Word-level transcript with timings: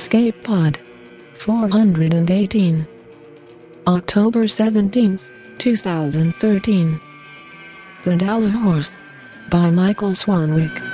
Escape 0.00 0.42
Pod 0.42 0.78
418 1.34 2.88
October 3.86 4.44
17th, 4.44 5.30
2013 5.58 7.00
The 8.04 8.16
Dala 8.16 8.48
Horse 8.48 8.98
by 9.50 9.70
Michael 9.70 10.12
Swanwick 10.12 10.89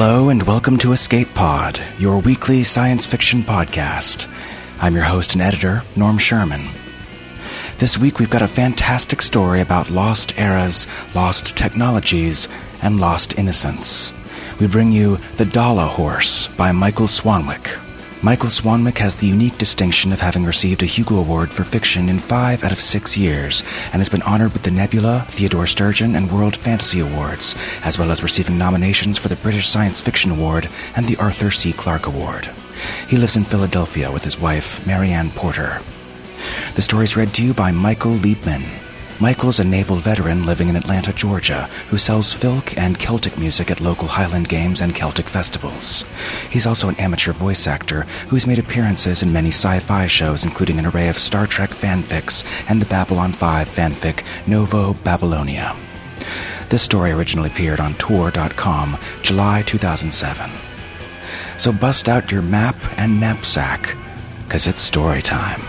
Hello 0.00 0.28
and 0.28 0.44
welcome 0.44 0.78
to 0.78 0.92
Escape 0.92 1.34
Pod, 1.34 1.80
your 1.98 2.20
weekly 2.20 2.62
science 2.62 3.04
fiction 3.04 3.42
podcast. 3.42 4.30
I'm 4.80 4.94
your 4.94 5.02
host 5.02 5.32
and 5.32 5.42
editor, 5.42 5.82
Norm 5.96 6.18
Sherman. 6.18 6.68
This 7.78 7.98
week 7.98 8.20
we've 8.20 8.30
got 8.30 8.40
a 8.40 8.46
fantastic 8.46 9.20
story 9.20 9.60
about 9.60 9.90
lost 9.90 10.38
eras, 10.38 10.86
lost 11.16 11.56
technologies, 11.56 12.48
and 12.80 13.00
lost 13.00 13.36
innocence. 13.36 14.12
We 14.60 14.68
bring 14.68 14.92
you 14.92 15.16
The 15.34 15.46
Dala 15.46 15.86
Horse 15.86 16.46
by 16.46 16.70
Michael 16.70 17.08
Swanwick. 17.08 17.66
Michael 18.20 18.48
Swanwick 18.48 18.98
has 18.98 19.16
the 19.16 19.28
unique 19.28 19.58
distinction 19.58 20.12
of 20.12 20.20
having 20.20 20.44
received 20.44 20.82
a 20.82 20.86
Hugo 20.86 21.20
Award 21.20 21.52
for 21.52 21.62
fiction 21.62 22.08
in 22.08 22.18
five 22.18 22.64
out 22.64 22.72
of 22.72 22.80
six 22.80 23.16
years, 23.16 23.62
and 23.92 24.00
has 24.00 24.08
been 24.08 24.22
honored 24.22 24.52
with 24.52 24.64
the 24.64 24.72
Nebula, 24.72 25.24
Theodore 25.28 25.68
Sturgeon, 25.68 26.16
and 26.16 26.32
World 26.32 26.56
Fantasy 26.56 26.98
Awards, 26.98 27.54
as 27.84 27.96
well 27.96 28.10
as 28.10 28.24
receiving 28.24 28.58
nominations 28.58 29.18
for 29.18 29.28
the 29.28 29.36
British 29.36 29.68
Science 29.68 30.00
Fiction 30.00 30.32
Award 30.32 30.68
and 30.96 31.06
the 31.06 31.16
Arthur 31.16 31.52
C. 31.52 31.72
Clarke 31.72 32.08
Award. 32.08 32.50
He 33.08 33.16
lives 33.16 33.36
in 33.36 33.44
Philadelphia 33.44 34.10
with 34.10 34.24
his 34.24 34.38
wife, 34.38 34.84
Marianne 34.84 35.30
Porter. 35.30 35.80
The 36.74 36.82
story 36.82 37.04
is 37.04 37.16
read 37.16 37.32
to 37.34 37.44
you 37.44 37.54
by 37.54 37.70
Michael 37.70 38.14
Liebman. 38.14 38.64
Michael 39.20 39.48
is 39.48 39.58
a 39.58 39.64
naval 39.64 39.96
veteran 39.96 40.46
living 40.46 40.68
in 40.68 40.76
Atlanta, 40.76 41.12
Georgia, 41.12 41.64
who 41.88 41.98
sells 41.98 42.32
filk 42.32 42.78
and 42.78 43.00
Celtic 43.00 43.36
music 43.36 43.68
at 43.68 43.80
local 43.80 44.06
Highland 44.06 44.48
games 44.48 44.80
and 44.80 44.94
Celtic 44.94 45.28
festivals. 45.28 46.04
He's 46.48 46.68
also 46.68 46.88
an 46.88 46.94
amateur 47.00 47.32
voice 47.32 47.66
actor 47.66 48.02
who's 48.28 48.46
made 48.46 48.60
appearances 48.60 49.24
in 49.24 49.32
many 49.32 49.48
sci 49.48 49.80
fi 49.80 50.06
shows, 50.06 50.44
including 50.44 50.78
an 50.78 50.86
array 50.86 51.08
of 51.08 51.18
Star 51.18 51.48
Trek 51.48 51.70
fanfics 51.70 52.44
and 52.70 52.80
the 52.80 52.86
Babylon 52.86 53.32
5 53.32 53.68
fanfic 53.68 54.22
Novo 54.46 54.94
Babylonia. 54.94 55.74
This 56.68 56.84
story 56.84 57.10
originally 57.10 57.48
appeared 57.48 57.80
on 57.80 57.94
Tor.com, 57.94 58.96
July 59.22 59.62
2007. 59.62 60.48
So 61.56 61.72
bust 61.72 62.08
out 62.08 62.30
your 62.30 62.42
map 62.42 62.76
and 62.96 63.18
knapsack, 63.18 63.96
because 64.44 64.68
it's 64.68 64.80
story 64.80 65.22
time. 65.22 65.60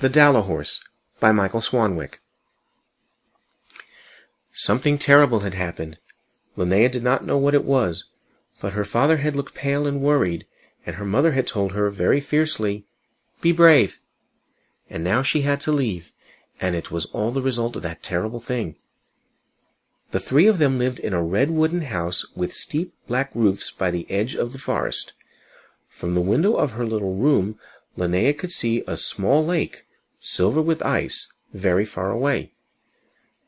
The 0.00 0.08
Dala 0.08 0.40
Horse 0.40 0.80
by 1.20 1.32
Michael 1.32 1.60
Swanwick. 1.60 2.20
Something 4.52 4.98
terrible 4.98 5.40
had 5.40 5.54
happened. 5.54 5.98
Linnea 6.56 6.90
did 6.90 7.02
not 7.02 7.24
know 7.24 7.36
what 7.36 7.54
it 7.54 7.64
was, 7.64 8.04
but 8.60 8.72
her 8.72 8.84
father 8.84 9.18
had 9.18 9.34
looked 9.34 9.54
pale 9.54 9.86
and 9.86 10.00
worried, 10.00 10.46
and 10.86 10.96
her 10.96 11.04
mother 11.04 11.32
had 11.32 11.46
told 11.46 11.72
her 11.72 11.90
very 11.90 12.20
fiercely, 12.20 12.84
Be 13.40 13.52
brave. 13.52 13.98
And 14.88 15.02
now 15.02 15.22
she 15.22 15.42
had 15.42 15.60
to 15.60 15.72
leave, 15.72 16.12
and 16.60 16.76
it 16.76 16.90
was 16.90 17.06
all 17.06 17.30
the 17.30 17.42
result 17.42 17.74
of 17.74 17.82
that 17.82 18.02
terrible 18.02 18.38
thing. 18.38 18.76
The 20.12 20.20
three 20.20 20.46
of 20.46 20.58
them 20.58 20.78
lived 20.78 21.00
in 21.00 21.12
a 21.12 21.22
red 21.22 21.50
wooden 21.50 21.82
house 21.82 22.24
with 22.36 22.54
steep 22.54 22.94
black 23.08 23.30
roofs 23.34 23.72
by 23.72 23.90
the 23.90 24.08
edge 24.08 24.36
of 24.36 24.52
the 24.52 24.58
forest. 24.58 25.12
From 25.88 26.14
the 26.14 26.20
window 26.20 26.54
of 26.54 26.72
her 26.72 26.86
little 26.86 27.16
room, 27.16 27.58
Linnea 27.98 28.38
could 28.38 28.52
see 28.52 28.84
a 28.86 28.96
small 28.96 29.44
lake, 29.44 29.84
silver 30.26 30.62
with 30.62 30.82
ice, 30.82 31.28
very 31.52 31.84
far 31.84 32.10
away. 32.10 32.50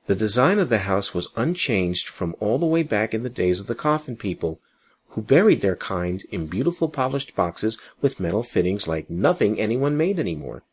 The 0.09 0.15
design 0.15 0.59
of 0.59 0.69
the 0.69 0.81
house 0.81 1.15
was 1.15 1.31
unchanged 1.35 2.07
from 2.07 2.37
all 2.39 2.59
the 2.59 2.67
way 2.67 2.83
back 2.83 3.15
in 3.15 3.23
the 3.23 3.31
days 3.31 3.59
of 3.59 3.67
the 3.67 3.75
coffin 3.75 4.15
people, 4.15 4.61
who 5.09 5.23
buried 5.23 5.63
their 5.63 5.75
kind 5.75 6.23
in 6.31 6.49
beautiful 6.49 6.91
polished 6.91 7.35
boxes 7.35 7.79
with 8.03 8.21
metal 8.21 8.43
fittings 8.43 8.87
like 8.87 9.09
nothing 9.09 9.59
anyone 9.59 9.97
made 9.97 10.19
anymore. 10.19 10.65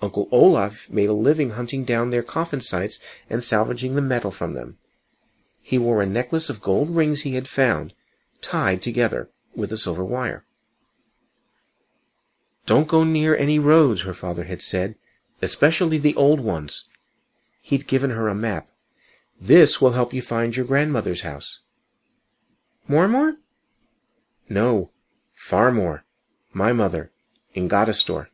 Uncle 0.00 0.26
Olaf 0.32 0.88
made 0.90 1.10
a 1.10 1.12
living 1.12 1.50
hunting 1.50 1.84
down 1.84 2.08
their 2.08 2.22
coffin 2.22 2.62
sites 2.62 2.98
and 3.28 3.44
salvaging 3.44 3.96
the 3.96 4.00
metal 4.00 4.30
from 4.30 4.54
them. 4.54 4.78
He 5.60 5.76
wore 5.76 6.00
a 6.00 6.06
necklace 6.06 6.48
of 6.48 6.62
gold 6.62 6.88
rings 6.88 7.20
he 7.20 7.34
had 7.34 7.46
found, 7.46 7.92
tied 8.40 8.80
together 8.80 9.28
with 9.54 9.70
a 9.70 9.76
silver 9.76 10.04
wire. 10.04 10.46
Don't 12.66 12.88
go 12.88 13.04
near 13.04 13.36
any 13.36 13.58
roads, 13.58 14.02
her 14.02 14.14
father 14.14 14.44
had 14.44 14.62
said, 14.62 14.96
especially 15.42 15.98
the 15.98 16.14
old 16.16 16.40
ones. 16.40 16.88
He'd 17.60 17.86
given 17.86 18.10
her 18.10 18.28
a 18.28 18.34
map. 18.34 18.68
This 19.40 19.80
will 19.80 19.92
help 19.92 20.14
you 20.14 20.22
find 20.22 20.56
your 20.56 20.64
grandmother's 20.64 21.22
house. 21.22 21.60
Mormor? 22.88 23.36
No, 24.48 24.90
Farmor. 25.36 26.02
my 26.52 26.72
mother, 26.72 27.10
in 27.54 27.68
Godestor. 27.68 28.28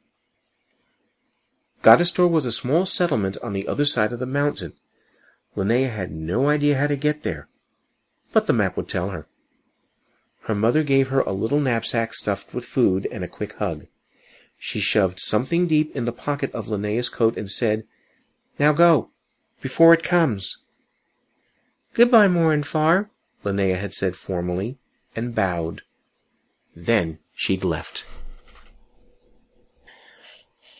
Godestor 1.83 2.29
was 2.29 2.45
a 2.45 2.53
small 2.53 2.85
settlement 2.85 3.37
on 3.43 3.53
the 3.53 3.67
other 3.67 3.85
side 3.85 4.13
of 4.13 4.19
the 4.19 4.27
mountain. 4.27 4.75
Linnea 5.57 5.91
had 5.91 6.13
no 6.13 6.49
idea 6.49 6.77
how 6.77 6.87
to 6.87 6.97
get 6.97 7.23
there, 7.23 7.49
but 8.33 8.47
the 8.47 8.53
map 8.53 8.77
would 8.77 8.89
tell 8.89 9.11
her. 9.11 9.27
Her 10.43 10.55
mother 10.55 10.83
gave 10.83 11.09
her 11.09 11.21
a 11.21 11.33
little 11.33 11.61
knapsack 11.61 12.15
stuffed 12.15 12.55
with 12.55 12.65
food 12.65 13.09
and 13.11 13.25
a 13.25 13.29
quick 13.29 13.55
hug. 13.55 13.87
She 14.63 14.79
shoved 14.79 15.19
something 15.19 15.67
deep 15.67 15.97
in 15.97 16.05
the 16.05 16.13
pocket 16.13 16.53
of 16.53 16.67
Linnea's 16.67 17.09
coat 17.09 17.39
and 17.39 17.51
said, 17.51 17.85
Now 18.59 18.73
go, 18.73 19.09
before 19.63 19.95
it 19.95 20.03
comes. 20.03 20.59
Goodbye, 21.95 22.29
Mor 22.29 22.53
and 22.53 22.65
Far, 22.65 23.09
Linnea 23.43 23.79
had 23.79 23.95
said 23.95 24.17
formally, 24.17 24.77
and 25.17 25.35
bowed. 25.35 25.81
Then 26.77 27.21
she'd 27.35 27.65
left. 27.65 28.05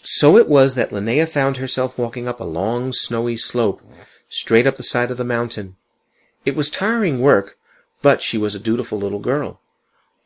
So 0.03 0.37
it 0.37 0.47
was 0.47 0.75
that 0.75 0.91
Linnea 0.91 1.27
found 1.27 1.57
herself 1.57 1.97
walking 1.97 2.29
up 2.29 2.39
a 2.39 2.45
long, 2.45 2.93
snowy 2.93 3.39
slope, 3.39 3.81
straight 4.29 4.67
up 4.67 4.77
the 4.77 4.83
side 4.83 5.11
of 5.11 5.17
the 5.17 5.25
mountain. 5.25 5.77
It 6.45 6.55
was 6.55 6.69
tiring 6.69 7.21
work, 7.21 7.57
but 8.03 8.21
she 8.21 8.37
was 8.37 8.55
a 8.55 8.61
dutiful 8.61 8.99
little 8.99 9.21
girl. 9.21 9.63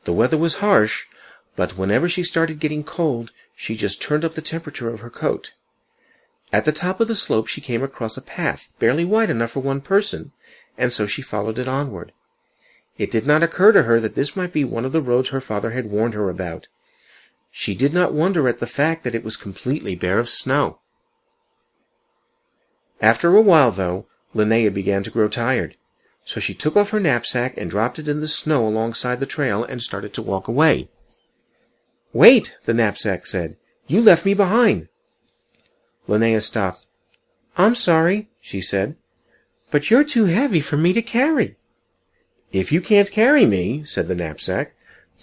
The 0.07 0.13
weather 0.13 0.37
was 0.37 0.57
harsh, 0.57 1.07
but 1.55 1.79
whenever 1.79 2.09
she 2.09 2.25
started 2.25 2.59
getting 2.59 2.83
cold, 2.83 3.31
she 3.55 3.77
just 3.77 4.03
turned 4.03 4.25
up 4.25 4.35
the 4.35 4.43
temperature 4.43 4.89
of 4.89 5.01
her 5.01 5.11
coat. 5.11 5.53
At 6.53 6.65
the 6.65 6.73
top 6.73 7.01
of 7.01 7.09
the 7.09 7.15
slope, 7.15 7.47
she 7.47 7.61
came 7.61 7.83
across 7.83 8.17
a 8.17 8.23
path, 8.23 8.69
barely 8.79 9.05
wide 9.05 9.31
enough 9.31 9.53
for 9.53 9.61
one 9.61 9.81
person, 9.81 10.33
and 10.79 10.93
so 10.93 11.07
she 11.07 11.23
followed 11.23 11.59
it 11.59 11.69
onward. 11.69 12.13
It 12.97 13.11
did 13.11 13.27
not 13.27 13.43
occur 13.43 13.73
to 13.73 13.85
her 13.85 14.01
that 14.01 14.15
this 14.15 14.37
might 14.37 14.53
be 14.53 14.65
one 14.65 14.85
of 14.85 14.93
the 14.93 15.03
roads 15.03 15.31
her 15.31 15.41
father 15.41 15.73
had 15.73 15.91
warned 15.91 16.15
her 16.15 16.31
about. 16.31 16.69
She 17.51 17.75
did 17.75 17.93
not 17.93 18.13
wonder 18.13 18.49
at 18.49 18.59
the 18.59 18.67
fact 18.67 19.05
that 19.05 19.15
it 19.15 19.25
was 19.25 19.37
completely 19.37 19.95
bare 19.95 20.19
of 20.19 20.29
snow. 20.29 20.79
After 23.01 23.35
a 23.37 23.43
while, 23.43 23.71
though, 23.71 24.07
Linnea 24.35 24.73
began 24.73 25.03
to 25.03 25.11
grow 25.11 25.29
tired, 25.29 25.77
so 26.25 26.41
she 26.41 26.55
took 26.55 26.77
off 26.77 26.91
her 26.91 27.01
knapsack 27.01 27.57
and 27.57 27.71
dropped 27.71 27.99
it 27.99 28.09
in 28.09 28.21
the 28.21 28.29
snow 28.29 28.67
alongside 28.67 29.21
the 29.21 29.27
trail 29.27 29.63
and 29.65 29.83
started 29.83 30.15
to 30.15 30.23
walk 30.23 30.49
away. 30.49 30.89
Wait, 32.15 32.55
the 32.65 32.73
knapsack 32.73 33.27
said. 33.27 33.57
You 33.89 34.01
left 34.01 34.25
me 34.25 34.33
behind. 34.33 34.89
Linnea 36.09 36.41
stopped. 36.41 36.87
I'm 37.57 37.75
sorry, 37.75 38.29
she 38.41 38.61
said, 38.61 38.97
but 39.71 39.91
you're 39.91 40.05
too 40.05 40.27
heavy 40.27 40.61
for 40.61 40.77
me 40.77 40.93
to 40.93 41.03
carry. 41.03 41.57
If 42.53 42.71
you 42.71 42.81
can't 42.81 43.11
carry 43.11 43.47
me, 43.47 43.85
said 43.85 44.07
the 44.07 44.15
knapsack, 44.15 44.75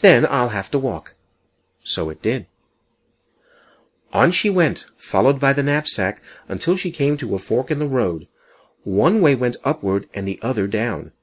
then 0.02 0.26
I'll 0.30 0.50
have 0.50 0.70
to 0.72 0.80
walk. 0.80 1.16
So 1.82 2.10
it 2.10 2.22
did. 2.22 2.46
On 4.12 4.32
she 4.32 4.50
went, 4.50 4.86
followed 4.98 5.40
by 5.40 5.54
the 5.54 5.64
knapsack, 5.64 6.22
until 6.50 6.76
she 6.76 6.92
came 6.92 7.16
to 7.18 7.36
a 7.36 7.40
fork 7.40 7.72
in 7.72 7.80
the 7.80 7.88
road. 7.88 8.28
One 8.84 9.22
way 9.22 9.36
went 9.36 9.56
upward 9.64 10.10
and 10.14 10.28
the 10.28 10.40
other 10.42 10.68
down. 10.68 11.14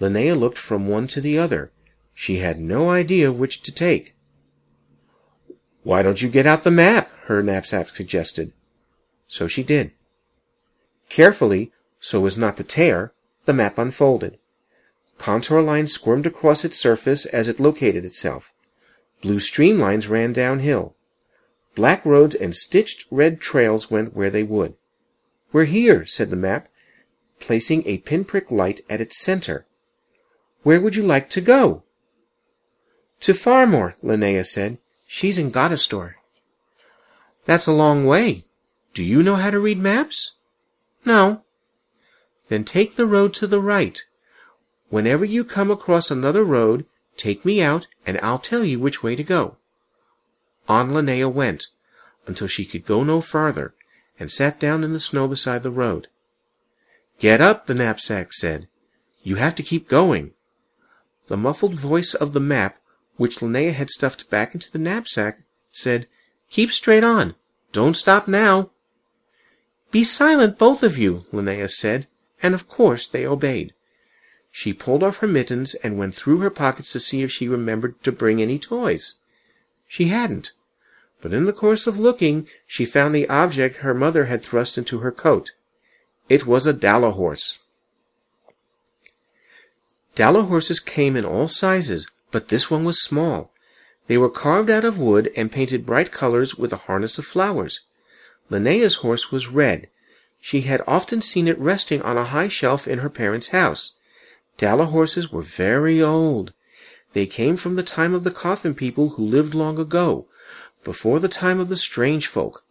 Linnea 0.00 0.36
looked 0.36 0.58
from 0.58 0.88
one 0.88 1.06
to 1.08 1.20
the 1.20 1.38
other. 1.38 1.70
She 2.14 2.38
had 2.38 2.58
no 2.58 2.90
idea 2.90 3.30
which 3.30 3.62
to 3.62 3.72
take. 3.72 4.13
Why 5.84 6.02
don't 6.02 6.20
you 6.20 6.28
get 6.28 6.46
out 6.46 6.64
the 6.64 6.70
map? 6.70 7.10
her 7.26 7.42
knapsack 7.42 7.94
suggested. 7.94 8.52
So 9.28 9.46
she 9.46 9.62
did. 9.62 9.92
Carefully, 11.08 11.72
so 12.00 12.26
as 12.26 12.36
not 12.36 12.56
to 12.56 12.64
tear, 12.64 13.12
the 13.44 13.52
map 13.52 13.78
unfolded. 13.78 14.38
Contour 15.18 15.62
lines 15.62 15.92
squirmed 15.92 16.26
across 16.26 16.64
its 16.64 16.78
surface 16.78 17.26
as 17.26 17.48
it 17.48 17.60
located 17.60 18.04
itself. 18.04 18.52
Blue 19.22 19.38
streamlines 19.38 20.08
ran 20.08 20.32
downhill. 20.32 20.96
Black 21.74 22.04
roads 22.04 22.34
and 22.34 22.54
stitched 22.54 23.04
red 23.10 23.40
trails 23.40 23.90
went 23.90 24.14
where 24.14 24.30
they 24.30 24.42
would. 24.42 24.74
We're 25.52 25.64
here, 25.64 26.04
said 26.06 26.30
the 26.30 26.36
map. 26.36 26.68
placing 27.40 27.86
a 27.86 27.98
pinprick 27.98 28.50
light 28.50 28.80
at 28.88 29.00
its 29.00 29.18
center. 29.18 29.66
Where 30.62 30.80
would 30.80 30.96
you 30.96 31.02
like 31.02 31.28
to 31.30 31.42
go? 31.42 31.82
To 33.20 33.32
Farmor, 33.32 33.98
Linnea 34.02 34.46
said. 34.46 34.78
She's 35.16 35.38
in 35.38 35.52
Goddestor. 35.52 36.14
That's 37.44 37.68
a 37.68 37.72
long 37.72 38.04
way. 38.04 38.46
Do 38.94 39.04
you 39.04 39.22
know 39.22 39.36
how 39.36 39.50
to 39.50 39.60
read 39.60 39.78
maps? 39.78 40.32
No. 41.04 41.44
Then 42.48 42.64
take 42.64 42.96
the 42.96 43.06
road 43.06 43.32
to 43.34 43.46
the 43.46 43.60
right. 43.60 44.02
Whenever 44.88 45.24
you 45.24 45.44
come 45.44 45.70
across 45.70 46.10
another 46.10 46.42
road, 46.42 46.84
take 47.16 47.44
me 47.44 47.62
out 47.62 47.86
and 48.04 48.18
I'll 48.24 48.40
tell 48.40 48.64
you 48.64 48.80
which 48.80 49.04
way 49.04 49.14
to 49.14 49.22
go. 49.22 49.56
On 50.68 50.90
Linnea 50.90 51.32
went, 51.32 51.68
until 52.26 52.48
she 52.48 52.64
could 52.64 52.84
go 52.84 53.04
no 53.04 53.20
farther, 53.20 53.72
and 54.18 54.32
sat 54.32 54.58
down 54.58 54.82
in 54.82 54.92
the 54.92 54.98
snow 54.98 55.28
beside 55.28 55.62
the 55.62 55.70
road. 55.70 56.08
Get 57.20 57.40
up, 57.40 57.68
the 57.68 57.74
knapsack 57.74 58.32
said. 58.32 58.66
You 59.22 59.36
have 59.36 59.54
to 59.54 59.62
keep 59.62 59.86
going. 59.86 60.32
The 61.28 61.36
muffled 61.36 61.74
voice 61.74 62.14
of 62.14 62.32
the 62.32 62.40
map, 62.40 62.80
which 63.16 63.38
Linnea 63.38 63.72
had 63.72 63.90
stuffed 63.90 64.30
back 64.30 64.54
into 64.54 64.70
the 64.70 64.78
knapsack, 64.78 65.40
said, 65.72 66.06
Keep 66.50 66.72
straight 66.72 67.04
on. 67.04 67.34
Don't 67.72 67.96
stop 67.96 68.28
now. 68.28 68.70
Be 69.90 70.04
silent, 70.04 70.58
both 70.58 70.82
of 70.82 70.98
you, 70.98 71.24
Linnea 71.32 71.70
said, 71.70 72.06
and 72.42 72.54
of 72.54 72.68
course 72.68 73.06
they 73.06 73.26
obeyed. 73.26 73.72
She 74.50 74.72
pulled 74.72 75.02
off 75.02 75.16
her 75.18 75.26
mittens 75.26 75.74
and 75.76 75.98
went 75.98 76.14
through 76.14 76.38
her 76.38 76.50
pockets 76.50 76.92
to 76.92 77.00
see 77.00 77.22
if 77.22 77.30
she 77.30 77.48
remembered 77.48 78.02
to 78.04 78.12
bring 78.12 78.40
any 78.40 78.58
toys. 78.58 79.14
She 79.88 80.08
hadn't, 80.08 80.52
but 81.20 81.32
in 81.32 81.46
the 81.46 81.52
course 81.52 81.86
of 81.86 81.98
looking, 81.98 82.46
she 82.66 82.84
found 82.84 83.14
the 83.14 83.28
object 83.28 83.78
her 83.78 83.94
mother 83.94 84.26
had 84.26 84.42
thrust 84.42 84.76
into 84.76 84.98
her 84.98 85.10
coat. 85.10 85.52
It 86.28 86.46
was 86.46 86.66
a 86.66 86.72
Dala 86.72 87.12
horse. 87.12 87.58
Dala 90.14 90.42
horses 90.42 90.80
came 90.80 91.16
in 91.16 91.24
all 91.24 91.48
sizes, 91.48 92.08
but 92.34 92.48
this 92.48 92.68
one 92.68 92.82
was 92.82 93.00
small. 93.00 93.52
They 94.08 94.18
were 94.18 94.28
carved 94.28 94.68
out 94.68 94.84
of 94.84 94.98
wood 94.98 95.30
and 95.36 95.52
painted 95.52 95.86
bright 95.86 96.10
colors 96.10 96.56
with 96.56 96.72
a 96.72 96.88
harness 96.88 97.16
of 97.16 97.24
flowers. 97.24 97.82
Linnea's 98.50 98.96
horse 98.96 99.30
was 99.30 99.46
red. 99.46 99.88
She 100.40 100.62
had 100.62 100.82
often 100.84 101.22
seen 101.22 101.46
it 101.46 101.56
resting 101.60 102.02
on 102.02 102.16
a 102.16 102.24
high 102.24 102.48
shelf 102.48 102.88
in 102.88 102.98
her 102.98 103.08
parents' 103.08 103.54
house. 103.60 103.92
Dala 104.56 104.86
horses 104.86 105.30
were 105.30 105.42
very 105.42 106.02
old. 106.02 106.52
They 107.12 107.26
came 107.26 107.56
from 107.56 107.76
the 107.76 107.84
time 107.84 108.14
of 108.14 108.24
the 108.24 108.32
coffin 108.32 108.74
people 108.74 109.10
who 109.10 109.24
lived 109.24 109.54
long 109.54 109.78
ago, 109.78 110.26
before 110.82 111.20
the 111.20 111.28
time 111.28 111.60
of 111.60 111.68
the 111.68 111.76
strange 111.76 112.26
folk. 112.26 112.64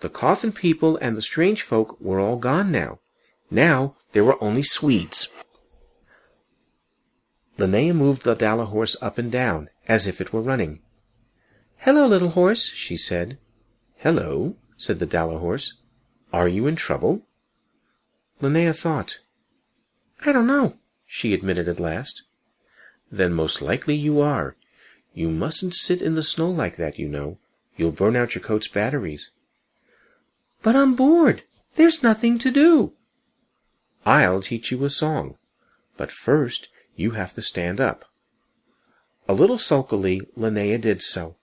The 0.00 0.10
coffin 0.10 0.52
people 0.52 0.98
and 1.00 1.16
the 1.16 1.22
strange 1.22 1.62
folk 1.62 1.98
were 1.98 2.20
all 2.20 2.36
gone 2.36 2.70
now. 2.70 2.98
Now 3.50 3.96
there 4.12 4.24
were 4.24 4.36
only 4.44 4.62
Swedes. 4.62 5.32
Linnea 7.58 7.94
moved 7.94 8.22
the 8.22 8.34
Dala 8.34 8.66
horse 8.66 8.96
up 9.00 9.18
and 9.18 9.32
down, 9.32 9.70
as 9.88 10.06
if 10.06 10.20
it 10.20 10.32
were 10.32 10.42
running. 10.42 10.80
Hello, 11.78 12.06
little 12.06 12.30
horse, 12.30 12.66
she 12.66 12.96
said. 12.96 13.38
Hello, 13.96 14.56
said 14.76 14.98
the 14.98 15.06
Dala 15.06 15.38
horse. 15.38 15.74
Are 16.32 16.48
you 16.48 16.66
in 16.66 16.76
trouble? 16.76 17.22
Linnea 18.42 18.76
thought. 18.76 19.20
I 20.24 20.32
don't 20.32 20.46
know, 20.46 20.74
she 21.06 21.32
admitted 21.32 21.68
at 21.68 21.80
last. 21.80 22.22
Then 23.10 23.32
most 23.32 23.62
likely 23.62 23.94
you 23.94 24.20
are. 24.20 24.56
You 25.14 25.30
mustn't 25.30 25.74
sit 25.74 26.02
in 26.02 26.14
the 26.14 26.22
snow 26.22 26.50
like 26.50 26.76
that, 26.76 26.98
you 26.98 27.08
know. 27.08 27.38
You'll 27.76 27.92
burn 27.92 28.16
out 28.16 28.34
your 28.34 28.42
coat's 28.42 28.68
batteries. 28.68 29.30
But 30.62 30.76
I'm 30.76 30.94
bored. 30.94 31.42
There's 31.76 32.02
nothing 32.02 32.38
to 32.40 32.50
do. 32.50 32.92
I'll 34.04 34.42
teach 34.42 34.70
you 34.70 34.84
a 34.84 34.90
song. 34.90 35.36
But 35.96 36.10
first, 36.10 36.68
you 36.96 37.12
have 37.12 37.34
to 37.34 37.42
stand 37.42 37.80
up. 37.80 38.04
A 39.28 39.34
little 39.34 39.58
sulkily, 39.58 40.22
Linnea 40.36 40.80
did 40.80 41.02
so. 41.02 41.36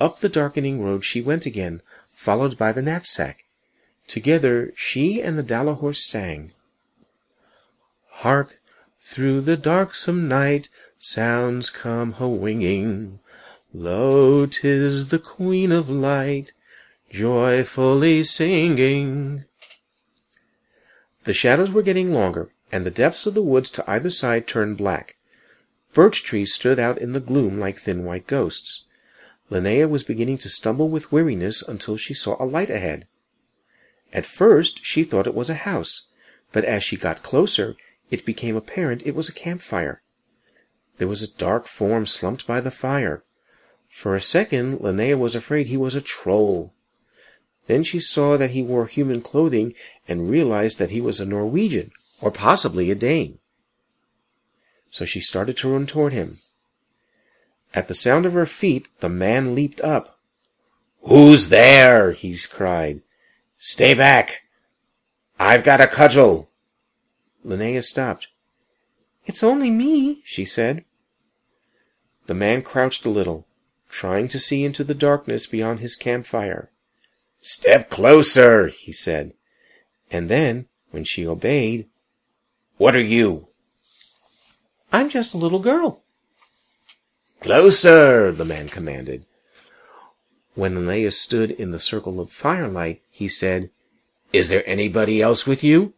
Up 0.00 0.20
the 0.20 0.28
darkening 0.28 0.82
road 0.82 1.04
she 1.04 1.20
went 1.20 1.46
again, 1.46 1.82
followed 2.14 2.56
by 2.56 2.72
the 2.72 2.82
knapsack. 2.82 3.44
Together 4.06 4.72
she 4.76 5.20
and 5.20 5.36
the 5.36 5.42
Dala 5.42 5.74
horse 5.74 6.04
sang. 6.04 6.52
Hark, 8.08 8.58
through 9.00 9.40
the 9.42 9.56
darksome 9.56 10.28
night, 10.28 10.68
sounds 10.98 11.70
come 11.70 12.14
a-winging. 12.18 13.20
Lo, 13.72 14.46
tis 14.46 15.08
the 15.08 15.18
Queen 15.18 15.70
of 15.72 15.88
Light, 15.90 16.52
joyfully 17.10 18.24
singing. 18.24 19.44
The 21.24 21.32
shadows 21.32 21.70
were 21.70 21.82
getting 21.82 22.12
longer, 22.12 22.50
and 22.72 22.84
the 22.84 22.90
depths 22.90 23.26
of 23.26 23.34
the 23.34 23.42
woods 23.42 23.70
to 23.70 23.90
either 23.90 24.10
side 24.10 24.46
turned 24.46 24.76
black. 24.76 25.16
Birch 25.92 26.22
trees 26.22 26.54
stood 26.54 26.78
out 26.78 26.98
in 26.98 27.12
the 27.12 27.20
gloom 27.20 27.58
like 27.58 27.78
thin 27.78 28.04
white 28.04 28.26
ghosts. 28.26 28.84
Linnea 29.50 29.88
was 29.88 30.02
beginning 30.02 30.38
to 30.38 30.48
stumble 30.48 30.88
with 30.88 31.12
weariness 31.12 31.62
until 31.62 31.96
she 31.96 32.14
saw 32.14 32.36
a 32.38 32.44
light 32.44 32.70
ahead. 32.70 33.06
At 34.12 34.26
first 34.26 34.84
she 34.84 35.04
thought 35.04 35.26
it 35.26 35.34
was 35.34 35.50
a 35.50 35.54
house, 35.54 36.08
but 36.52 36.64
as 36.64 36.82
she 36.82 36.96
got 36.96 37.22
closer, 37.22 37.76
it 38.10 38.26
became 38.26 38.56
apparent 38.56 39.02
it 39.04 39.14
was 39.14 39.28
a 39.28 39.32
campfire. 39.32 40.02
There 40.98 41.08
was 41.08 41.22
a 41.22 41.36
dark 41.36 41.66
form 41.66 42.06
slumped 42.06 42.46
by 42.46 42.60
the 42.60 42.70
fire. 42.70 43.24
For 43.88 44.16
a 44.16 44.20
second, 44.20 44.80
Linnea 44.80 45.18
was 45.18 45.34
afraid 45.34 45.66
he 45.66 45.76
was 45.76 45.94
a 45.94 46.00
troll. 46.00 46.72
Then 47.66 47.82
she 47.82 48.00
saw 48.00 48.36
that 48.36 48.50
he 48.50 48.62
wore 48.62 48.86
human 48.86 49.20
clothing 49.20 49.74
and 50.08 50.30
realized 50.30 50.78
that 50.78 50.90
he 50.90 51.00
was 51.00 51.20
a 51.20 51.26
Norwegian, 51.26 51.90
or 52.20 52.30
possibly 52.30 52.90
a 52.90 52.94
Dane. 52.94 53.38
So 54.90 55.04
she 55.04 55.20
started 55.20 55.56
to 55.58 55.72
run 55.72 55.86
toward 55.86 56.12
him. 56.12 56.38
At 57.74 57.88
the 57.88 57.94
sound 57.94 58.24
of 58.24 58.32
her 58.32 58.46
feet, 58.46 58.88
the 59.00 59.08
man 59.08 59.54
leaped 59.54 59.80
up. 59.82 60.18
Who's 61.02 61.50
there? 61.50 62.12
he 62.12 62.36
cried. 62.50 63.02
Stay 63.58 63.94
back. 63.94 64.42
I've 65.38 65.62
got 65.62 65.80
a 65.80 65.86
cudgel. 65.86 66.48
Linnea 67.44 67.82
stopped. 67.82 68.28
It's 69.26 69.42
only 69.42 69.70
me, 69.70 70.22
she 70.24 70.44
said. 70.44 70.84
The 72.26 72.34
man 72.34 72.62
crouched 72.62 73.04
a 73.04 73.10
little, 73.10 73.46
trying 73.88 74.28
to 74.28 74.38
see 74.38 74.64
into 74.64 74.82
the 74.82 74.94
darkness 74.94 75.46
beyond 75.46 75.80
his 75.80 75.94
campfire. 75.94 76.70
Step 77.40 77.90
closer, 77.90 78.68
he 78.68 78.92
said. 78.92 79.34
And 80.10 80.28
then, 80.28 80.66
when 80.90 81.04
she 81.04 81.26
obeyed, 81.26 81.88
What 82.76 82.94
are 82.94 83.02
you? 83.02 83.48
I'm 84.92 85.08
just 85.08 85.34
a 85.34 85.38
little 85.38 85.58
girl. 85.58 86.02
Closer, 87.40 88.32
the 88.32 88.44
man 88.44 88.68
commanded. 88.68 89.26
When 90.54 90.74
Linnea 90.74 91.12
stood 91.12 91.50
in 91.50 91.70
the 91.70 91.78
circle 91.78 92.18
of 92.18 92.30
firelight, 92.30 93.02
he 93.10 93.28
said, 93.28 93.70
Is 94.32 94.48
there 94.48 94.66
anybody 94.66 95.20
else 95.20 95.46
with 95.46 95.62
you? 95.62 95.92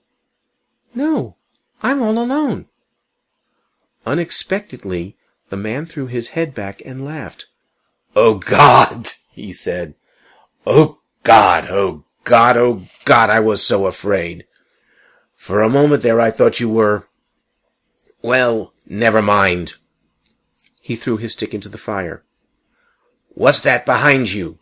No, 0.94 1.36
I'm 1.82 2.02
all 2.02 2.18
alone. 2.18 2.66
Unexpectedly, 4.04 5.16
the 5.48 5.56
man 5.56 5.86
threw 5.86 6.06
his 6.06 6.30
head 6.30 6.54
back 6.54 6.82
and 6.84 7.04
laughed. 7.04 7.46
Oh 8.16 8.34
God, 8.34 9.06
he 9.30 9.52
said. 9.52 9.94
Oh 10.66 10.98
God, 11.22 11.68
oh 11.70 12.04
God, 12.24 12.56
oh 12.56 12.82
God, 13.04 13.30
I 13.30 13.38
was 13.40 13.64
so 13.64 13.86
afraid. 13.86 14.44
For 15.38 15.62
a 15.62 15.68
moment 15.70 16.02
there 16.02 16.20
I 16.20 16.32
thought 16.32 16.58
you 16.58 16.68
were... 16.68 17.06
Well, 18.20 18.74
never 18.84 19.22
mind. 19.22 19.74
He 20.82 20.96
threw 20.96 21.16
his 21.16 21.32
stick 21.32 21.54
into 21.54 21.68
the 21.68 21.78
fire. 21.78 22.24
What's 23.28 23.60
that 23.60 23.86
behind 23.86 24.32
you? 24.32 24.58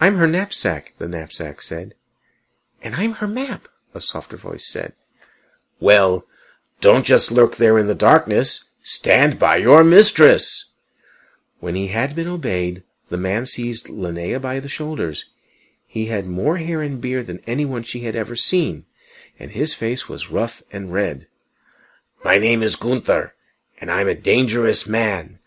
I'm 0.00 0.16
her 0.16 0.26
knapsack, 0.26 0.94
the 0.96 1.06
knapsack 1.06 1.60
said. 1.60 1.94
And 2.82 2.96
I'm 2.96 3.12
her 3.12 3.28
map, 3.28 3.68
a 3.92 4.00
softer 4.00 4.38
voice 4.38 4.66
said. 4.66 4.94
Well, 5.78 6.24
don't 6.80 7.04
just 7.04 7.30
lurk 7.30 7.56
there 7.56 7.78
in 7.78 7.86
the 7.86 7.94
darkness. 7.94 8.70
Stand 8.82 9.38
by 9.38 9.58
your 9.58 9.84
mistress. 9.84 10.70
When 11.60 11.74
he 11.74 11.88
had 11.88 12.16
been 12.16 12.28
obeyed, 12.28 12.82
the 13.10 13.18
man 13.18 13.44
seized 13.44 13.88
Linnea 13.88 14.40
by 14.40 14.58
the 14.58 14.68
shoulders. 14.68 15.26
He 15.86 16.06
had 16.06 16.26
more 16.26 16.56
hair 16.56 16.80
and 16.80 17.00
beard 17.00 17.26
than 17.26 17.42
anyone 17.46 17.82
she 17.82 18.00
had 18.00 18.16
ever 18.16 18.34
seen, 18.34 18.86
and 19.38 19.50
his 19.50 19.74
face 19.74 20.08
was 20.08 20.30
rough 20.30 20.62
and 20.72 20.92
red. 20.92 21.26
My 22.24 22.38
name 22.38 22.62
is 22.62 22.76
Gunther, 22.76 23.34
and 23.80 23.90
I'm 23.90 24.08
a 24.08 24.14
dangerous 24.14 24.88
man. 24.88 25.38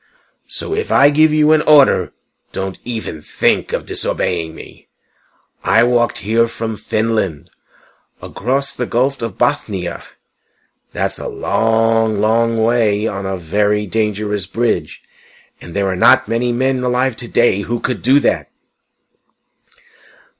So 0.47 0.73
if 0.73 0.91
I 0.91 1.09
give 1.09 1.33
you 1.33 1.51
an 1.51 1.61
order, 1.63 2.13
don't 2.51 2.79
even 2.85 3.21
think 3.21 3.73
of 3.73 3.85
disobeying 3.85 4.55
me. 4.55 4.87
I 5.63 5.83
walked 5.83 6.19
here 6.19 6.47
from 6.47 6.77
Finland, 6.77 7.49
across 8.21 8.75
the 8.75 8.85
Gulf 8.85 9.21
of 9.21 9.37
Bothnia, 9.37 10.03
that's 10.91 11.19
a 11.19 11.27
long, 11.27 12.19
long 12.19 12.57
way 12.63 13.05
on 13.07 13.25
a 13.25 13.37
very 13.37 13.85
dangerous 13.85 14.47
bridge, 14.47 15.03
and 15.59 15.73
there 15.73 15.87
are 15.89 15.95
not 15.95 16.27
many 16.27 16.51
men 16.51 16.83
alive 16.83 17.17
today 17.17 17.61
who 17.61 17.79
could 17.79 18.01
do 18.01 18.19
that. 18.21 18.49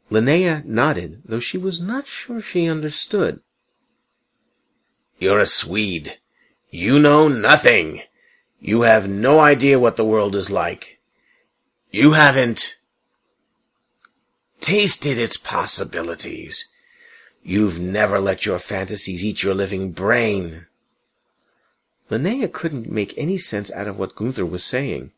Linnea 0.10 0.64
nodded, 0.66 1.22
though 1.26 1.40
she 1.40 1.58
was 1.58 1.82
not 1.82 2.08
sure 2.08 2.42
she 2.42 2.68
understood. 2.68 3.42
You're 5.20 5.40
a 5.40 5.46
Swede. 5.46 6.18
You 6.70 7.00
know 7.00 7.28
nothing. 7.28 8.02
You 8.60 8.84
have 8.84 9.10
no 9.10 9.40
idea 9.40 9.80
what 9.80 9.98
the 9.98 10.06
world 10.06 10.36
is 10.36 10.50
like. 10.50 11.00
You 11.92 12.14
haven't 12.14 12.78
tasted 14.60 15.18
its 15.18 15.38
possibilities. 15.38 16.66
You've 17.44 17.80
never 17.80 18.20
let 18.20 18.46
your 18.46 18.60
fantasies 18.60 19.24
eat 19.24 19.44
your 19.44 19.56
living 19.56 19.92
brain. 19.92 20.66
Linnea 22.10 22.52
couldn't 22.52 22.92
make 22.92 23.18
any 23.18 23.38
sense 23.38 23.72
out 23.72 23.88
of 23.88 23.98
what 23.98 24.16
Gunther 24.16 24.46
was 24.46 24.64
saying. 24.64 25.12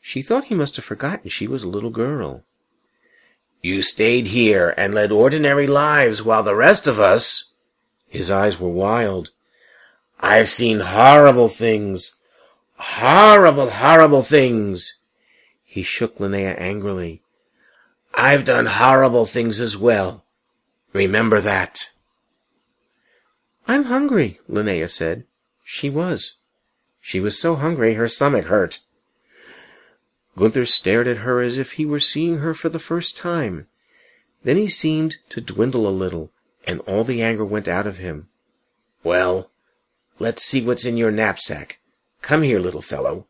She 0.00 0.22
thought 0.22 0.44
he 0.44 0.54
must 0.54 0.76
have 0.76 0.84
forgotten 0.84 1.28
she 1.28 1.46
was 1.46 1.62
a 1.62 1.68
little 1.68 1.90
girl. 1.90 2.44
You 3.66 3.82
stayed 3.82 4.28
here 4.28 4.72
and 4.76 4.94
led 4.94 5.10
ordinary 5.10 5.66
lives 5.66 6.22
while 6.22 6.44
the 6.44 6.54
rest 6.54 6.86
of 6.86 7.00
us. 7.00 7.50
His 8.06 8.30
eyes 8.30 8.60
were 8.60 8.68
wild. 8.68 9.30
I've 10.20 10.48
seen 10.48 10.78
horrible 10.78 11.48
things. 11.48 12.14
Horrible, 12.76 13.68
horrible 13.68 14.22
things. 14.22 15.00
He 15.64 15.82
shook 15.82 16.18
Linnea 16.18 16.54
angrily. 16.56 17.22
I've 18.14 18.44
done 18.44 18.66
horrible 18.66 19.26
things 19.26 19.60
as 19.60 19.76
well. 19.76 20.24
Remember 20.92 21.40
that. 21.40 21.90
I'm 23.66 23.86
hungry, 23.86 24.38
Linnea 24.48 24.88
said. 24.88 25.24
She 25.64 25.90
was. 25.90 26.36
She 27.00 27.18
was 27.18 27.36
so 27.36 27.56
hungry 27.56 27.94
her 27.94 28.06
stomach 28.06 28.44
hurt. 28.44 28.78
Gunther 30.36 30.66
stared 30.66 31.08
at 31.08 31.18
her 31.18 31.40
as 31.40 31.56
if 31.56 31.72
he 31.72 31.86
were 31.86 32.00
seeing 32.00 32.38
her 32.38 32.52
for 32.52 32.68
the 32.68 32.78
first 32.78 33.16
time. 33.16 33.66
Then 34.44 34.56
he 34.56 34.68
seemed 34.68 35.16
to 35.30 35.40
dwindle 35.40 35.88
a 35.88 35.90
little, 35.90 36.30
and 36.66 36.80
all 36.80 37.04
the 37.04 37.22
anger 37.22 37.44
went 37.44 37.66
out 37.66 37.86
of 37.86 37.98
him. 37.98 38.28
Well, 39.02 39.50
let's 40.18 40.44
see 40.44 40.62
what's 40.62 40.84
in 40.84 40.96
your 40.96 41.10
knapsack. 41.10 41.80
Come 42.20 42.42
here, 42.42 42.58
little 42.58 42.82
fellow. 42.82 43.26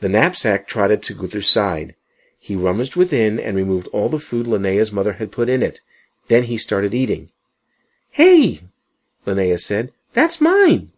The 0.00 0.08
knapsack 0.08 0.66
trotted 0.66 1.02
to 1.04 1.14
Gunther's 1.14 1.50
side. 1.50 1.94
He 2.38 2.56
rummaged 2.56 2.96
within 2.96 3.38
and 3.38 3.56
removed 3.56 3.88
all 3.88 4.08
the 4.08 4.18
food 4.18 4.46
Linnea's 4.46 4.92
mother 4.92 5.14
had 5.14 5.32
put 5.32 5.48
in 5.48 5.62
it. 5.62 5.80
Then 6.28 6.44
he 6.44 6.56
started 6.56 6.94
eating. 6.94 7.30
Hey, 8.10 8.60
Linnea 9.26 9.58
said, 9.58 9.92
that's 10.12 10.40
mine. 10.40 10.92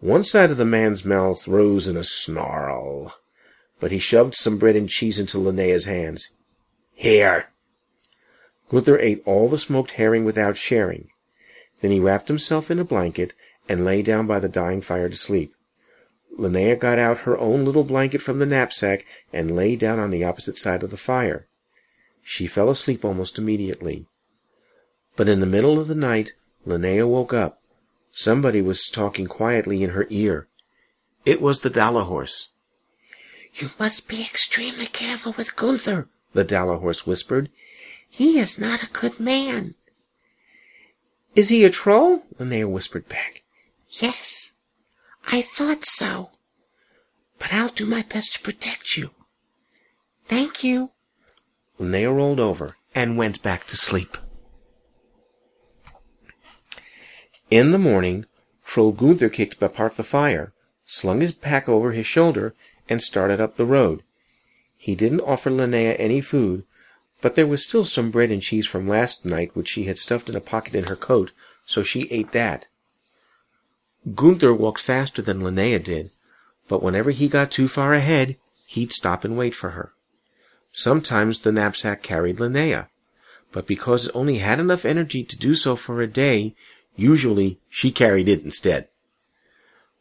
One 0.00 0.24
side 0.24 0.50
of 0.50 0.56
the 0.56 0.64
man's 0.64 1.04
mouth 1.04 1.46
rose 1.46 1.86
in 1.86 1.96
a 1.96 2.04
snarl 2.04 3.14
but 3.80 3.90
he 3.90 3.98
shoved 3.98 4.34
some 4.34 4.58
bread 4.58 4.76
and 4.76 4.88
cheese 4.88 5.18
into 5.18 5.38
Linnea's 5.38 5.84
hands. 5.84 6.34
Here! 6.94 7.50
Gunther 8.68 8.98
ate 8.98 9.22
all 9.24 9.48
the 9.48 9.58
smoked 9.58 9.92
herring 9.92 10.24
without 10.24 10.56
sharing. 10.56 11.08
Then 11.80 11.90
he 11.90 12.00
wrapped 12.00 12.28
himself 12.28 12.70
in 12.70 12.78
a 12.78 12.84
blanket 12.84 13.34
and 13.68 13.84
lay 13.84 14.02
down 14.02 14.26
by 14.26 14.40
the 14.40 14.48
dying 14.48 14.80
fire 14.80 15.08
to 15.08 15.16
sleep. 15.16 15.52
Linnea 16.38 16.78
got 16.78 16.98
out 16.98 17.18
her 17.18 17.36
own 17.38 17.64
little 17.64 17.84
blanket 17.84 18.22
from 18.22 18.38
the 18.38 18.46
knapsack 18.46 19.04
and 19.32 19.54
lay 19.54 19.74
down 19.74 19.98
on 19.98 20.10
the 20.10 20.24
opposite 20.24 20.56
side 20.56 20.82
of 20.82 20.90
the 20.90 20.96
fire. 20.96 21.48
She 22.22 22.46
fell 22.46 22.70
asleep 22.70 23.04
almost 23.04 23.38
immediately. 23.38 24.06
But 25.16 25.28
in 25.28 25.40
the 25.40 25.46
middle 25.46 25.80
of 25.80 25.88
the 25.88 25.94
night, 25.94 26.32
Linnea 26.66 27.08
woke 27.08 27.32
up. 27.32 27.60
Somebody 28.12 28.62
was 28.62 28.88
talking 28.88 29.26
quietly 29.26 29.82
in 29.82 29.90
her 29.90 30.06
ear. 30.10 30.48
It 31.24 31.40
was 31.40 31.60
the 31.60 31.70
Dala 31.70 32.04
horse. 32.04 32.48
You 33.54 33.70
must 33.78 34.08
be 34.08 34.22
extremely 34.22 34.86
careful 34.86 35.34
with 35.36 35.56
Gunther, 35.56 36.08
the 36.32 36.44
Dala 36.44 36.78
horse 36.78 37.06
whispered. 37.06 37.50
He 38.08 38.38
is 38.38 38.58
not 38.58 38.82
a 38.82 38.90
good 38.90 39.18
man. 39.18 39.74
Is 41.34 41.48
he 41.48 41.64
a 41.64 41.70
troll? 41.70 42.24
Linnea 42.38 42.68
whispered 42.68 43.08
back. 43.08 43.42
Yes, 43.88 44.52
I 45.26 45.42
thought 45.42 45.84
so. 45.84 46.30
But 47.38 47.52
I'll 47.52 47.68
do 47.68 47.86
my 47.86 48.02
best 48.02 48.34
to 48.34 48.40
protect 48.40 48.96
you. 48.96 49.10
Thank 50.24 50.64
you. 50.64 50.90
Linnea 51.78 52.14
rolled 52.14 52.40
over 52.40 52.76
and 52.94 53.16
went 53.16 53.42
back 53.42 53.66
to 53.68 53.76
sleep. 53.76 54.18
In 57.50 57.70
the 57.70 57.78
morning, 57.78 58.26
Troll 58.64 58.92
Gunther 58.92 59.30
kicked 59.30 59.62
apart 59.62 59.96
the 59.96 60.02
fire, 60.02 60.52
slung 60.84 61.20
his 61.20 61.32
pack 61.32 61.68
over 61.68 61.92
his 61.92 62.06
shoulder, 62.06 62.54
and 62.88 63.02
started 63.02 63.40
up 63.40 63.56
the 63.56 63.66
road. 63.66 64.02
He 64.76 64.94
didn't 64.94 65.20
offer 65.20 65.50
Linnea 65.50 65.96
any 65.98 66.20
food, 66.20 66.64
but 67.20 67.34
there 67.34 67.46
was 67.46 67.64
still 67.66 67.84
some 67.84 68.10
bread 68.10 68.30
and 68.30 68.40
cheese 68.40 68.66
from 68.66 68.88
last 68.88 69.24
night 69.24 69.54
which 69.54 69.68
she 69.68 69.84
had 69.84 69.98
stuffed 69.98 70.28
in 70.28 70.36
a 70.36 70.40
pocket 70.40 70.74
in 70.74 70.84
her 70.84 70.96
coat, 70.96 71.32
so 71.66 71.82
she 71.82 72.10
ate 72.10 72.32
that. 72.32 72.66
Gunther 74.14 74.54
walked 74.54 74.80
faster 74.80 75.20
than 75.20 75.40
Linnea 75.40 75.82
did, 75.82 76.10
but 76.68 76.82
whenever 76.82 77.10
he 77.10 77.28
got 77.28 77.50
too 77.50 77.66
far 77.66 77.92
ahead, 77.92 78.36
he'd 78.66 78.92
stop 78.92 79.24
and 79.24 79.36
wait 79.36 79.54
for 79.54 79.70
her. 79.70 79.92
Sometimes 80.70 81.40
the 81.40 81.52
knapsack 81.52 82.02
carried 82.02 82.36
Linnea, 82.36 82.88
but 83.50 83.66
because 83.66 84.06
it 84.06 84.12
only 84.14 84.38
had 84.38 84.60
enough 84.60 84.84
energy 84.84 85.24
to 85.24 85.36
do 85.36 85.54
so 85.54 85.74
for 85.74 86.00
a 86.00 86.06
day, 86.06 86.54
usually 86.94 87.58
she 87.68 87.90
carried 87.90 88.28
it 88.28 88.44
instead. 88.44 88.88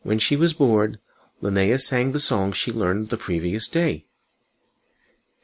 When 0.03 0.19
she 0.19 0.35
was 0.35 0.53
bored, 0.53 0.99
Linnea 1.41 1.79
sang 1.79 2.11
the 2.11 2.19
song 2.19 2.51
she 2.51 2.71
learned 2.71 3.09
the 3.09 3.17
previous 3.17 3.67
day. 3.67 4.05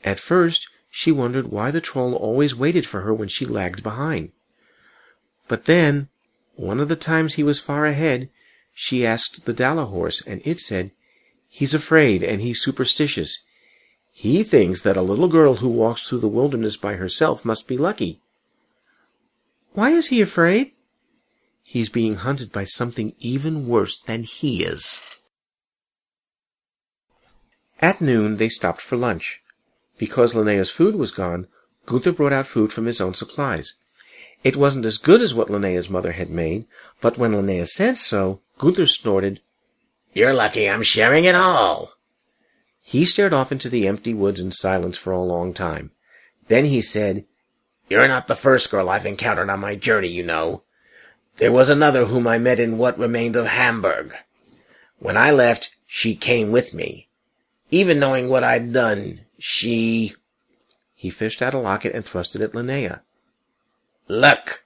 At 0.03 0.19
first, 0.19 0.67
she 0.89 1.11
wondered 1.11 1.47
why 1.47 1.71
the 1.71 1.81
troll 1.81 2.13
always 2.15 2.55
waited 2.55 2.85
for 2.85 3.01
her 3.01 3.13
when 3.13 3.27
she 3.27 3.45
lagged 3.45 3.83
behind. 3.83 4.31
But 5.47 5.65
then, 5.65 6.09
one 6.55 6.79
of 6.79 6.89
the 6.89 6.95
times 6.95 7.35
he 7.35 7.43
was 7.43 7.59
far 7.59 7.85
ahead, 7.85 8.29
she 8.73 9.05
asked 9.05 9.45
the 9.45 9.53
Dala 9.53 9.85
horse, 9.85 10.21
and 10.25 10.41
it 10.43 10.59
said, 10.59 10.91
He's 11.47 11.73
afraid 11.73 12.23
and 12.23 12.41
he's 12.41 12.63
superstitious. 12.63 13.39
He 14.11 14.43
thinks 14.43 14.81
that 14.81 14.97
a 14.97 15.01
little 15.01 15.27
girl 15.27 15.55
who 15.55 15.67
walks 15.67 16.07
through 16.07 16.19
the 16.19 16.27
wilderness 16.27 16.77
by 16.77 16.95
herself 16.95 17.45
must 17.45 17.67
be 17.67 17.77
lucky. 17.77 18.21
Why 19.73 19.91
is 19.91 20.07
he 20.07 20.21
afraid? 20.21 20.71
He's 21.63 21.89
being 21.89 22.15
hunted 22.15 22.51
by 22.51 22.63
something 22.65 23.13
even 23.19 23.67
worse 23.67 23.99
than 23.99 24.23
he 24.23 24.63
is. 24.63 25.01
At 27.83 27.99
noon 27.99 28.37
they 28.37 28.47
stopped 28.47 28.79
for 28.79 28.95
lunch. 28.95 29.41
Because 29.97 30.33
Linnea's 30.33 30.71
food 30.71 30.95
was 30.95 31.11
gone, 31.11 31.47
Gunther 31.85 32.13
brought 32.13 32.31
out 32.31 32.47
food 32.47 32.71
from 32.71 32.85
his 32.85 33.01
own 33.01 33.13
supplies. 33.13 33.73
It 34.41 34.55
wasn't 34.55 34.85
as 34.85 34.97
good 34.97 35.21
as 35.21 35.33
what 35.33 35.49
Linnea's 35.49 35.89
mother 35.89 36.13
had 36.13 36.29
made, 36.29 36.65
but 37.01 37.17
when 37.17 37.33
Linnea 37.33 37.67
said 37.67 37.97
so, 37.97 38.39
Gunther 38.57 38.85
snorted, 38.85 39.41
You're 40.13 40.33
lucky 40.33 40.69
I'm 40.69 40.81
sharing 40.81 41.25
it 41.25 41.35
all. 41.35 41.95
He 42.79 43.03
stared 43.03 43.33
off 43.33 43.51
into 43.51 43.67
the 43.67 43.85
empty 43.85 44.13
woods 44.13 44.39
in 44.39 44.53
silence 44.53 44.97
for 44.97 45.11
a 45.11 45.21
long 45.21 45.53
time. 45.53 45.91
Then 46.47 46.63
he 46.63 46.81
said, 46.81 47.25
You're 47.89 48.07
not 48.07 48.27
the 48.27 48.35
first 48.35 48.71
girl 48.71 48.87
I've 48.87 49.05
encountered 49.05 49.49
on 49.49 49.59
my 49.59 49.75
journey, 49.75 50.07
you 50.07 50.23
know. 50.23 50.63
There 51.35 51.51
was 51.51 51.69
another 51.69 52.05
whom 52.05 52.27
I 52.27 52.37
met 52.37 52.61
in 52.61 52.77
what 52.77 52.97
remained 52.97 53.35
of 53.35 53.47
Hamburg. 53.47 54.15
When 54.99 55.17
I 55.17 55.31
left, 55.31 55.71
she 55.85 56.15
came 56.15 56.53
with 56.53 56.73
me. 56.73 57.09
Even 57.73 57.97
knowing 57.97 58.29
what 58.29 58.43
I'd 58.43 58.71
done, 58.71 59.21
she... 59.39 60.13
He 60.93 61.09
fished 61.09 61.41
out 61.41 61.55
a 61.55 61.57
locket 61.57 61.95
and 61.95 62.05
thrust 62.05 62.35
it 62.35 62.41
at 62.43 62.51
Linnea. 62.51 63.01
Look! 64.07 64.65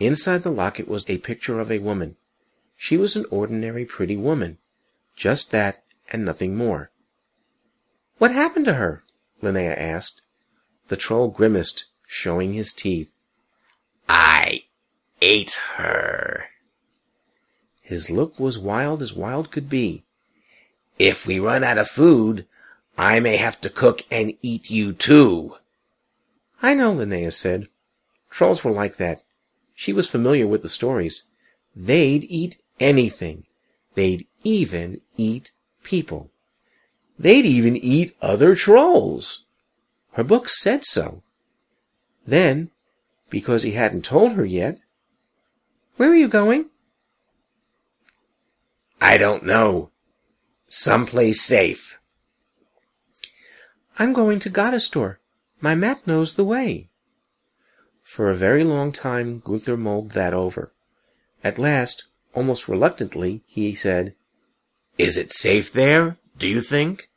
Inside 0.00 0.42
the 0.42 0.50
locket 0.50 0.88
was 0.88 1.04
a 1.06 1.18
picture 1.18 1.60
of 1.60 1.70
a 1.70 1.78
woman. 1.78 2.16
She 2.74 2.96
was 2.96 3.14
an 3.14 3.26
ordinary 3.30 3.84
pretty 3.84 4.16
woman. 4.16 4.58
Just 5.14 5.52
that 5.52 5.84
and 6.10 6.24
nothing 6.24 6.56
more. 6.56 6.90
What 8.16 8.32
happened 8.32 8.64
to 8.64 8.74
her? 8.74 9.04
Linnea 9.40 9.78
asked. 9.78 10.20
The 10.88 10.96
troll 10.96 11.28
grimaced, 11.28 11.84
showing 12.08 12.54
his 12.54 12.72
teeth. 12.72 13.12
I 14.08 14.64
ate 15.22 15.60
her. 15.76 16.46
His 17.80 18.10
look 18.10 18.40
was 18.40 18.58
wild 18.58 19.00
as 19.00 19.14
wild 19.14 19.52
could 19.52 19.68
be. 19.68 20.02
If 20.98 21.26
we 21.26 21.38
run 21.38 21.62
out 21.62 21.78
of 21.78 21.88
food, 21.88 22.46
I 22.96 23.20
may 23.20 23.36
have 23.36 23.60
to 23.60 23.70
cook 23.70 24.02
and 24.10 24.34
eat 24.42 24.70
you 24.70 24.92
too. 24.92 25.56
I 26.60 26.74
know, 26.74 26.92
Linnea 26.92 27.32
said. 27.32 27.68
Trolls 28.30 28.64
were 28.64 28.72
like 28.72 28.96
that. 28.96 29.22
She 29.74 29.92
was 29.92 30.10
familiar 30.10 30.46
with 30.46 30.62
the 30.62 30.68
stories. 30.68 31.22
They'd 31.76 32.24
eat 32.24 32.60
anything. 32.80 33.44
They'd 33.94 34.26
even 34.42 35.00
eat 35.16 35.52
people. 35.84 36.32
They'd 37.16 37.46
even 37.46 37.76
eat 37.76 38.16
other 38.20 38.56
trolls. 38.56 39.44
Her 40.12 40.24
book 40.24 40.48
said 40.48 40.84
so. 40.84 41.22
Then, 42.26 42.70
because 43.30 43.62
he 43.62 43.72
hadn't 43.72 44.04
told 44.04 44.32
her 44.32 44.44
yet, 44.44 44.78
Where 45.96 46.10
are 46.10 46.16
you 46.16 46.28
going? 46.28 46.66
I 49.00 49.16
don't 49.16 49.44
know, 49.44 49.90
Someplace 50.68 51.40
safe. 51.40 51.98
I'm 53.98 54.12
going 54.12 54.38
to 54.40 54.50
Gottestor. 54.50 55.16
My 55.60 55.74
map 55.74 56.06
knows 56.06 56.34
the 56.34 56.44
way. 56.44 56.90
For 58.02 58.28
a 58.28 58.34
very 58.34 58.64
long 58.64 58.92
time, 58.92 59.40
Gunther 59.40 59.76
mulled 59.76 60.12
that 60.12 60.34
over. 60.34 60.72
At 61.42 61.58
last, 61.58 62.04
almost 62.34 62.68
reluctantly, 62.68 63.42
he 63.46 63.74
said, 63.74 64.14
Is 64.98 65.16
it 65.16 65.32
safe 65.32 65.72
there, 65.72 66.18
do 66.36 66.46
you 66.46 66.60
think? 66.60 67.08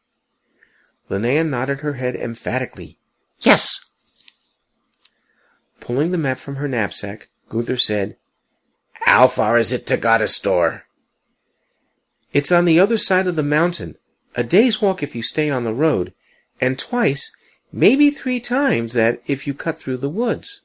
Linnea 1.09 1.47
nodded 1.47 1.81
her 1.81 1.93
head 1.93 2.15
emphatically. 2.15 2.99
Yes. 3.41 3.91
Pulling 5.81 6.11
the 6.11 6.17
map 6.17 6.37
from 6.37 6.55
her 6.55 6.69
knapsack, 6.69 7.27
Gunther 7.49 7.77
said, 7.77 8.15
How 8.93 9.27
far 9.27 9.57
is 9.57 9.73
it 9.73 9.85
to 9.87 9.97
Gottestor? 9.97 10.83
It's 12.33 12.51
on 12.51 12.65
the 12.65 12.79
other 12.79 12.97
side 12.97 13.27
of 13.27 13.35
the 13.35 13.43
mountain, 13.43 13.97
a 14.35 14.43
day's 14.43 14.81
walk 14.81 15.03
if 15.03 15.15
you 15.15 15.21
stay 15.21 15.49
on 15.49 15.63
the 15.63 15.73
road, 15.73 16.13
and 16.59 16.79
twice, 16.79 17.31
maybe 17.71 18.09
three 18.09 18.39
times 18.39 18.93
that 18.93 19.21
if 19.27 19.45
you 19.45 19.53
cut 19.53 19.77
through 19.77 19.97
the 19.97 20.09
woods. 20.09 20.61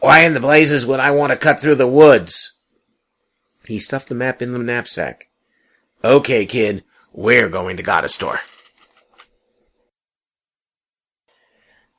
Why 0.00 0.20
in 0.20 0.34
the 0.34 0.40
blazes 0.40 0.86
would 0.86 1.00
I 1.00 1.10
want 1.10 1.32
to 1.32 1.38
cut 1.38 1.58
through 1.58 1.74
the 1.74 1.88
woods? 1.88 2.56
He 3.66 3.78
stuffed 3.78 4.08
the 4.08 4.14
map 4.14 4.40
in 4.40 4.52
the 4.52 4.58
knapsack. 4.58 5.28
Okay, 6.04 6.46
kid, 6.46 6.84
we're 7.12 7.48
going 7.48 7.76
to 7.76 7.82
Gottestor. 7.82 8.38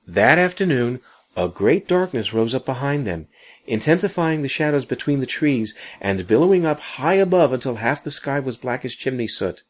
That 0.07 0.39
afternoon, 0.39 1.01
a 1.35 1.47
great 1.47 1.87
darkness 1.87 2.33
rose 2.33 2.55
up 2.55 2.65
behind 2.65 3.05
them, 3.05 3.27
intensifying 3.69 4.41
the 4.41 4.49
shadows 4.49 4.83
between 4.83 5.19
the 5.19 5.25
trees 5.25 5.75
and 6.01 6.25
billowing 6.25 6.65
up 6.65 6.79
high 6.79 7.13
above 7.13 7.53
until 7.53 7.75
half 7.75 8.03
the 8.03 8.11
sky 8.11 8.39
was 8.39 8.57
black 8.57 8.83
as 8.83 8.95
chimney 8.95 9.27
soot. 9.27 9.61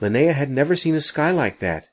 Linnea 0.00 0.32
had 0.32 0.50
never 0.50 0.76
seen 0.76 0.94
a 0.94 1.00
sky 1.00 1.32
like 1.32 1.58
that. 1.58 1.88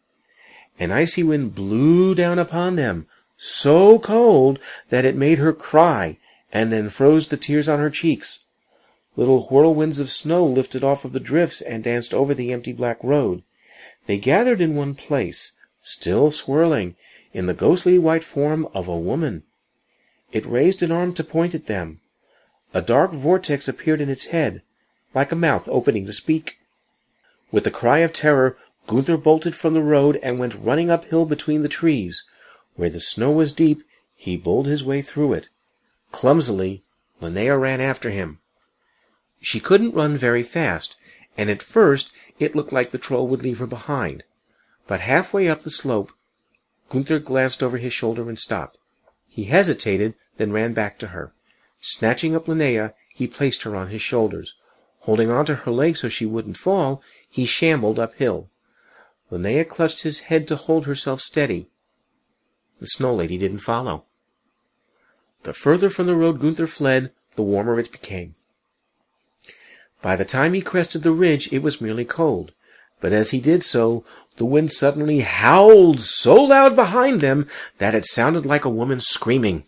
An 0.79 0.91
icy 0.91 1.23
wind 1.23 1.55
blew 1.55 2.13
down 2.13 2.37
upon 2.37 2.75
them, 2.75 3.07
so 3.37 3.97
cold 3.97 4.59
that 4.89 5.03
it 5.03 5.15
made 5.15 5.39
her 5.39 5.51
cry 5.51 6.17
and 6.53 6.71
then 6.71 6.89
froze 6.89 7.27
the 7.27 7.37
tears 7.37 7.67
on 7.67 7.79
her 7.79 7.89
cheeks. 7.89 8.45
Little 9.15 9.47
whirlwinds 9.47 9.99
of 9.99 10.11
snow 10.11 10.45
lifted 10.45 10.83
off 10.83 11.05
of 11.05 11.13
the 11.13 11.19
drifts 11.19 11.59
and 11.59 11.83
danced 11.83 12.13
over 12.13 12.35
the 12.35 12.53
empty 12.53 12.71
black 12.71 13.03
road. 13.03 13.41
They 14.05 14.19
gathered 14.19 14.61
in 14.61 14.75
one 14.75 14.93
place, 14.93 15.53
still 15.81 16.29
swirling, 16.29 16.95
in 17.33 17.47
the 17.47 17.53
ghostly 17.53 17.97
white 17.97 18.23
form 18.23 18.67
of 18.75 18.87
a 18.87 18.97
woman. 18.97 19.43
It 20.35 20.45
raised 20.45 20.83
an 20.83 20.91
arm 20.91 21.13
to 21.13 21.23
point 21.23 21.55
at 21.55 21.67
them. 21.67 22.01
A 22.73 22.81
dark 22.81 23.13
vortex 23.13 23.69
appeared 23.69 24.01
in 24.01 24.09
its 24.09 24.25
head, 24.25 24.63
like 25.13 25.31
a 25.31 25.35
mouth 25.35 25.69
opening 25.69 26.05
to 26.07 26.11
speak. 26.11 26.59
With 27.53 27.65
a 27.65 27.71
cry 27.71 27.99
of 27.99 28.11
terror, 28.11 28.57
Gunther 28.85 29.15
bolted 29.15 29.55
from 29.55 29.73
the 29.73 29.81
road 29.81 30.19
and 30.21 30.37
went 30.37 30.61
running 30.61 30.89
uphill 30.89 31.23
between 31.23 31.61
the 31.61 31.69
trees. 31.69 32.21
Where 32.75 32.89
the 32.89 32.99
snow 32.99 33.31
was 33.31 33.53
deep, 33.53 33.81
he 34.13 34.35
bowled 34.35 34.67
his 34.67 34.83
way 34.83 35.01
through 35.01 35.31
it. 35.31 35.47
Clumsily, 36.11 36.83
Linnea 37.21 37.57
ran 37.57 37.79
after 37.79 38.09
him. 38.09 38.39
She 39.39 39.61
couldn't 39.61 39.95
run 39.95 40.17
very 40.17 40.43
fast, 40.43 40.97
and 41.37 41.49
at 41.49 41.63
first 41.63 42.11
it 42.39 42.57
looked 42.57 42.73
like 42.73 42.91
the 42.91 42.97
troll 42.97 43.29
would 43.29 43.41
leave 43.41 43.59
her 43.59 43.67
behind. 43.67 44.25
But 44.85 44.99
halfway 44.99 45.47
up 45.47 45.61
the 45.61 45.71
slope, 45.71 46.11
Gunther 46.89 47.19
glanced 47.19 47.63
over 47.63 47.77
his 47.77 47.93
shoulder 47.93 48.27
and 48.27 48.37
stopped. 48.37 48.77
He 49.29 49.45
hesitated, 49.45 50.15
then 50.37 50.51
ran 50.51 50.73
back 50.73 50.97
to 50.99 51.07
her. 51.07 51.33
Snatching 51.81 52.35
up 52.35 52.45
Linnea, 52.45 52.93
he 53.13 53.27
placed 53.27 53.63
her 53.63 53.75
on 53.75 53.89
his 53.89 54.01
shoulders. 54.01 54.53
Holding 55.01 55.29
on 55.29 55.45
to 55.45 55.55
her 55.55 55.71
legs 55.71 56.01
so 56.01 56.09
she 56.09 56.25
wouldn't 56.25 56.57
fall, 56.57 57.01
he 57.29 57.45
shambled 57.45 57.99
uphill. 57.99 58.49
Linnea 59.31 59.67
clutched 59.67 60.03
his 60.03 60.21
head 60.21 60.47
to 60.47 60.55
hold 60.55 60.85
herself 60.85 61.21
steady. 61.21 61.67
The 62.79 62.87
snow 62.87 63.13
lady 63.13 63.37
didn't 63.37 63.59
follow. 63.59 64.05
The 65.43 65.53
further 65.53 65.89
from 65.89 66.07
the 66.07 66.15
road 66.15 66.39
Gunther 66.39 66.67
fled, 66.67 67.11
the 67.35 67.43
warmer 67.43 67.79
it 67.79 67.91
became. 67.91 68.35
By 70.01 70.15
the 70.15 70.25
time 70.25 70.53
he 70.53 70.61
crested 70.61 71.03
the 71.03 71.11
ridge, 71.11 71.51
it 71.53 71.63
was 71.63 71.81
merely 71.81 72.05
cold. 72.05 72.51
But 72.99 73.13
as 73.13 73.31
he 73.31 73.39
did 73.39 73.63
so, 73.63 74.03
the 74.37 74.45
wind 74.45 74.71
suddenly 74.71 75.21
howled 75.21 76.01
so 76.01 76.35
loud 76.35 76.75
behind 76.75 77.21
them 77.21 77.47
that 77.77 77.95
it 77.95 78.05
sounded 78.05 78.45
like 78.45 78.65
a 78.65 78.69
woman 78.69 78.99
screaming. 78.99 79.65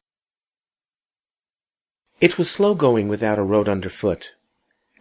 It 2.19 2.38
was 2.38 2.49
slow 2.49 2.73
going 2.73 3.08
without 3.08 3.38
a 3.38 3.43
road 3.43 3.69
underfoot. 3.69 4.34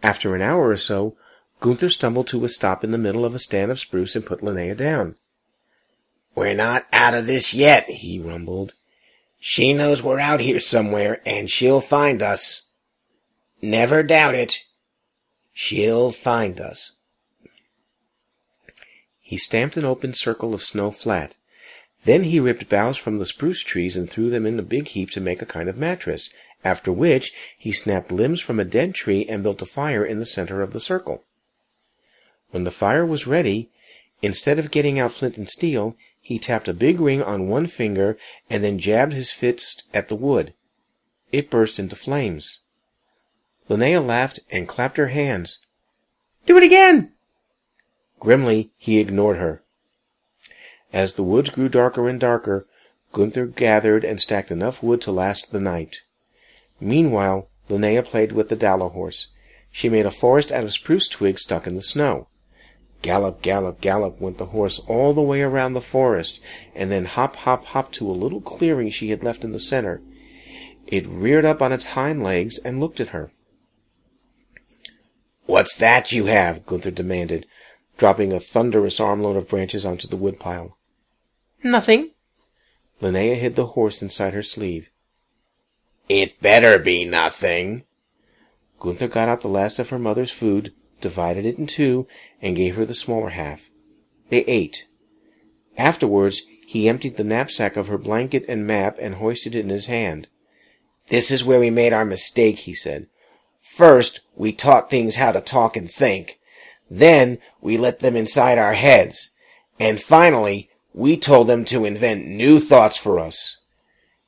After 0.03 0.35
an 0.35 0.41
hour 0.41 0.69
or 0.69 0.77
so, 0.77 1.17
Gunther 1.59 1.89
stumbled 1.89 2.27
to 2.27 2.45
a 2.45 2.49
stop 2.49 2.83
in 2.83 2.91
the 2.91 2.97
middle 2.97 3.25
of 3.25 3.33
a 3.33 3.39
stand 3.39 3.71
of 3.71 3.79
spruce 3.79 4.15
and 4.15 4.25
put 4.25 4.41
Linnea 4.41 4.77
down. 4.77 5.15
We're 6.35 6.53
not 6.53 6.85
out 6.93 7.15
of 7.15 7.25
this 7.25 7.53
yet, 7.53 7.89
he 7.89 8.19
rumbled. 8.19 8.73
She 9.39 9.73
knows 9.73 10.03
we're 10.03 10.19
out 10.19 10.39
here 10.39 10.59
somewhere, 10.59 11.21
and 11.25 11.49
she'll 11.49 11.81
find 11.81 12.21
us. 12.21 12.67
Never 13.61 14.03
doubt 14.03 14.35
it. 14.35 14.63
She'll 15.53 16.11
find 16.11 16.59
us. 16.59 16.93
He 19.19 19.37
stamped 19.37 19.77
an 19.77 19.85
open 19.85 20.13
circle 20.13 20.53
of 20.53 20.61
snow 20.61 20.91
flat. 20.91 21.35
Then 22.05 22.23
he 22.23 22.39
ripped 22.39 22.69
boughs 22.69 22.97
from 22.97 23.17
the 23.17 23.25
spruce 23.25 23.63
trees 23.63 23.97
and 23.97 24.09
threw 24.09 24.29
them 24.29 24.45
in 24.45 24.59
a 24.59 24.63
big 24.63 24.89
heap 24.89 25.09
to 25.11 25.19
make 25.19 25.41
a 25.41 25.45
kind 25.45 25.67
of 25.67 25.77
mattress, 25.77 26.29
after 26.63 26.91
which 26.91 27.31
he 27.57 27.71
snapped 27.71 28.11
limbs 28.11 28.41
from 28.41 28.59
a 28.59 28.65
dead 28.65 28.93
tree 28.93 29.25
and 29.25 29.43
built 29.43 29.61
a 29.61 29.65
fire 29.65 30.05
in 30.05 30.19
the 30.19 30.25
center 30.25 30.61
of 30.61 30.73
the 30.73 30.79
circle. 30.79 31.23
When 32.51 32.63
the 32.63 32.71
fire 32.71 33.05
was 33.05 33.27
ready, 33.27 33.69
instead 34.21 34.57
of 34.59 34.71
getting 34.71 34.99
out 34.99 35.11
flint 35.11 35.37
and 35.37 35.49
steel, 35.49 35.95
he 36.19 36.39
tapped 36.39 36.67
a 36.67 36.73
big 36.73 36.99
ring 36.99 37.21
on 37.21 37.47
one 37.47 37.67
finger 37.67 38.17
and 38.49 38.63
then 38.63 38.79
jabbed 38.79 39.13
his 39.13 39.31
fist 39.31 39.83
at 39.93 40.07
the 40.07 40.15
wood. 40.15 40.53
It 41.31 41.49
burst 41.49 41.79
into 41.79 41.95
flames. 41.95 42.59
Linnea 43.69 44.05
laughed 44.05 44.39
and 44.49 44.67
clapped 44.67 44.97
her 44.97 45.07
hands. 45.07 45.59
Do 46.45 46.57
it 46.57 46.63
again! 46.63 47.13
Grimly, 48.19 48.71
he 48.77 48.99
ignored 48.99 49.37
her. 49.37 49.63
As 50.93 51.15
the 51.15 51.23
woods 51.23 51.49
grew 51.49 51.69
darker 51.69 52.07
and 52.07 52.19
darker, 52.19 52.65
Gunther 53.13 53.47
gathered 53.47 54.03
and 54.03 54.19
stacked 54.19 54.51
enough 54.51 54.81
wood 54.81 55.01
to 55.01 55.11
last 55.11 55.51
the 55.51 55.59
night. 55.59 56.01
Meanwhile, 56.79 57.49
Linnea 57.69 58.03
played 58.03 58.31
with 58.31 58.49
the 58.49 58.55
Dala 58.55 58.89
horse. 58.89 59.27
She 59.71 59.89
made 59.89 60.05
a 60.05 60.11
forest 60.11 60.51
out 60.51 60.63
of 60.63 60.71
spruce 60.71 61.07
twigs 61.07 61.41
stuck 61.41 61.67
in 61.67 61.75
the 61.75 61.81
snow. 61.81 62.27
Gallop, 63.01 63.41
gallop, 63.41 63.79
gallop 63.79 64.19
went 64.19 64.37
the 64.37 64.47
horse 64.47 64.79
all 64.87 65.13
the 65.13 65.21
way 65.21 65.41
around 65.41 65.73
the 65.73 65.81
forest, 65.81 66.39
and 66.75 66.91
then 66.91 67.05
hop, 67.05 67.35
hop, 67.37 67.65
hop 67.65 67.91
to 67.93 68.09
a 68.09 68.11
little 68.11 68.41
clearing 68.41 68.89
she 68.89 69.09
had 69.09 69.23
left 69.23 69.43
in 69.43 69.51
the 69.51 69.59
center. 69.59 70.01
It 70.87 71.07
reared 71.07 71.45
up 71.45 71.61
on 71.61 71.71
its 71.71 71.85
hind 71.85 72.23
legs 72.23 72.57
and 72.57 72.79
looked 72.79 72.99
at 72.99 73.09
her. 73.09 73.31
What's 75.45 75.75
that 75.75 76.11
you 76.11 76.25
have? 76.25 76.65
Gunther 76.65 76.91
demanded, 76.91 77.45
dropping 77.97 78.33
a 78.33 78.39
thunderous 78.39 78.99
armload 78.99 79.37
of 79.37 79.47
branches 79.47 79.85
onto 79.85 80.07
the 80.07 80.17
woodpile. 80.17 80.77
Nothing. 81.63 82.11
Linnea 83.01 83.35
hid 83.35 83.55
the 83.55 83.67
horse 83.67 84.01
inside 84.01 84.33
her 84.33 84.43
sleeve. 84.43 84.89
It 86.09 86.41
better 86.41 86.79
be 86.79 87.05
nothing. 87.05 87.83
Gunther 88.79 89.07
got 89.07 89.27
out 89.27 89.41
the 89.41 89.49
last 89.49 89.79
of 89.79 89.89
her 89.89 89.99
mother's 89.99 90.31
food, 90.31 90.73
divided 91.01 91.45
it 91.45 91.57
in 91.57 91.67
two, 91.67 92.07
and 92.41 92.55
gave 92.55 92.75
her 92.75 92.85
the 92.85 92.93
smaller 92.93 93.29
half. 93.29 93.69
They 94.29 94.43
ate. 94.45 94.85
Afterwards, 95.77 96.43
he 96.65 96.87
emptied 96.87 97.17
the 97.17 97.23
knapsack 97.23 97.77
of 97.77 97.87
her 97.87 97.97
blanket 97.97 98.45
and 98.47 98.65
map 98.65 98.97
and 98.99 99.15
hoisted 99.15 99.55
it 99.55 99.61
in 99.61 99.69
his 99.69 99.87
hand. 99.87 100.27
This 101.09 101.31
is 101.31 101.43
where 101.43 101.59
we 101.59 101.69
made 101.69 101.93
our 101.93 102.05
mistake, 102.05 102.59
he 102.59 102.73
said. 102.73 103.07
First, 103.61 104.21
we 104.35 104.53
taught 104.53 104.89
things 104.89 105.15
how 105.15 105.31
to 105.31 105.41
talk 105.41 105.75
and 105.77 105.91
think. 105.91 106.39
Then, 106.89 107.39
we 107.61 107.77
let 107.77 107.99
them 107.99 108.15
inside 108.15 108.57
our 108.57 108.73
heads. 108.73 109.31
And 109.79 110.01
finally, 110.01 110.69
we 110.93 111.17
told 111.17 111.47
them 111.47 111.65
to 111.65 111.85
invent 111.85 112.25
new 112.25 112.59
thoughts 112.59 112.97
for 112.97 113.19
us. 113.19 113.57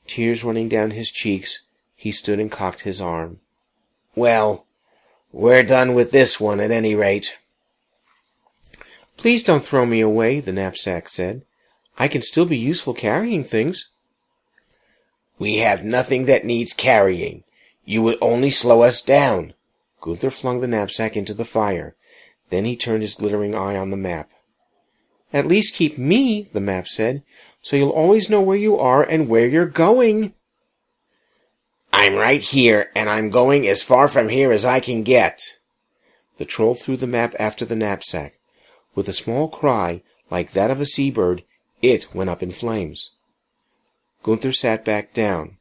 Tears 0.07 0.43
running 0.43 0.69
down 0.69 0.91
his 0.91 1.09
cheeks, 1.09 1.61
he 1.99 2.13
stood 2.13 2.39
and 2.39 2.49
cocked 2.49 2.83
his 2.83 3.01
arm. 3.01 3.41
Well, 4.15 4.65
we're 5.33 5.63
done 5.63 5.93
with 5.93 6.11
this 6.11 6.39
one 6.39 6.61
at 6.61 6.71
any 6.71 6.95
rate. 6.95 7.37
Please 9.17 9.43
don't 9.43 9.65
throw 9.65 9.85
me 9.85 9.99
away, 9.99 10.39
the 10.39 10.53
knapsack 10.53 11.09
said. 11.09 11.43
I 11.97 12.07
can 12.07 12.21
still 12.21 12.45
be 12.45 12.57
useful 12.57 12.93
carrying 12.93 13.43
things. 13.43 13.89
We 15.37 15.57
have 15.57 15.83
nothing 15.83 16.23
that 16.23 16.45
needs 16.45 16.71
carrying. 16.71 17.43
You 17.83 18.01
would 18.03 18.17
only 18.21 18.49
slow 18.49 18.81
us 18.81 19.01
down. 19.01 19.53
Gunther 19.99 20.31
flung 20.31 20.61
the 20.61 20.69
knapsack 20.69 21.17
into 21.17 21.33
the 21.33 21.43
fire. 21.43 21.97
Then 22.49 22.63
he 22.63 22.77
turned 22.77 23.01
his 23.01 23.15
glittering 23.15 23.55
eye 23.55 23.75
on 23.75 23.89
the 23.89 23.97
map. 23.97 24.29
At 25.33 25.47
least 25.47 25.75
keep 25.75 25.97
me, 25.97 26.43
the 26.53 26.61
map 26.61 26.87
said, 26.87 27.23
so 27.61 27.75
you'll 27.75 27.89
always 27.89 28.29
know 28.29 28.39
where 28.39 28.55
you 28.55 28.79
are 28.79 29.03
and 29.03 29.27
where 29.27 29.47
you're 29.47 29.65
going. 29.65 30.33
I'm 31.91 32.15
right 32.15 32.41
here, 32.41 32.91
and 32.95 33.09
I'm 33.09 33.29
going 33.29 33.67
as 33.67 33.81
far 33.81 34.07
from 34.07 34.29
here 34.29 34.51
as 34.51 34.65
I 34.65 34.79
can 34.79 35.03
get. 35.03 35.41
The 36.37 36.45
troll 36.45 36.75
threw 36.75 36.95
the 36.95 37.07
map 37.07 37.35
after 37.39 37.65
the 37.65 37.75
knapsack. 37.75 38.39
With 38.95 39.07
a 39.07 39.13
small 39.13 39.49
cry, 39.49 40.01
like 40.29 40.51
that 40.51 40.71
of 40.71 40.79
a 40.79 40.85
seabird, 40.85 41.43
it 41.81 42.13
went 42.13 42.29
up 42.29 42.43
in 42.43 42.51
flames. 42.51 43.11
Gunther 44.23 44.51
sat 44.51 44.83
back 44.85 45.13
down. 45.13 45.57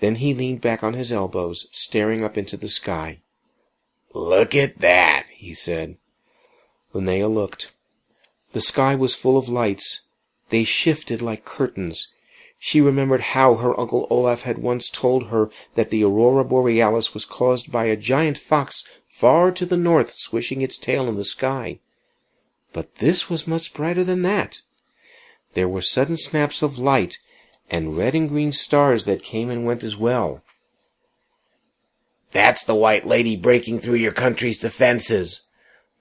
Then 0.00 0.16
he 0.16 0.34
leaned 0.34 0.60
back 0.60 0.82
on 0.82 0.94
his 0.94 1.12
elbows, 1.12 1.68
staring 1.70 2.24
up 2.24 2.36
into 2.36 2.56
the 2.56 2.68
sky. 2.68 3.20
Look 4.14 4.54
at 4.54 4.80
that, 4.80 5.26
he 5.30 5.54
said. 5.54 5.96
Linnea 6.94 7.32
looked. 7.32 7.72
The 8.52 8.60
sky 8.60 8.94
was 8.94 9.14
full 9.14 9.38
of 9.38 9.48
lights. 9.48 10.02
They 10.50 10.64
shifted 10.64 11.22
like 11.22 11.44
curtains. 11.44 12.08
She 12.64 12.80
remembered 12.80 13.22
how 13.34 13.56
her 13.56 13.78
Uncle 13.78 14.06
Olaf 14.08 14.42
had 14.42 14.58
once 14.58 14.88
told 14.88 15.30
her 15.30 15.50
that 15.74 15.90
the 15.90 16.04
aurora 16.04 16.44
borealis 16.44 17.12
was 17.12 17.24
caused 17.24 17.72
by 17.72 17.86
a 17.86 17.96
giant 17.96 18.38
fox 18.38 18.84
far 19.08 19.50
to 19.50 19.66
the 19.66 19.76
north 19.76 20.12
swishing 20.12 20.62
its 20.62 20.78
tail 20.78 21.08
in 21.08 21.16
the 21.16 21.24
sky. 21.24 21.80
But 22.72 22.98
this 22.98 23.28
was 23.28 23.48
much 23.48 23.74
brighter 23.74 24.04
than 24.04 24.22
that. 24.22 24.60
There 25.54 25.68
were 25.68 25.80
sudden 25.80 26.16
snaps 26.16 26.62
of 26.62 26.78
light, 26.78 27.18
and 27.68 27.96
red 27.96 28.14
and 28.14 28.28
green 28.28 28.52
stars 28.52 29.06
that 29.06 29.24
came 29.24 29.50
and 29.50 29.66
went 29.66 29.82
as 29.82 29.96
well. 29.96 30.44
That's 32.30 32.62
the 32.62 32.76
White 32.76 33.04
Lady 33.04 33.34
breaking 33.34 33.80
through 33.80 33.96
your 33.96 34.12
country's 34.12 34.58
defenses. 34.58 35.48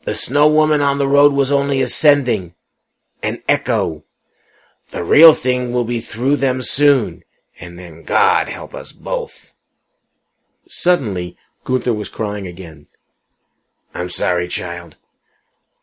The 0.04 0.14
Snow 0.14 0.48
Woman 0.48 0.84
on 0.84 1.00
the 1.00 1.08
road 1.08 1.34
was 1.34 1.52
only 1.52 1.82
ascending. 1.82 2.54
An 3.24 3.42
echo. 3.50 4.04
The 4.92 5.04
real 5.04 5.34
thing 5.34 5.72
will 5.72 5.86
be 5.86 6.02
through 6.02 6.36
them 6.38 6.62
soon, 6.62 7.24
and 7.60 7.80
then 7.80 8.04
God 8.04 8.50
help 8.50 8.76
us 8.76 8.92
both. 8.92 9.56
Suddenly, 10.68 11.38
Gunther 11.64 11.94
was 11.94 12.10
crying 12.10 12.46
again. 12.46 12.88
I'm 13.94 14.10
sorry, 14.10 14.48
child. 14.50 14.98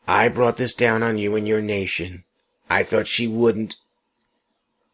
I 0.06 0.28
brought 0.28 0.58
this 0.58 0.74
down 0.74 1.02
on 1.02 1.18
you 1.18 1.36
and 1.36 1.48
your 1.48 1.62
nation. 1.62 2.24
I 2.68 2.82
thought 2.82 3.06
she 3.06 3.26
wouldn't, 3.26 3.76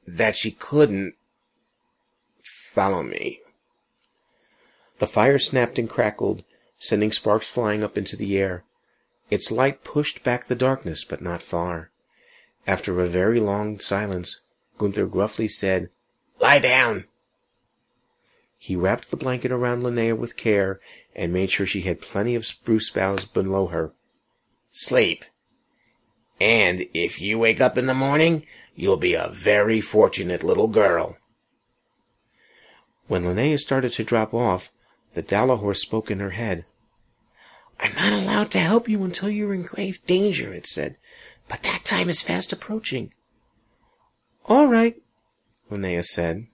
that 0.06 0.36
she 0.36 0.52
couldn't 0.52 1.14
follow 2.44 3.02
me. 3.02 3.40
The 4.98 5.06
fire 5.08 5.40
snapped 5.40 5.78
and 5.78 5.90
crackled, 5.90 6.44
sending 6.78 7.10
sparks 7.10 7.48
flying 7.48 7.82
up 7.82 7.98
into 7.98 8.16
the 8.16 8.36
air. 8.38 8.64
Its 9.28 9.50
light 9.50 9.82
pushed 9.82 10.22
back 10.22 10.46
the 10.46 10.54
darkness, 10.54 11.04
but 11.04 11.20
not 11.20 11.42
far. 11.42 11.90
After 12.66 13.00
a 13.00 13.06
very 13.06 13.40
long 13.40 13.78
silence, 13.78 14.40
Gunther 14.78 15.06
gruffly 15.06 15.48
said, 15.48 15.90
Lie 16.40 16.58
down. 16.58 17.04
He 18.58 18.76
wrapped 18.76 19.10
the 19.10 19.16
blanket 19.16 19.52
around 19.52 19.82
Linnea 19.82 20.16
with 20.16 20.36
care 20.36 20.80
and 21.14 21.32
made 21.32 21.50
sure 21.50 21.66
she 21.66 21.82
had 21.82 22.00
plenty 22.00 22.34
of 22.34 22.46
spruce 22.46 22.90
boughs 22.90 23.26
below 23.26 23.66
her. 23.66 23.92
Sleep. 24.72 25.24
And 26.40 26.86
if 26.94 27.20
you 27.20 27.38
wake 27.38 27.60
up 27.60 27.76
in 27.76 27.86
the 27.86 27.94
morning, 27.94 28.46
you'll 28.74 28.96
be 28.96 29.14
a 29.14 29.28
very 29.28 29.80
fortunate 29.80 30.42
little 30.42 30.68
girl. 30.68 31.18
When 33.06 33.24
Linnea 33.24 33.58
started 33.58 33.92
to 33.92 34.04
drop 34.04 34.32
off, 34.32 34.72
the 35.12 35.22
Dalahorse 35.22 35.80
spoke 35.80 36.10
in 36.10 36.20
her 36.20 36.30
head. 36.30 36.64
I'm 37.78 37.94
not 37.94 38.12
allowed 38.12 38.50
to 38.52 38.60
help 38.60 38.88
you 38.88 39.04
until 39.04 39.28
you're 39.28 39.54
in 39.54 39.62
grave 39.62 40.04
danger, 40.06 40.52
it 40.52 40.66
said. 40.66 40.96
But 41.48 41.62
that 41.62 41.84
time 41.84 42.08
is 42.08 42.22
fast 42.22 42.52
approaching. 42.52 43.12
All 44.46 44.66
right, 44.66 44.96
Linnea 45.70 46.04
said. 46.04 46.46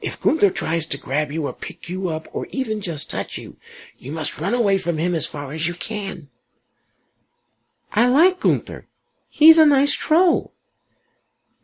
If 0.00 0.20
Gunther 0.20 0.50
tries 0.50 0.86
to 0.86 0.98
grab 0.98 1.32
you 1.32 1.46
or 1.46 1.52
pick 1.52 1.88
you 1.88 2.08
up 2.08 2.28
or 2.32 2.46
even 2.50 2.80
just 2.80 3.10
touch 3.10 3.38
you, 3.38 3.56
you 3.98 4.12
must 4.12 4.40
run 4.40 4.54
away 4.54 4.78
from 4.78 4.98
him 4.98 5.14
as 5.14 5.26
far 5.26 5.52
as 5.52 5.66
you 5.66 5.74
can. 5.74 6.28
I 7.92 8.06
like 8.06 8.40
Gunther. 8.40 8.86
He's 9.28 9.58
a 9.58 9.66
nice 9.66 9.94
troll. 9.94 10.52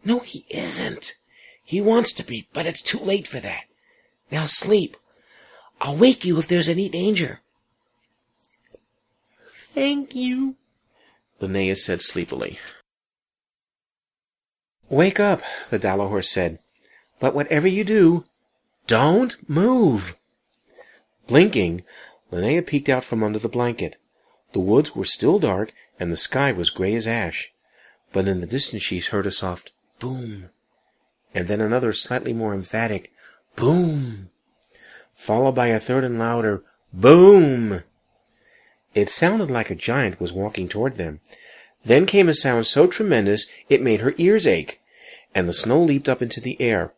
No, 0.05 0.21
he 0.21 0.47
isn't. 0.49 1.15
He 1.65 1.81
wants 1.81 2.12
to 2.15 2.25
be, 2.25 2.49
but 2.53 2.67
it's 2.67 2.83
too 2.83 2.99
late 2.99 3.27
for 3.29 3.38
that. 3.41 3.65
Now 4.31 4.47
sleep. 4.47 4.97
I'll 5.81 5.97
wake 5.97 6.25
you 6.25 6.38
if 6.38 6.49
there's 6.49 6.69
any 6.69 6.88
danger. 6.88 7.41
Thank 9.55 10.15
you, 10.15 10.57
Linnea 11.42 11.76
said 11.76 12.00
sleepily. 12.00 12.61
Wake 14.88 15.18
up, 15.18 15.42
the 15.70 15.78
Dalahorse 15.78 16.28
said. 16.28 16.61
But 17.18 17.35
whatever 17.35 17.66
you 17.66 17.83
do, 17.83 18.24
don't 18.87 19.37
move. 19.48 20.16
Blinking, 21.26 21.83
Linnea 22.31 22.64
peeked 22.64 22.88
out 22.88 23.02
from 23.02 23.24
under 23.24 23.40
the 23.40 23.48
blanket. 23.48 23.96
The 24.52 24.61
woods 24.61 24.94
were 24.94 25.05
still 25.05 25.40
dark, 25.40 25.72
and 25.98 26.12
the 26.12 26.16
sky 26.16 26.52
was 26.52 26.70
gray 26.70 26.94
as 26.94 27.09
ash. 27.09 27.52
But 28.12 28.28
in 28.28 28.40
the 28.40 28.46
distance 28.46 28.85
she 28.85 29.00
heard 29.00 29.26
a 29.26 29.31
soft 29.33 29.72
boom, 29.98 30.50
and 31.35 31.48
then 31.48 31.61
another 31.61 31.92
slightly 31.92 32.33
more 32.33 32.55
emphatic 32.55 33.11
boom, 33.57 34.31
followed 35.14 35.57
by 35.57 35.68
a 35.68 35.81
third 35.81 36.05
and 36.05 36.18
louder 36.18 36.62
boom. 36.92 37.83
It 38.94 39.09
sounded 39.09 39.50
like 39.50 39.70
a 39.70 39.74
giant 39.74 40.20
was 40.20 40.33
walking 40.33 40.68
toward 40.68 40.96
them. 40.96 41.20
Then 41.85 42.07
came 42.07 42.28
a 42.28 42.35
sound 42.35 42.66
so 42.66 42.87
tremendous 42.87 43.46
it 43.68 43.83
made 43.83 44.00
her 44.00 44.14
ears 44.18 44.46
ache, 44.46 44.81
and 45.35 45.48
the 45.48 45.52
snow 45.52 45.83
leaped 45.83 46.09
up 46.09 46.22
into 46.22 46.40
the 46.40 46.61
air. 46.61 46.92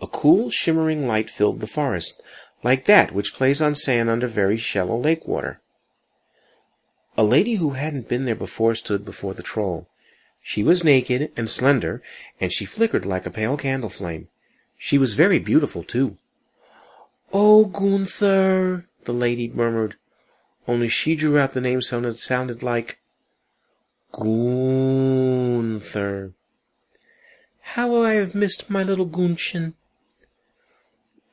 A 0.00 0.06
cool, 0.06 0.50
shimmering 0.50 1.06
light 1.06 1.30
filled 1.30 1.60
the 1.60 1.66
forest, 1.66 2.22
like 2.62 2.86
that 2.86 3.12
which 3.12 3.34
plays 3.34 3.60
on 3.60 3.74
sand 3.74 4.08
under 4.08 4.26
very 4.26 4.56
shallow 4.56 4.98
lake 4.98 5.26
water. 5.26 5.60
A 7.16 7.22
lady 7.22 7.56
who 7.56 7.70
hadn't 7.70 8.08
been 8.08 8.24
there 8.24 8.34
before 8.34 8.74
stood 8.74 9.04
before 9.04 9.34
the 9.34 9.42
troll. 9.42 9.88
She 10.40 10.62
was 10.62 10.82
naked 10.82 11.30
and 11.36 11.48
slender, 11.48 12.02
and 12.40 12.52
she 12.52 12.64
flickered 12.64 13.04
like 13.04 13.26
a 13.26 13.30
pale 13.30 13.56
candle 13.56 13.90
flame. 13.90 14.28
She 14.78 14.98
was 14.98 15.14
very 15.14 15.38
beautiful, 15.38 15.84
too. 15.84 16.16
Oh, 17.32 17.66
Gunther, 17.66 18.86
the 19.04 19.12
lady 19.12 19.48
murmured, 19.48 19.96
only 20.66 20.88
she 20.88 21.16
drew 21.16 21.38
out 21.38 21.52
the 21.52 21.60
name 21.60 21.82
sounded 21.82 22.18
sounded 22.18 22.62
like 22.62 22.98
Gunther. 24.12 25.02
How 27.60 27.88
will 27.88 28.04
I 28.04 28.14
have 28.14 28.34
missed 28.34 28.68
my 28.68 28.82
little 28.82 29.06
Guntchen. 29.06 29.74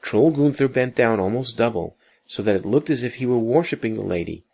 Troll 0.02 0.32
Gunther 0.32 0.70
bent 0.70 0.96
down 0.96 1.20
almost 1.20 1.58
double, 1.58 1.98
so 2.26 2.42
that 2.44 2.56
it 2.56 2.66
looked 2.66 2.90
as 2.90 3.04
if 3.04 3.16
he 3.16 3.26
were 3.26 3.38
worshipping 3.38 3.96
the 3.96 4.02
lady, 4.02 4.46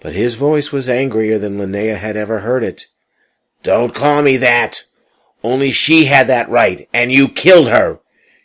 but 0.00 0.14
his 0.14 0.34
voice 0.34 0.72
was 0.72 0.88
angrier 0.88 1.38
than 1.38 1.56
Linnea 1.56 1.96
had 1.96 2.16
ever 2.16 2.40
heard 2.40 2.64
it. 2.64 2.86
Don't 3.62 3.94
call 3.94 4.22
me 4.22 4.36
that! 4.38 4.82
Only 5.44 5.70
she 5.70 6.06
had 6.06 6.26
that 6.26 6.48
right, 6.48 6.88
and 6.92 7.12
you 7.12 7.28
killed 7.28 7.68
her! 7.68 8.00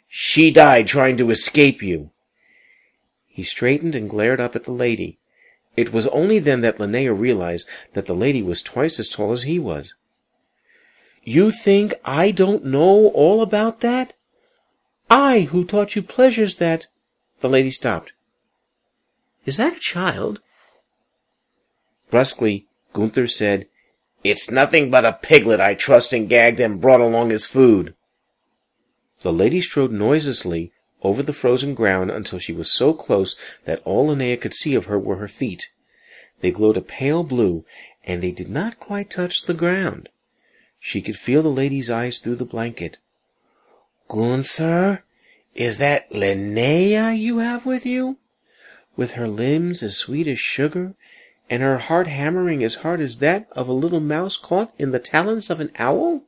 She 0.07 0.51
died 0.51 0.85
trying 0.85 1.17
to 1.17 1.31
escape 1.31 1.81
you. 1.81 2.11
He 3.27 3.41
straightened 3.41 3.95
and 3.95 4.07
glared 4.07 4.39
up 4.39 4.55
at 4.55 4.65
the 4.65 4.71
lady. 4.71 5.17
It 5.75 5.91
was 5.91 6.07
only 6.07 6.39
then 6.39 6.61
that 6.61 6.77
Linnea 6.77 7.17
realized 7.17 7.67
that 7.93 8.05
the 8.05 8.13
lady 8.13 8.43
was 8.43 8.61
twice 8.61 8.99
as 8.99 9.09
tall 9.09 9.31
as 9.31 9.43
he 9.43 9.57
was. 9.57 9.95
You 11.23 11.51
think 11.51 11.93
I 12.03 12.31
don't 12.31 12.65
know 12.65 13.07
all 13.07 13.41
about 13.41 13.79
that? 13.79 14.13
I, 15.09 15.41
who 15.41 15.63
taught 15.63 15.95
you 15.95 16.03
pleasures 16.03 16.55
that... 16.55 16.87
The 17.39 17.49
lady 17.49 17.71
stopped. 17.71 18.13
Is 19.45 19.57
that 19.57 19.77
a 19.77 19.79
child? 19.79 20.41
Brusquely, 22.11 22.67
Gunther 22.93 23.27
said, 23.27 23.67
It's 24.23 24.51
nothing 24.51 24.91
but 24.91 25.05
a 25.05 25.13
piglet 25.13 25.59
I 25.59 25.73
trussed 25.73 26.13
and 26.13 26.29
gagged 26.29 26.59
and 26.59 26.79
brought 26.79 27.01
along 27.01 27.31
as 27.31 27.45
food. 27.45 27.95
The 29.21 29.33
lady 29.33 29.61
strode 29.61 29.91
noiselessly 29.91 30.72
over 31.03 31.21
the 31.21 31.33
frozen 31.33 31.75
ground 31.75 32.09
until 32.09 32.39
she 32.39 32.53
was 32.53 32.71
so 32.71 32.93
close 32.93 33.35
that 33.65 33.81
all 33.85 34.07
Linnea 34.07 34.39
could 34.39 34.53
see 34.53 34.73
of 34.73 34.85
her 34.85 34.97
were 34.97 35.17
her 35.17 35.27
feet. 35.27 35.69
They 36.39 36.51
glowed 36.51 36.77
a 36.77 36.81
pale 36.81 37.23
blue, 37.23 37.65
and 38.03 38.21
they 38.21 38.31
did 38.31 38.49
not 38.49 38.79
quite 38.79 39.09
touch 39.09 39.43
the 39.43 39.53
ground. 39.53 40.09
She 40.79 41.01
could 41.01 41.15
feel 41.15 41.41
the 41.41 41.49
lady's 41.49 41.89
eyes 41.89 42.19
through 42.19 42.35
the 42.35 42.45
blanket. 42.45 42.97
Gunther, 44.09 45.03
is 45.55 45.77
that 45.77 46.09
Linnea 46.11 47.17
you 47.17 47.37
have 47.37 47.65
with 47.65 47.85
you? 47.85 48.17
With 48.95 49.13
her 49.13 49.27
limbs 49.27 49.83
as 49.83 49.97
sweet 49.97 50.27
as 50.27 50.39
sugar, 50.39 50.95
and 51.49 51.61
her 51.61 51.77
heart 51.77 52.07
hammering 52.07 52.63
as 52.63 52.75
hard 52.75 52.99
as 52.99 53.19
that 53.19 53.47
of 53.51 53.67
a 53.67 53.73
little 53.73 53.99
mouse 53.99 54.37
caught 54.37 54.73
in 54.77 54.91
the 54.91 54.99
talons 54.99 55.49
of 55.49 55.59
an 55.59 55.71
owl? 55.77 56.23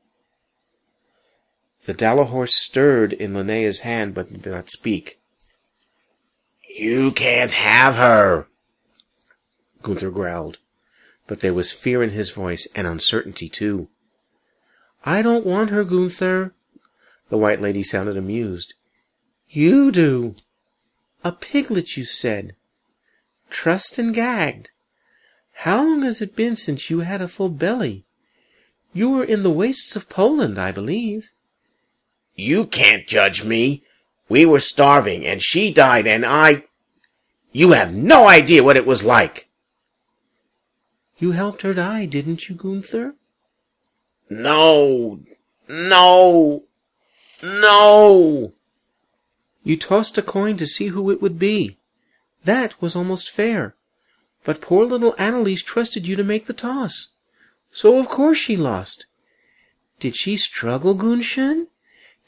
The 1.86 1.94
Dalahorse 1.94 2.54
stirred 2.54 3.14
in 3.14 3.34
Linnea's 3.34 3.80
hand, 3.80 4.16
but 4.16 4.34
did 4.34 4.52
not 4.52 4.70
speak. 4.70 5.20
You 6.68 7.12
can't 7.12 7.52
have 7.52 7.96
her, 7.96 8.48
Gunther 9.82 10.10
growled, 10.10 10.58
but 11.28 11.42
there 11.42 11.54
was 11.54 11.72
fear 11.72 12.02
in 12.02 12.10
his 12.10 12.32
voice 12.32 12.68
and 12.74 12.88
uncertainty 12.88 13.48
too. 13.48 13.88
I 15.06 15.22
don't 15.22 15.46
want 15.46 15.70
her, 15.70 15.84
Gunther. 15.84 16.54
The 17.30 17.38
white 17.38 17.62
lady 17.62 17.84
sounded 17.84 18.18
amused. 18.18 18.74
You 19.48 19.92
do. 19.92 20.36
A 21.24 21.32
piglet, 21.32 21.96
you 21.96 22.04
said. 22.04 22.56
Trussed 23.52 24.00
and 24.00 24.14
gagged. 24.14 24.72
How 25.60 25.84
long 25.84 26.02
has 26.02 26.20
it 26.22 26.36
been 26.36 26.56
since 26.56 26.90
you 26.90 27.02
had 27.02 27.22
a 27.22 27.28
full 27.28 27.50
belly? 27.50 28.06
You 28.92 29.12
were 29.12 29.24
in 29.24 29.44
the 29.44 29.52
wastes 29.52 29.96
of 29.96 30.10
Poland, 30.10 30.58
I 30.58 30.72
believe. 30.72 31.32
You 32.36 32.66
can't 32.66 33.08
judge 33.08 33.44
me. 33.44 33.84
We 34.28 34.46
were 34.46 34.60
starving, 34.60 35.26
and 35.26 35.42
she 35.42 35.72
died, 35.72 36.08
and 36.08 36.26
I... 36.26 36.66
You 37.52 37.72
have 37.72 37.94
no 37.94 38.28
idea 38.28 38.64
what 38.64 38.76
it 38.76 38.86
was 38.86 39.04
like. 39.04 39.48
You 41.18 41.32
helped 41.32 41.62
her 41.62 41.74
die, 41.74 42.06
didn't 42.06 42.50
you, 42.50 42.56
Gunther? 42.56 43.16
No, 44.30 45.20
no, 45.70 46.64
no. 47.42 48.54
You 49.64 49.78
tossed 49.78 50.18
a 50.18 50.22
coin 50.22 50.58
to 50.58 50.68
see 50.68 50.88
who 50.88 51.10
it 51.12 51.22
would 51.22 51.40
be. 51.40 51.78
That 52.44 52.80
was 52.82 52.96
almost 52.96 53.32
fair. 53.32 53.76
But 54.44 54.62
poor 54.62 54.86
little 54.86 55.14
Anneliese 55.14 55.64
trusted 55.64 56.08
you 56.08 56.16
to 56.16 56.24
make 56.24 56.46
the 56.46 56.54
toss. 56.54 57.10
So 57.72 57.98
of 57.98 58.10
course 58.10 58.38
she 58.38 58.58
lost. 58.58 59.06
Did 60.00 60.16
she 60.16 60.38
struggle, 60.38 60.96
Gunnchen? 60.96 61.68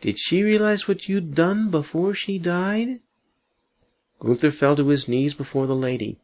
Did 0.01 0.19
she 0.19 0.43
realize 0.43 0.88
what 0.88 1.10
you'd 1.10 1.33
done 1.33 1.69
before 1.71 2.13
she 2.13 2.38
died? 2.38 2.99
Gunther 4.19 4.51
fell 4.51 4.75
to 4.75 4.88
his 4.88 5.07
knees 5.07 5.33
before 5.33 5.67
the 5.67 5.75
lady. 5.75 6.19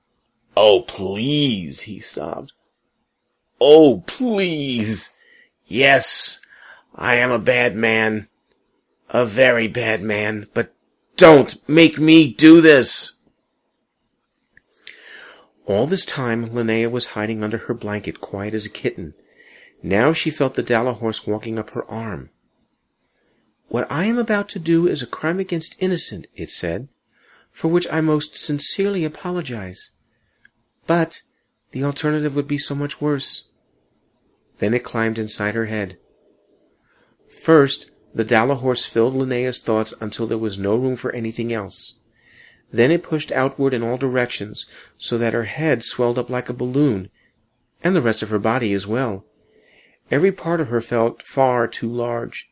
Oh, 0.55 0.81
please, 0.81 1.81
he 1.81 1.99
sobbed. 1.99 2.53
Oh, 3.59 4.03
please. 4.05 5.11
Yes, 5.65 6.39
I 6.95 7.15
am 7.15 7.31
a 7.31 7.39
bad 7.39 7.75
man. 7.75 8.27
A 9.09 9.25
very 9.25 9.67
bad 9.67 10.01
man, 10.01 10.47
but 10.53 10.73
don't 11.17 11.55
make 11.67 11.99
me 11.99 12.33
do 12.33 12.61
this. 12.61 13.13
All 15.65 15.87
this 15.87 16.05
time, 16.05 16.47
Linnea 16.49 16.91
was 16.91 17.07
hiding 17.07 17.43
under 17.43 17.57
her 17.57 17.73
blanket, 17.73 18.19
quiet 18.19 18.53
as 18.53 18.65
a 18.65 18.69
kitten. 18.69 19.13
Now 19.81 20.13
she 20.13 20.29
felt 20.29 20.55
the 20.55 20.63
Dala 20.63 20.93
horse 20.93 21.25
walking 21.25 21.57
up 21.57 21.71
her 21.71 21.89
arm. 21.89 22.29
What 23.69 23.87
I 23.89 24.05
am 24.05 24.17
about 24.17 24.49
to 24.49 24.59
do 24.59 24.87
is 24.87 25.01
a 25.01 25.07
crime 25.07 25.39
against 25.39 25.81
innocent, 25.81 26.27
it 26.35 26.49
said, 26.49 26.89
for 27.51 27.69
which 27.69 27.87
I 27.91 28.01
most 28.01 28.35
sincerely 28.35 29.03
apologize. 29.05 29.91
But 30.85 31.21
the 31.71 31.83
alternative 31.83 32.35
would 32.35 32.47
be 32.47 32.57
so 32.57 32.75
much 32.75 33.01
worse. 33.01 33.49
Then 34.59 34.73
it 34.73 34.83
climbed 34.83 35.17
inside 35.17 35.55
her 35.55 35.65
head. 35.65 35.97
First, 37.29 37.91
the 38.13 38.23
Dala 38.23 38.55
horse 38.55 38.85
filled 38.85 39.15
Linnea's 39.15 39.59
thoughts 39.59 39.93
until 39.99 40.27
there 40.27 40.37
was 40.37 40.57
no 40.57 40.75
room 40.75 40.95
for 40.95 41.11
anything 41.11 41.51
else. 41.51 41.95
Then 42.71 42.91
it 42.91 43.03
pushed 43.03 43.31
outward 43.31 43.73
in 43.73 43.83
all 43.83 43.97
directions, 43.97 44.65
so 44.97 45.17
that 45.17 45.33
her 45.33 45.45
head 45.45 45.83
swelled 45.83 46.19
up 46.19 46.29
like 46.29 46.49
a 46.49 46.53
balloon, 46.53 47.09
and 47.83 47.95
the 47.95 48.01
rest 48.01 48.21
of 48.21 48.29
her 48.29 48.39
body 48.39 48.73
as 48.73 48.85
well. 48.87 49.25
Every 50.11 50.31
part 50.31 50.61
of 50.61 50.69
her 50.69 50.81
felt 50.81 51.23
far 51.23 51.67
too 51.67 51.89
large. 51.89 52.49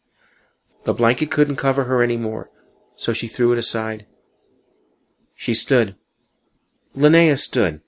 The 0.84 0.94
blanket 0.94 1.32
couldn't 1.32 1.58
cover 1.58 1.86
her 1.86 2.02
any 2.02 2.18
more, 2.18 2.50
so 2.96 3.14
she 3.14 3.28
threw 3.28 3.52
it 3.52 3.60
aside. 3.60 4.06
She 5.36 5.54
stood. 5.54 5.96
Linnea 6.96 7.38
stood, 7.38 7.82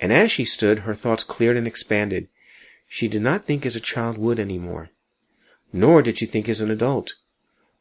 and 0.00 0.12
as 0.12 0.30
she 0.30 0.44
stood, 0.44 0.80
her 0.80 0.94
thoughts 0.94 1.24
cleared 1.24 1.56
and 1.56 1.66
expanded. 1.66 2.28
She 2.88 3.08
did 3.08 3.22
not 3.22 3.44
think 3.44 3.66
as 3.66 3.76
a 3.76 3.80
child 3.80 4.16
would 4.18 4.38
any 4.38 4.58
more 4.58 4.90
nor 5.72 6.02
did 6.02 6.18
she 6.18 6.26
think 6.26 6.48
as 6.48 6.60
an 6.60 6.70
adult. 6.70 7.14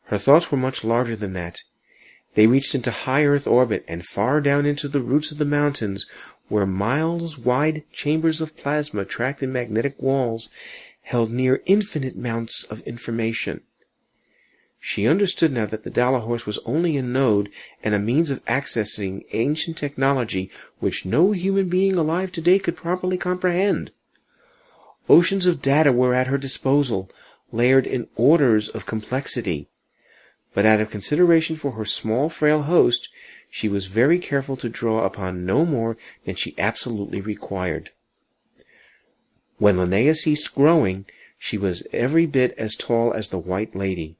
Her 0.06 0.18
thoughts 0.18 0.52
were 0.52 0.58
much 0.58 0.84
larger 0.84 1.16
than 1.16 1.34
that. 1.34 1.62
They 2.34 2.48
reached 2.48 2.76
into 2.76 2.92
high 2.92 3.24
Earth 3.24 3.48
orbit 3.48 3.86
and 3.88 4.06
far 4.06 4.42
down 4.42 4.66
into 4.66 4.88
the 4.88 5.00
roots 5.00 5.32
of 5.32 5.38
the 5.38 5.46
mountains, 5.46 6.06
where 6.50 6.66
miles 6.66 7.38
wide 7.38 7.84
chambers 7.92 8.42
of 8.42 8.58
plasma 8.58 9.06
tracked 9.06 9.42
in 9.42 9.54
magnetic 9.54 10.02
walls 10.02 10.50
held 11.04 11.32
near 11.32 11.62
infinite 11.66 12.16
amounts 12.16 12.64
of 12.66 12.82
information. 12.82 13.62
She 14.88 15.08
understood 15.08 15.52
now 15.52 15.66
that 15.66 15.82
the 15.82 15.90
Dala 15.90 16.20
horse 16.20 16.46
was 16.46 16.60
only 16.64 16.96
a 16.96 17.02
node 17.02 17.50
and 17.84 17.96
a 17.96 18.00
means 18.00 18.30
of 18.30 18.46
accessing 18.46 19.26
ancient 19.32 19.78
technology 19.78 20.52
which 20.78 21.08
no 21.08 21.32
human 21.32 21.70
being 21.70 21.96
alive 21.96 22.32
today 22.32 22.60
could 22.60 22.76
properly 22.76 23.18
comprehend. 23.18 23.90
Oceans 25.10 25.48
of 25.48 25.60
data 25.60 25.92
were 25.92 26.14
at 26.14 26.28
her 26.28 26.38
disposal, 26.38 27.10
layered 27.52 27.88
in 27.88 28.08
orders 28.16 28.70
of 28.70 28.86
complexity. 28.86 29.68
But 30.54 30.68
out 30.68 30.80
of 30.80 30.92
consideration 30.92 31.56
for 31.56 31.72
her 31.72 31.86
small, 31.86 32.30
frail 32.30 32.62
host, 32.62 33.10
she 33.50 33.68
was 33.68 33.88
very 33.88 34.20
careful 34.20 34.56
to 34.58 34.70
draw 34.70 35.04
upon 35.04 35.48
no 35.48 35.66
more 35.66 35.98
than 36.26 36.36
she 36.36 36.54
absolutely 36.60 37.22
required. 37.22 37.90
When 39.58 39.78
Linnea 39.78 40.16
ceased 40.16 40.54
growing, 40.54 41.06
she 41.40 41.58
was 41.58 41.88
every 41.92 42.28
bit 42.28 42.54
as 42.56 42.76
tall 42.76 43.12
as 43.14 43.30
the 43.30 43.40
White 43.40 43.76
Lady. 43.76 44.18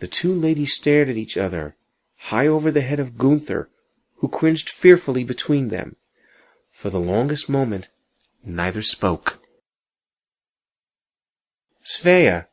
The 0.00 0.08
two 0.08 0.34
ladies 0.34 0.74
stared 0.74 1.08
at 1.08 1.18
each 1.18 1.36
other, 1.36 1.76
high 2.16 2.46
over 2.46 2.70
the 2.70 2.80
head 2.80 2.98
of 2.98 3.18
Gunther, 3.18 3.68
who 4.16 4.28
cringed 4.28 4.68
fearfully 4.68 5.24
between 5.24 5.68
them. 5.68 5.96
For 6.70 6.88
the 6.90 7.00
longest 7.00 7.48
moment, 7.48 7.90
neither 8.42 8.82
spoke. 8.82 9.38
Svea, 11.84 12.46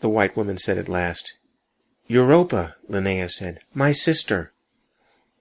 the 0.00 0.08
white 0.08 0.36
woman 0.36 0.56
said 0.56 0.78
at 0.78 0.88
last. 0.88 1.34
Europa, 2.06 2.76
Linnea 2.88 3.28
said. 3.28 3.58
My 3.74 3.92
sister. 3.92 4.52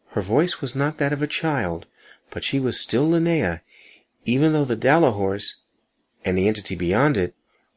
Her 0.10 0.22
voice 0.22 0.60
was 0.60 0.76
not 0.76 0.98
that 0.98 1.14
of 1.14 1.22
a 1.22 1.28
child, 1.28 1.86
but 2.32 2.44
she 2.44 2.60
was 2.60 2.82
still 2.82 3.08
Linnea, 3.08 3.62
even 4.26 4.54
though 4.54 4.66
the 4.66 4.76
Dala 4.76 5.12
horse, 5.12 5.62
and 6.26 6.36
the 6.38 6.48
entity 6.48 6.76
beyond 6.76 7.16
it, 7.16 7.36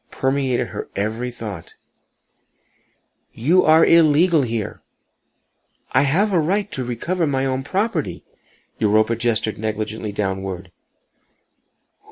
permeated 0.09 0.69
her 0.69 0.89
every 0.95 1.29
thought. 1.29 1.75
You 3.33 3.63
are 3.63 3.85
illegal 3.85 4.41
here. 4.41 4.81
I 5.93 6.03
have 6.03 6.31
a 6.31 6.39
right 6.39 6.69
to 6.71 6.83
recover 6.83 7.25
my 7.25 7.45
own 7.45 7.63
property. 7.63 8.23
Europa 8.79 9.15
gestured 9.15 9.57
negligently 9.57 10.11
downward. 10.11 10.71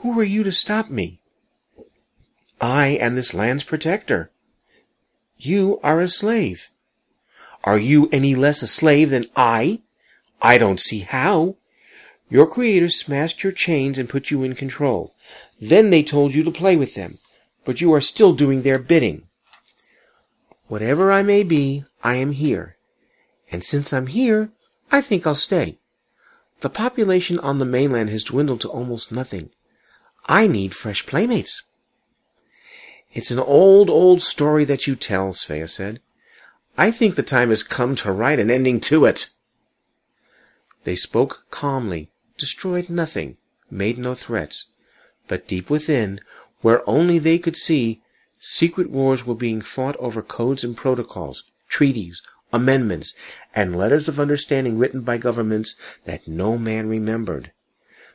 Who 0.02 0.18
are 0.20 0.24
you 0.24 0.44
to 0.44 0.52
stop 0.52 0.90
me? 0.90 1.20
I 2.62 2.88
am 2.88 3.16
this 3.16 3.34
land's 3.34 3.64
protector. 3.64 4.32
You 5.38 5.80
are 5.84 6.00
a 6.00 6.10
slave. 6.10 6.70
Are 7.64 7.78
you 7.78 8.10
any 8.12 8.36
less 8.36 8.62
a 8.62 8.68
slave 8.68 9.10
than 9.10 9.26
I? 9.36 9.82
I 10.42 10.58
don't 10.58 10.80
see 10.80 11.00
how. 11.00 11.56
Your 12.30 12.48
creators 12.48 12.98
smashed 12.98 13.44
your 13.44 13.52
chains 13.52 13.98
and 13.98 14.08
put 14.08 14.32
you 14.32 14.44
in 14.44 14.56
control. 14.56 15.14
Then 15.60 15.90
they 15.90 16.04
told 16.04 16.34
you 16.34 16.44
to 16.44 16.52
play 16.52 16.76
with 16.76 16.96
them, 16.96 17.18
but 17.66 17.82
you 17.82 17.94
are 17.94 18.02
still 18.02 18.34
doing 18.34 18.62
their 18.62 18.80
bidding. 18.80 19.24
Whatever 20.70 21.12
I 21.12 21.24
may 21.24 21.42
be, 21.42 21.84
I 22.04 22.16
am 22.16 22.32
here. 22.32 22.78
And 23.52 23.64
since 23.64 23.92
I'm 23.92 24.06
here, 24.08 24.52
I 24.92 25.02
think 25.02 25.26
I'll 25.26 25.36
stay. 25.36 25.80
The 26.62 26.70
population 26.70 27.40
on 27.40 27.58
the 27.58 27.66
mainland 27.66 28.12
has 28.12 28.24
dwindled 28.24 28.62
to 28.62 28.70
almost 28.70 29.12
nothing. 29.12 29.50
I 30.28 30.46
need 30.46 30.76
fresh 30.76 31.08
playmates. 31.08 31.64
It's 33.12 33.32
an 33.32 33.40
old, 33.40 33.90
old 33.90 34.22
story 34.22 34.64
that 34.66 34.86
you 34.86 34.96
tell, 34.96 35.30
Svea 35.30 35.68
said. 35.68 36.02
I 36.78 36.92
think 36.92 37.16
the 37.16 37.24
time 37.24 37.50
has 37.50 37.64
come 37.64 37.96
to 37.98 38.12
write 38.12 38.40
an 38.40 38.52
ending 38.52 38.80
to 38.82 39.06
it. 39.06 39.32
They 40.84 40.96
spoke 40.96 41.46
calmly, 41.50 42.12
destroyed 42.38 42.90
nothing, 42.90 43.38
made 43.72 43.98
no 43.98 44.14
threats. 44.14 44.68
But 45.28 45.48
deep 45.48 45.72
within, 45.72 46.22
where 46.62 46.88
only 46.88 47.18
they 47.18 47.40
could 47.40 47.56
see, 47.56 48.04
secret 48.40 48.90
wars 48.90 49.26
were 49.26 49.36
being 49.36 49.62
fought 49.62 49.98
over 49.98 50.22
codes 50.22 50.64
and 50.64 50.76
protocols, 50.76 51.44
treaties, 51.68 52.22
amendments, 52.52 53.14
and 53.54 53.76
letters 53.76 54.08
of 54.08 54.20
understanding 54.20 54.78
written 54.78 55.02
by 55.02 55.18
governments 55.18 55.76
that 56.06 56.28
no 56.28 56.58
man 56.58 56.88
remembered. 56.88 57.52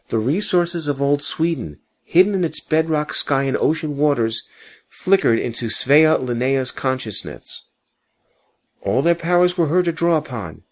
The 0.08 0.18
resources 0.18 0.88
of 0.88 1.00
old 1.00 1.22
Sweden, 1.22 1.78
hidden 2.04 2.34
in 2.34 2.44
its 2.44 2.60
bedrock 2.60 3.14
sky 3.14 3.44
and 3.44 3.56
ocean 3.56 3.96
waters, 3.96 4.42
flickered 4.88 5.38
into 5.38 5.66
Svea 5.66 6.18
Linnea's 6.18 6.70
consciousness. 6.70 7.64
All 8.80 9.02
their 9.02 9.14
powers 9.14 9.56
were 9.56 9.68
her 9.68 9.82
to 9.82 9.92
draw 9.92 10.16
upon, 10.16 10.62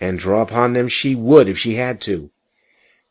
and 0.00 0.18
draw 0.18 0.42
upon 0.42 0.72
them 0.74 0.88
she 0.88 1.14
would 1.14 1.48
if 1.48 1.58
she 1.58 1.74
had 1.74 2.00
to. 2.02 2.30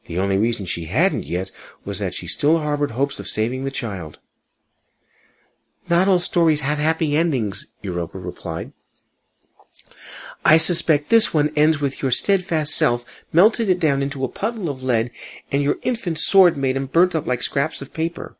The 0.05 0.19
only 0.19 0.37
reason 0.37 0.65
she 0.65 0.85
hadn't 0.85 1.25
yet 1.25 1.51
was 1.83 1.99
that 1.99 2.13
she 2.13 2.27
still 2.27 2.59
harbored 2.59 2.91
hopes 2.91 3.19
of 3.19 3.27
saving 3.27 3.65
the 3.65 3.71
child. 3.71 4.19
Not 5.89 6.07
all 6.07 6.19
stories 6.19 6.61
have 6.61 6.79
happy 6.79 7.15
endings, 7.15 7.67
Europa 7.81 8.17
replied. 8.17 8.73
I 10.43 10.57
suspect 10.57 11.09
this 11.09 11.33
one 11.33 11.51
ends 11.55 11.81
with 11.81 12.01
your 12.01 12.11
steadfast 12.11 12.75
self 12.75 13.05
melted 13.33 13.69
it 13.69 13.79
down 13.79 14.01
into 14.01 14.23
a 14.23 14.29
puddle 14.29 14.69
of 14.69 14.83
lead 14.83 15.11
and 15.51 15.63
your 15.63 15.77
infant 15.81 16.19
sword 16.19 16.57
made 16.57 16.77
and 16.77 16.91
burnt 16.91 17.15
up 17.15 17.27
like 17.27 17.43
scraps 17.43 17.81
of 17.81 17.93
paper. 17.93 18.37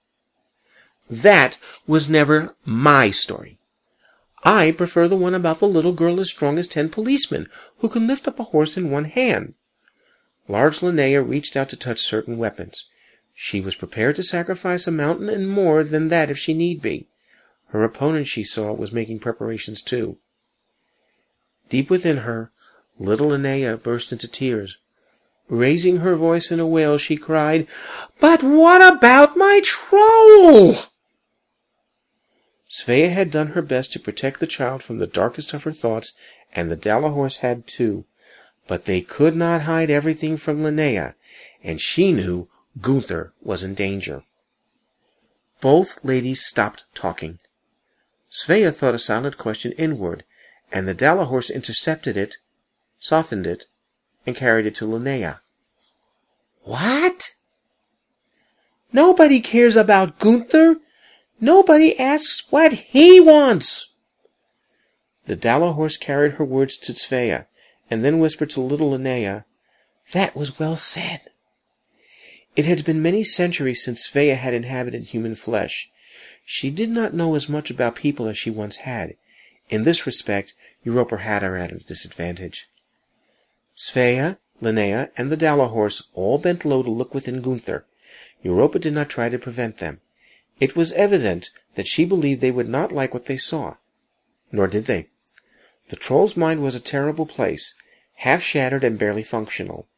That 1.09 1.57
was 1.85 2.09
never 2.09 2.55
my 2.65 3.11
story. 3.11 3.59
I 4.43 4.71
prefer 4.71 5.07
the 5.07 5.15
one 5.15 5.33
about 5.33 5.59
the 5.59 5.67
little 5.67 5.93
girl 5.93 6.19
as 6.19 6.29
strong 6.29 6.59
as 6.59 6.67
ten 6.67 6.89
policemen, 6.89 7.49
who 7.79 7.89
can 7.89 8.07
lift 8.07 8.27
up 8.27 8.39
a 8.39 8.43
horse 8.43 8.77
in 8.77 8.91
one 8.91 9.05
hand. 9.05 9.55
Large 10.47 10.79
Linnea 10.79 11.27
reached 11.27 11.57
out 11.57 11.69
to 11.69 11.75
touch 11.75 12.01
certain 12.01 12.37
weapons. 12.37 12.85
She 13.33 13.59
was 13.59 13.75
prepared 13.75 14.15
to 14.15 14.23
sacrifice 14.23 14.87
a 14.87 14.91
mountain 14.91 15.29
and 15.29 15.49
more 15.49 15.83
than 15.83 16.07
that 16.09 16.29
if 16.29 16.37
she 16.37 16.53
need 16.53 16.81
be. 16.81 17.07
Her 17.69 17.83
opponent, 17.83 18.27
she 18.27 18.43
saw, 18.43 18.71
was 18.71 18.91
making 18.91 19.19
preparations 19.19 19.81
too. 19.81 20.17
Deep 21.69 21.89
within 21.89 22.17
her, 22.17 22.51
little 22.97 23.29
Linnea 23.29 23.81
burst 23.81 24.11
into 24.11 24.27
tears. 24.27 24.77
Raising 25.49 25.97
her 25.97 26.15
voice 26.15 26.51
in 26.51 26.59
a 26.59 26.67
wail, 26.67 26.97
she 26.97 27.17
cried, 27.17 27.67
But 28.19 28.43
what 28.43 28.81
about 28.81 29.37
my 29.37 29.61
troll? 29.63 30.73
Svea 32.69 33.09
had 33.09 33.31
done 33.31 33.47
her 33.47 33.61
best 33.61 33.93
to 33.93 33.99
protect 33.99 34.39
the 34.39 34.47
child 34.47 34.83
from 34.83 34.97
the 34.97 35.07
darkest 35.07 35.53
of 35.53 35.63
her 35.63 35.71
thoughts, 35.71 36.13
and 36.53 36.69
the 36.69 36.75
Dala 36.75 37.11
Horse 37.11 37.37
had 37.37 37.65
too. 37.65 38.05
But 38.67 38.85
they 38.85 39.01
could 39.01 39.35
not 39.35 39.61
hide 39.61 39.89
everything 39.89 40.35
from 40.35 40.61
Linnea, 40.63 41.15
and 41.63 41.79
she 41.79 42.11
knew 42.11 42.49
Gunther 42.81 43.33
was 43.41 43.63
in 43.63 43.73
danger. 43.73 44.23
Both 45.61 46.03
ladies 46.03 46.45
stopped 46.45 46.83
talking. 46.93 47.39
Svea 48.31 48.73
thought 48.73 48.95
a 48.95 48.99
silent 48.99 49.37
question 49.37 49.71
inward, 49.73 50.23
and 50.71 50.87
the 50.87 50.93
Dala 50.93 51.25
Horse 51.25 51.49
intercepted 51.49 52.17
it, 52.17 52.35
softened 52.99 53.47
it, 53.47 53.65
and 54.25 54.35
carried 54.35 54.65
it 54.65 54.75
to 54.75 54.85
Linnea. 54.85 55.39
What? 56.61 57.33
Nobody 58.91 59.39
cares 59.39 59.75
about 59.75 60.19
Gunther. 60.19 60.77
Nobody 61.39 61.97
asks 61.97 62.51
what 62.51 62.73
he 62.73 63.19
wants. 63.19 63.93
The 65.25 65.35
Dala 65.35 65.73
Horse 65.73 65.97
carried 65.97 66.33
her 66.33 66.45
words 66.45 66.77
to 66.77 66.93
Svea, 66.93 67.45
and 67.89 68.03
then 68.03 68.19
whispered 68.19 68.49
to 68.51 68.61
little 68.61 68.91
Linnea, 68.91 69.45
That 70.13 70.35
was 70.35 70.59
well 70.59 70.77
said. 70.77 71.21
It 72.55 72.65
had 72.65 72.83
been 72.85 73.01
many 73.01 73.23
centuries 73.23 73.83
since 73.83 74.07
Svea 74.07 74.35
had 74.35 74.53
inhabited 74.53 75.03
human 75.03 75.35
flesh. 75.35 75.91
She 76.49 76.69
did 76.69 76.89
not 76.89 77.13
know 77.13 77.35
as 77.35 77.49
much 77.49 77.69
about 77.69 77.97
people 77.97 78.29
as 78.29 78.37
she 78.37 78.49
once 78.49 78.77
had. 78.77 79.17
In 79.67 79.83
this 79.83 80.05
respect, 80.05 80.53
Europa 80.81 81.17
had 81.17 81.41
her 81.41 81.57
at 81.57 81.73
a 81.73 81.79
disadvantage. 81.79 82.69
Svea, 83.75 84.37
Linnea, 84.61 85.09
and 85.17 85.29
the 85.29 85.35
Dala 85.35 85.67
Horse 85.67 86.07
all 86.13 86.37
bent 86.37 86.63
low 86.63 86.81
to 86.83 86.89
look 86.89 87.13
within 87.13 87.41
Gunther. 87.41 87.85
Europa 88.43 88.79
did 88.79 88.93
not 88.93 89.09
try 89.09 89.27
to 89.27 89.37
prevent 89.37 89.79
them. 89.79 89.99
It 90.57 90.73
was 90.73 90.93
evident 90.93 91.49
that 91.75 91.85
she 91.85 92.05
believed 92.05 92.39
they 92.39 92.49
would 92.49 92.69
not 92.69 92.93
like 92.93 93.13
what 93.13 93.25
they 93.25 93.35
saw. 93.35 93.75
Nor 94.49 94.67
did 94.67 94.85
they. 94.85 95.09
The 95.89 95.97
troll's 95.97 96.37
mind 96.37 96.61
was 96.63 96.75
a 96.75 96.79
terrible 96.79 97.25
place, 97.25 97.75
half 98.15 98.41
shattered 98.41 98.85
and 98.85 98.97
barely 98.97 99.23
functional. 99.23 99.89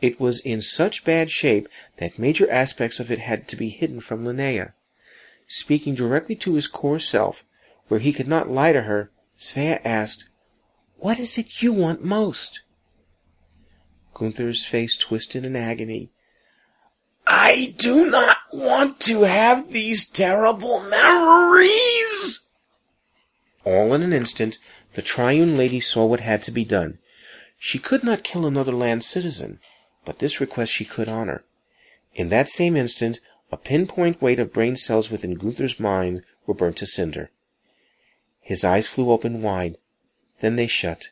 It 0.00 0.18
was 0.18 0.40
in 0.40 0.62
such 0.62 1.04
bad 1.04 1.30
shape 1.30 1.68
that 1.98 2.18
major 2.18 2.50
aspects 2.50 3.00
of 3.00 3.12
it 3.12 3.18
had 3.18 3.46
to 3.48 3.56
be 3.56 3.68
hidden 3.68 4.00
from 4.00 4.24
Linnea. 4.24 4.72
Speaking 5.52 5.96
directly 5.96 6.36
to 6.36 6.54
his 6.54 6.68
core 6.68 7.00
self, 7.00 7.44
where 7.88 7.98
he 7.98 8.12
could 8.12 8.28
not 8.28 8.48
lie 8.48 8.70
to 8.72 8.82
her, 8.82 9.10
Svea 9.36 9.80
asked, 9.84 10.28
What 10.98 11.18
is 11.18 11.36
it 11.38 11.60
you 11.60 11.72
want 11.72 12.04
most? 12.04 12.60
Gunther's 14.14 14.64
face 14.64 14.96
twisted 14.96 15.44
in 15.44 15.56
agony. 15.56 16.12
I 17.26 17.74
do 17.76 18.08
not 18.08 18.36
want 18.52 19.00
to 19.00 19.22
have 19.22 19.72
these 19.72 20.08
terrible 20.08 20.84
memories. 20.88 22.46
All 23.64 23.92
in 23.92 24.02
an 24.02 24.12
instant, 24.12 24.56
the 24.94 25.02
Triune 25.02 25.56
Lady 25.56 25.80
saw 25.80 26.04
what 26.04 26.20
had 26.20 26.44
to 26.44 26.52
be 26.52 26.64
done. 26.64 26.98
She 27.58 27.80
could 27.80 28.04
not 28.04 28.22
kill 28.22 28.46
another 28.46 28.72
land 28.72 29.02
citizen, 29.02 29.58
but 30.04 30.20
this 30.20 30.40
request 30.40 30.70
she 30.70 30.84
could 30.84 31.08
honor. 31.08 31.42
In 32.14 32.28
that 32.28 32.48
same 32.48 32.76
instant, 32.76 33.18
a 33.50 33.56
pinpoint 33.56 34.22
weight 34.22 34.38
of 34.38 34.52
brain 34.52 34.76
cells 34.76 35.10
within 35.10 35.34
Gunther's 35.34 35.80
mind 35.80 36.22
were 36.46 36.54
burnt 36.54 36.76
to 36.78 36.86
cinder. 36.86 37.30
His 38.40 38.64
eyes 38.64 38.86
flew 38.86 39.10
open 39.10 39.42
wide, 39.42 39.76
then 40.40 40.56
they 40.56 40.66
shut. 40.66 41.10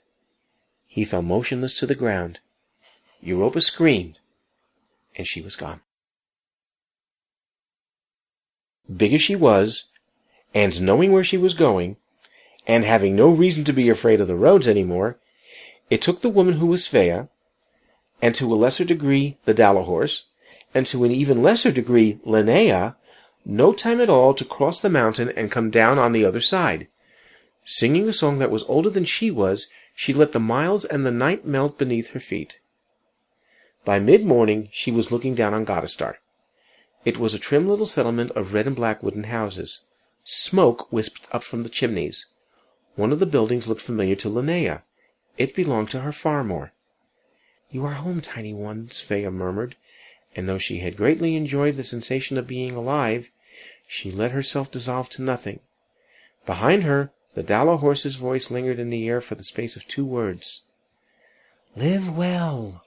He 0.86 1.04
fell 1.04 1.22
motionless 1.22 1.78
to 1.78 1.86
the 1.86 1.94
ground. 1.94 2.38
Europa 3.20 3.60
screamed, 3.60 4.18
and 5.16 5.26
she 5.26 5.40
was 5.40 5.56
gone. 5.56 5.80
Big 8.94 9.12
as 9.12 9.22
she 9.22 9.36
was, 9.36 9.88
and 10.54 10.80
knowing 10.80 11.12
where 11.12 11.24
she 11.24 11.36
was 11.36 11.52
going, 11.52 11.96
and 12.66 12.84
having 12.84 13.14
no 13.14 13.28
reason 13.28 13.64
to 13.64 13.72
be 13.72 13.88
afraid 13.88 14.20
of 14.20 14.28
the 14.28 14.36
roads 14.36 14.66
any 14.66 14.84
more, 14.84 15.18
it 15.90 16.00
took 16.00 16.20
the 16.20 16.28
woman 16.28 16.54
who 16.54 16.66
was 16.66 16.86
Svea, 16.86 17.28
and 18.22 18.34
to 18.34 18.52
a 18.52 18.56
lesser 18.56 18.84
degree 18.84 19.36
the 19.44 19.54
Dala 19.54 19.82
Horse, 19.82 20.24
and 20.74 20.86
to 20.86 21.04
an 21.04 21.10
even 21.10 21.42
lesser 21.42 21.70
degree 21.70 22.20
Linnea, 22.26 22.96
no 23.44 23.72
time 23.72 24.00
at 24.00 24.08
all 24.08 24.34
to 24.34 24.44
cross 24.44 24.80
the 24.80 24.90
mountain 24.90 25.30
and 25.30 25.50
come 25.50 25.70
down 25.70 25.98
on 25.98 26.12
the 26.12 26.24
other 26.24 26.40
side. 26.40 26.88
Singing 27.64 28.08
a 28.08 28.12
song 28.12 28.38
that 28.38 28.50
was 28.50 28.64
older 28.64 28.90
than 28.90 29.04
she 29.04 29.30
was, 29.30 29.68
she 29.94 30.12
let 30.12 30.32
the 30.32 30.40
miles 30.40 30.84
and 30.84 31.04
the 31.04 31.10
night 31.10 31.46
melt 31.46 31.78
beneath 31.78 32.10
her 32.10 32.20
feet. 32.20 32.60
By 33.84 33.98
mid-morning 33.98 34.68
she 34.70 34.90
was 34.90 35.10
looking 35.10 35.34
down 35.34 35.54
on 35.54 35.64
Godestar. 35.64 36.16
It 37.04 37.18
was 37.18 37.34
a 37.34 37.38
trim 37.38 37.68
little 37.68 37.86
settlement 37.86 38.30
of 38.32 38.52
red 38.52 38.66
and 38.66 38.76
black 38.76 39.02
wooden 39.02 39.24
houses. 39.24 39.82
Smoke 40.24 40.92
wisped 40.92 41.26
up 41.32 41.42
from 41.42 41.62
the 41.62 41.68
chimneys. 41.68 42.26
One 42.96 43.12
of 43.12 43.18
the 43.18 43.26
buildings 43.26 43.66
looked 43.66 43.80
familiar 43.80 44.16
to 44.16 44.28
Linnea. 44.28 44.82
It 45.38 45.54
belonged 45.54 45.90
to 45.90 46.00
her 46.00 46.10
Farmor. 46.10 46.70
You 47.70 47.84
are 47.86 47.92
home, 47.92 48.20
tiny 48.20 48.52
one, 48.52 48.88
Svea 48.88 49.32
murmured, 49.32 49.76
and 50.36 50.48
though 50.48 50.58
she 50.58 50.80
had 50.80 50.96
greatly 50.96 51.36
enjoyed 51.36 51.76
the 51.76 51.84
sensation 51.84 52.36
of 52.38 52.46
being 52.46 52.74
alive, 52.74 53.30
she 53.86 54.10
let 54.10 54.32
herself 54.32 54.70
dissolve 54.70 55.08
to 55.10 55.22
nothing. 55.22 55.60
Behind 56.46 56.84
her, 56.84 57.10
the 57.34 57.42
Dala 57.42 57.76
Dalahorse's 57.76 58.16
voice 58.16 58.50
lingered 58.50 58.78
in 58.78 58.90
the 58.90 59.08
air 59.08 59.20
for 59.20 59.34
the 59.34 59.44
space 59.44 59.76
of 59.76 59.86
two 59.86 60.04
words. 60.04 60.62
Live 61.76 62.14
well. 62.14 62.84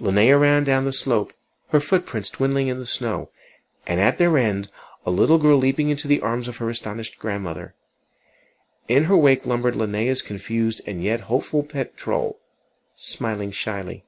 Linnea 0.00 0.40
ran 0.40 0.64
down 0.64 0.84
the 0.84 0.92
slope, 0.92 1.32
her 1.68 1.80
footprints 1.80 2.30
dwindling 2.30 2.68
in 2.68 2.78
the 2.78 2.86
snow, 2.86 3.30
and 3.86 4.00
at 4.00 4.18
their 4.18 4.38
end, 4.38 4.70
a 5.04 5.10
little 5.10 5.38
girl 5.38 5.58
leaping 5.58 5.88
into 5.88 6.08
the 6.08 6.20
arms 6.20 6.48
of 6.48 6.58
her 6.58 6.70
astonished 6.70 7.18
grandmother. 7.18 7.74
In 8.88 9.04
her 9.04 9.16
wake 9.16 9.46
lumbered 9.46 9.74
Linnea's 9.74 10.22
confused 10.22 10.80
and 10.86 11.02
yet 11.02 11.22
hopeful 11.22 11.62
pet 11.62 11.96
troll, 11.96 12.38
smiling 12.96 13.50
shyly. 13.50 14.04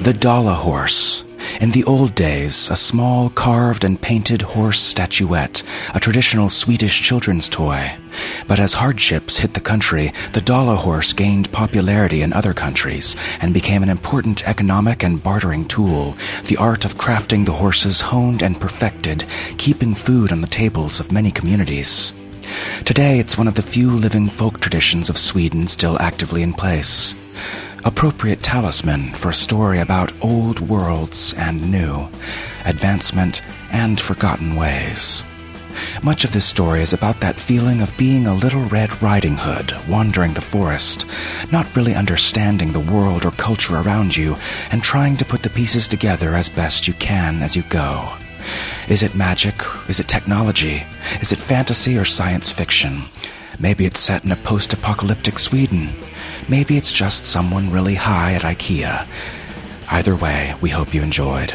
The 0.00 0.16
Dala 0.18 0.54
Horse. 0.54 1.27
In 1.60 1.72
the 1.72 1.82
old 1.84 2.14
days, 2.14 2.70
a 2.70 2.76
small 2.76 3.30
carved 3.30 3.82
and 3.82 4.00
painted 4.00 4.42
horse 4.42 4.78
statuette, 4.78 5.64
a 5.92 5.98
traditional 5.98 6.48
Swedish 6.48 7.02
children's 7.02 7.48
toy. 7.48 7.96
But 8.46 8.60
as 8.60 8.74
hardships 8.74 9.38
hit 9.38 9.54
the 9.54 9.60
country, 9.60 10.12
the 10.34 10.40
Dala 10.40 10.76
Dalahorse 10.76 11.16
gained 11.16 11.50
popularity 11.50 12.22
in 12.22 12.32
other 12.32 12.54
countries 12.54 13.16
and 13.40 13.52
became 13.52 13.82
an 13.82 13.88
important 13.88 14.46
economic 14.46 15.02
and 15.02 15.20
bartering 15.20 15.66
tool, 15.66 16.16
the 16.44 16.56
art 16.56 16.84
of 16.84 16.94
crafting 16.94 17.44
the 17.44 17.54
horses 17.54 18.02
honed 18.02 18.40
and 18.40 18.60
perfected, 18.60 19.24
keeping 19.56 19.96
food 19.96 20.30
on 20.30 20.42
the 20.42 20.46
tables 20.46 21.00
of 21.00 21.10
many 21.10 21.32
communities. 21.32 22.12
Today, 22.84 23.18
it's 23.18 23.36
one 23.36 23.48
of 23.48 23.56
the 23.56 23.62
few 23.62 23.90
living 23.90 24.28
folk 24.28 24.60
traditions 24.60 25.10
of 25.10 25.18
Sweden 25.18 25.66
still 25.66 26.00
actively 26.00 26.42
in 26.42 26.52
place 26.52 27.16
appropriate 27.88 28.42
talisman 28.42 29.14
for 29.14 29.30
a 29.30 29.34
story 29.34 29.80
about 29.80 30.12
old 30.22 30.60
worlds 30.60 31.32
and 31.38 31.70
new, 31.70 32.06
advancement 32.66 33.40
and 33.72 33.98
forgotten 33.98 34.54
ways. 34.56 35.24
Much 36.02 36.22
of 36.22 36.32
this 36.32 36.44
story 36.44 36.82
is 36.82 36.92
about 36.92 37.18
that 37.20 37.34
feeling 37.34 37.80
of 37.80 37.96
being 37.96 38.26
a 38.26 38.34
little 38.34 38.60
Red 38.64 39.02
Riding 39.02 39.38
Hood 39.38 39.72
wandering 39.88 40.34
the 40.34 40.42
forest, 40.42 41.06
not 41.50 41.74
really 41.74 41.94
understanding 41.94 42.72
the 42.72 42.92
world 42.92 43.24
or 43.24 43.30
culture 43.30 43.76
around 43.76 44.14
you, 44.14 44.36
and 44.70 44.82
trying 44.82 45.16
to 45.16 45.24
put 45.24 45.42
the 45.42 45.48
pieces 45.48 45.88
together 45.88 46.34
as 46.34 46.50
best 46.50 46.86
you 46.86 46.92
can 46.94 47.42
as 47.42 47.56
you 47.56 47.62
go. 47.70 48.12
Is 48.90 49.02
it 49.02 49.14
magic? 49.14 49.54
Is 49.88 49.98
it 49.98 50.08
technology? 50.08 50.84
Is 51.22 51.32
it 51.32 51.38
fantasy 51.38 51.96
or 51.96 52.04
science 52.04 52.50
fiction? 52.52 53.04
Maybe 53.58 53.86
it's 53.86 54.00
set 54.00 54.24
in 54.24 54.32
a 54.32 54.36
post 54.36 54.74
apocalyptic 54.74 55.38
Sweden. 55.38 55.94
Maybe 56.48 56.78
it's 56.78 56.92
just 56.92 57.24
someone 57.24 57.70
really 57.70 57.94
high 57.94 58.32
at 58.32 58.42
IKEA. 58.42 59.06
Either 59.90 60.16
way, 60.16 60.54
we 60.62 60.70
hope 60.70 60.94
you 60.94 61.02
enjoyed. 61.02 61.52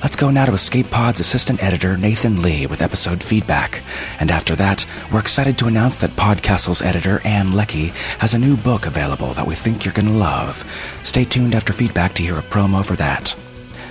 Let's 0.00 0.14
go 0.14 0.30
now 0.30 0.44
to 0.44 0.52
Escape 0.52 0.90
Pod's 0.92 1.18
assistant 1.18 1.60
editor, 1.60 1.96
Nathan 1.96 2.40
Lee, 2.40 2.66
with 2.66 2.80
episode 2.80 3.20
feedback. 3.20 3.82
And 4.20 4.30
after 4.30 4.54
that, 4.54 4.86
we're 5.12 5.18
excited 5.18 5.58
to 5.58 5.66
announce 5.66 5.98
that 5.98 6.10
Podcastle's 6.10 6.82
editor, 6.82 7.20
Ann 7.24 7.50
Leckie, 7.50 7.88
has 8.20 8.32
a 8.32 8.38
new 8.38 8.56
book 8.56 8.86
available 8.86 9.32
that 9.34 9.46
we 9.46 9.56
think 9.56 9.84
you're 9.84 9.94
going 9.94 10.06
to 10.06 10.12
love. 10.12 10.64
Stay 11.02 11.24
tuned 11.24 11.56
after 11.56 11.72
feedback 11.72 12.12
to 12.14 12.22
hear 12.22 12.38
a 12.38 12.42
promo 12.42 12.86
for 12.86 12.94
that. 12.94 13.34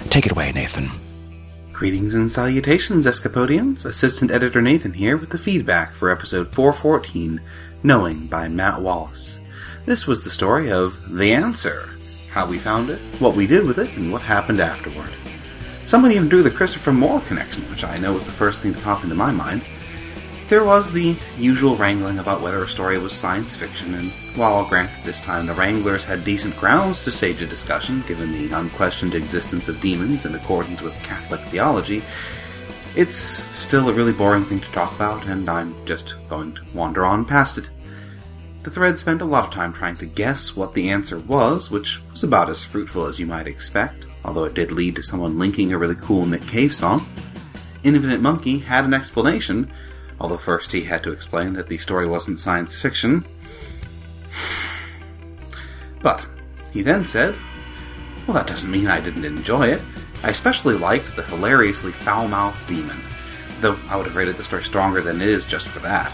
Take 0.09 0.25
it 0.25 0.31
away, 0.31 0.53
Nathan. 0.53 0.89
Greetings 1.73 2.15
and 2.15 2.31
salutations, 2.31 3.05
Escapodians. 3.05 3.83
Assistant 3.83 4.31
Editor 4.31 4.61
Nathan 4.61 4.93
here 4.93 5.17
with 5.17 5.31
the 5.31 5.37
feedback 5.37 5.91
for 5.91 6.09
episode 6.09 6.53
414, 6.53 7.41
Knowing 7.83 8.27
by 8.27 8.47
Matt 8.47 8.81
Wallace. 8.81 9.36
This 9.87 10.05
was 10.05 10.21
the 10.21 10.29
story 10.29 10.69
of 10.69 11.15
The 11.15 11.33
Answer 11.33 11.87
how 12.31 12.45
we 12.45 12.59
found 12.59 12.89
it, 12.89 12.99
what 13.19 13.37
we 13.37 13.47
did 13.47 13.65
with 13.65 13.77
it, 13.77 13.95
and 13.95 14.11
what 14.11 14.21
happened 14.21 14.59
afterward. 14.59 15.09
Someone 15.85 16.11
even 16.11 16.27
drew 16.27 16.43
the 16.43 16.51
Christopher 16.51 16.91
Moore 16.91 17.21
connection, 17.21 17.63
which 17.69 17.85
I 17.85 17.97
know 17.97 18.11
was 18.11 18.25
the 18.25 18.33
first 18.33 18.59
thing 18.59 18.73
to 18.73 18.81
pop 18.81 19.05
into 19.05 19.15
my 19.15 19.31
mind. 19.31 19.61
There 20.49 20.65
was 20.65 20.91
the 20.91 21.15
usual 21.37 21.77
wrangling 21.77 22.19
about 22.19 22.41
whether 22.41 22.61
a 22.61 22.67
story 22.67 22.99
was 22.99 23.13
science 23.13 23.55
fiction, 23.55 23.93
and 23.93 24.11
while 24.35 24.55
I'll 24.55 24.67
grant 24.67 24.91
that 24.91 25.05
this 25.05 25.21
time 25.21 25.45
the 25.45 25.53
Wranglers 25.53 26.03
had 26.03 26.25
decent 26.25 26.57
grounds 26.57 27.05
to 27.05 27.11
stage 27.11 27.41
a 27.41 27.47
discussion, 27.47 28.03
given 28.09 28.33
the 28.33 28.53
unquestioned 28.53 29.15
existence 29.15 29.69
of 29.69 29.79
demons 29.79 30.25
in 30.25 30.35
accordance 30.35 30.81
with 30.81 31.01
Catholic 31.01 31.39
theology, 31.43 32.03
it's 32.97 33.17
still 33.17 33.87
a 33.87 33.93
really 33.93 34.11
boring 34.11 34.43
thing 34.43 34.59
to 34.59 34.71
talk 34.73 34.93
about, 34.93 35.25
and 35.27 35.49
I'm 35.49 35.73
just 35.85 36.15
going 36.27 36.55
to 36.55 36.61
wander 36.73 37.05
on 37.05 37.23
past 37.23 37.57
it. 37.57 37.69
The 38.67 38.73
thread 38.73 38.99
spent 38.99 39.21
a 39.21 39.25
lot 39.25 39.45
of 39.45 39.53
time 39.53 39.71
trying 39.71 39.95
to 39.95 40.05
guess 40.05 40.53
what 40.53 40.73
the 40.73 40.89
answer 40.89 41.19
was, 41.19 41.71
which 41.71 42.01
was 42.11 42.25
about 42.25 42.49
as 42.49 42.65
fruitful 42.65 43.05
as 43.05 43.17
you 43.17 43.25
might 43.25 43.47
expect, 43.47 44.07
although 44.25 44.43
it 44.43 44.55
did 44.55 44.73
lead 44.73 44.97
to 44.97 45.03
someone 45.03 45.39
linking 45.39 45.71
a 45.71 45.77
really 45.77 45.95
cool 45.95 46.25
Nick 46.25 46.45
Cave 46.47 46.73
song. 46.73 47.07
Infinite 47.85 48.19
Monkey 48.19 48.59
had 48.59 48.83
an 48.83 48.93
explanation, 48.93 49.71
although 50.19 50.35
first 50.35 50.73
he 50.73 50.81
had 50.81 51.01
to 51.03 51.13
explain 51.13 51.53
that 51.53 51.69
the 51.69 51.77
story 51.77 52.05
wasn't 52.05 52.41
science 52.41 52.77
fiction. 52.77 53.23
But 56.01 56.27
he 56.73 56.81
then 56.81 57.05
said, 57.05 57.37
Well, 58.27 58.35
that 58.35 58.47
doesn't 58.47 58.69
mean 58.69 58.87
I 58.87 58.99
didn't 58.99 59.23
enjoy 59.23 59.67
it. 59.67 59.81
I 60.23 60.31
especially 60.31 60.75
liked 60.75 61.15
the 61.15 61.23
hilariously 61.23 61.93
foul 61.93 62.27
mouthed 62.27 62.67
demon, 62.67 62.99
though 63.61 63.77
I 63.87 63.95
would 63.95 64.07
have 64.07 64.17
rated 64.17 64.35
the 64.35 64.43
story 64.43 64.65
stronger 64.65 64.99
than 64.99 65.21
it 65.21 65.29
is 65.29 65.45
just 65.45 65.69
for 65.69 65.79
that. 65.79 66.11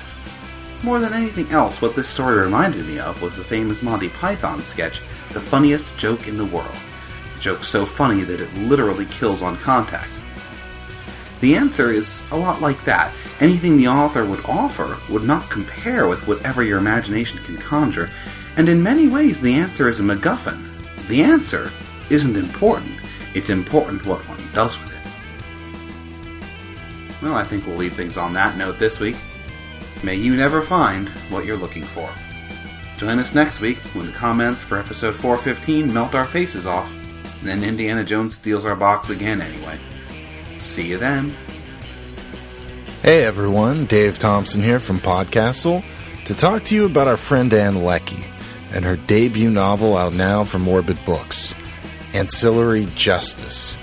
More 0.84 1.00
than 1.00 1.14
anything 1.14 1.50
else, 1.50 1.82
what 1.82 1.96
this 1.96 2.10
story 2.10 2.38
reminded 2.38 2.86
me 2.86 3.00
of 3.00 3.22
was 3.22 3.38
the 3.38 3.44
famous 3.44 3.82
Monty 3.82 4.10
Python 4.10 4.62
sketch, 4.62 5.00
The 5.32 5.40
Funniest 5.40 5.98
Joke 5.98 6.28
in 6.28 6.38
the 6.38 6.44
World. 6.46 6.76
The 7.36 7.40
joke 7.40 7.64
so 7.64 7.86
funny 7.86 8.24
that 8.24 8.42
it 8.42 8.54
literally 8.56 9.06
kills 9.06 9.42
on 9.42 9.56
contact. 9.56 10.10
The 11.40 11.56
answer 11.56 11.90
is 11.90 12.22
a 12.32 12.38
lot 12.38 12.60
like 12.62 12.84
that. 12.84 13.14
Anything 13.40 13.78
the 13.78 13.88
author 13.88 14.26
would 14.26 14.44
offer 14.46 14.98
would 15.10 15.24
not 15.24 15.50
compare 15.50 16.10
with 16.10 16.28
whatever 16.28 16.64
your 16.64 16.80
imagination 16.80 17.40
can 17.46 17.56
conjure, 17.56 18.10
and 18.58 18.68
in 18.68 18.84
many 18.84 19.08
ways 19.08 19.40
the 19.40 19.54
answer 19.54 19.88
is 19.88 20.02
a 20.02 20.04
MacGuffin. 20.04 20.62
The 21.08 21.24
answer 21.24 21.72
isn't 22.10 22.36
important, 22.36 22.92
it's 23.34 23.50
important 23.50 24.06
what 24.06 24.28
one 24.28 24.42
does 24.54 24.78
with 24.78 24.90
it. 24.90 25.00
Well, 27.22 27.36
I 27.36 27.46
think 27.46 27.66
we'll 27.66 27.78
leave 27.78 27.94
things 27.94 28.18
on 28.18 28.34
that 28.34 28.58
note 28.58 28.80
this 28.80 29.00
week. 29.00 29.16
May 30.04 30.16
you 30.16 30.36
never 30.36 30.62
find 30.62 31.08
what 31.30 31.46
you're 31.46 31.56
looking 31.56 31.84
for. 31.84 32.10
Join 32.98 33.20
us 33.20 33.34
next 33.34 33.62
week 33.62 33.78
when 33.94 34.06
the 34.06 34.12
comments 34.12 34.62
for 34.62 34.78
episode 34.78 35.16
415 35.16 35.94
melt 35.94 36.14
our 36.14 36.26
faces 36.26 36.68
off, 36.68 36.92
and 37.40 37.48
then 37.48 37.64
Indiana 37.64 38.04
Jones 38.04 38.36
steals 38.36 38.66
our 38.66 38.76
box 38.76 39.10
again 39.10 39.42
anyway. 39.42 39.78
See 40.60 40.88
you 40.88 40.98
then. 40.98 41.34
Hey 43.02 43.24
everyone, 43.24 43.86
Dave 43.86 44.20
Thompson 44.20 44.62
here 44.62 44.80
from 44.80 45.00
Podcastle 45.00 45.84
to 46.26 46.34
talk 46.34 46.64
to 46.66 46.76
you 46.76 46.86
about 46.86 47.08
our 47.08 47.18
friend 47.18 47.54
Ann 47.54 47.84
Leckie 47.84 48.26
and 48.74 48.84
her 48.84 48.98
debut 48.98 49.50
novel 49.50 49.96
out 49.96 50.14
now 50.14 50.44
from 50.44 50.68
Orbit 50.68 50.98
Books, 51.06 51.56
Ancillary 52.14 52.88
Justice. 52.96 53.78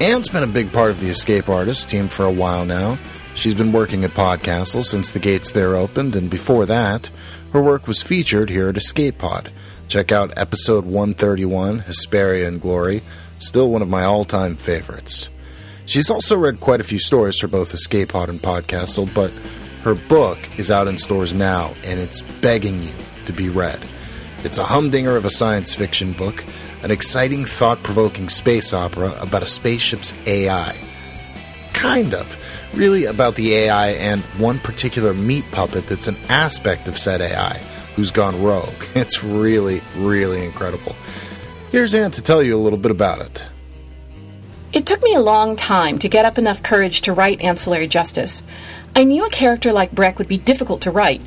Ann's 0.00 0.28
been 0.28 0.42
a 0.42 0.46
big 0.46 0.70
part 0.72 0.90
of 0.90 1.00
the 1.00 1.08
Escape 1.08 1.48
Artist 1.48 1.88
team 1.88 2.08
for 2.08 2.26
a 2.26 2.32
while 2.32 2.66
now, 2.66 2.98
She's 3.36 3.54
been 3.54 3.70
working 3.70 4.02
at 4.02 4.12
Podcastle 4.12 4.82
since 4.82 5.10
the 5.10 5.18
gates 5.18 5.50
there 5.50 5.76
opened, 5.76 6.16
and 6.16 6.30
before 6.30 6.64
that, 6.64 7.10
her 7.52 7.62
work 7.62 7.86
was 7.86 8.02
featured 8.02 8.48
here 8.48 8.70
at 8.70 8.78
Escape 8.78 9.18
Pod. 9.18 9.52
Check 9.88 10.10
out 10.10 10.36
episode 10.38 10.86
131, 10.86 11.80
Hesperia 11.80 12.48
and 12.48 12.62
Glory, 12.62 13.02
still 13.38 13.70
one 13.70 13.82
of 13.82 13.90
my 13.90 14.04
all 14.04 14.24
time 14.24 14.56
favorites. 14.56 15.28
She's 15.84 16.08
also 16.08 16.38
read 16.38 16.60
quite 16.60 16.80
a 16.80 16.84
few 16.84 16.98
stories 16.98 17.38
for 17.38 17.46
both 17.46 17.74
Escape 17.74 18.08
Pod 18.08 18.30
and 18.30 18.40
Podcastle, 18.40 19.14
but 19.14 19.30
her 19.82 19.94
book 19.94 20.38
is 20.58 20.70
out 20.70 20.88
in 20.88 20.96
stores 20.96 21.34
now, 21.34 21.74
and 21.84 22.00
it's 22.00 22.22
begging 22.22 22.82
you 22.82 22.92
to 23.26 23.34
be 23.34 23.50
read. 23.50 23.78
It's 24.44 24.58
a 24.58 24.64
humdinger 24.64 25.14
of 25.14 25.26
a 25.26 25.30
science 25.30 25.74
fiction 25.74 26.12
book, 26.12 26.42
an 26.82 26.90
exciting, 26.90 27.44
thought 27.44 27.82
provoking 27.82 28.30
space 28.30 28.72
opera 28.72 29.14
about 29.20 29.42
a 29.42 29.46
spaceship's 29.46 30.14
AI. 30.26 30.74
Kind 31.74 32.14
of 32.14 32.42
really 32.76 33.06
about 33.06 33.34
the 33.34 33.54
AI 33.54 33.88
and 33.92 34.20
one 34.38 34.58
particular 34.58 35.14
meat 35.14 35.44
puppet 35.50 35.86
that's 35.86 36.08
an 36.08 36.16
aspect 36.28 36.88
of 36.88 36.98
said 36.98 37.20
AI 37.20 37.58
who's 37.96 38.10
gone 38.10 38.42
rogue. 38.42 38.74
It's 38.94 39.24
really, 39.24 39.80
really 39.96 40.44
incredible. 40.44 40.94
Here's 41.72 41.94
Ann 41.94 42.10
to 42.12 42.22
tell 42.22 42.42
you 42.42 42.54
a 42.54 42.58
little 42.58 42.78
bit 42.78 42.90
about 42.90 43.20
it. 43.20 43.48
It 44.72 44.86
took 44.86 45.02
me 45.02 45.14
a 45.14 45.20
long 45.20 45.56
time 45.56 45.98
to 46.00 46.08
get 46.08 46.24
up 46.24 46.38
enough 46.38 46.62
courage 46.62 47.02
to 47.02 47.12
write 47.12 47.40
Ancillary 47.40 47.88
Justice. 47.88 48.42
I 48.94 49.04
knew 49.04 49.24
a 49.24 49.30
character 49.30 49.72
like 49.72 49.92
Breq 49.92 50.18
would 50.18 50.28
be 50.28 50.38
difficult 50.38 50.82
to 50.82 50.90
write, 50.90 51.22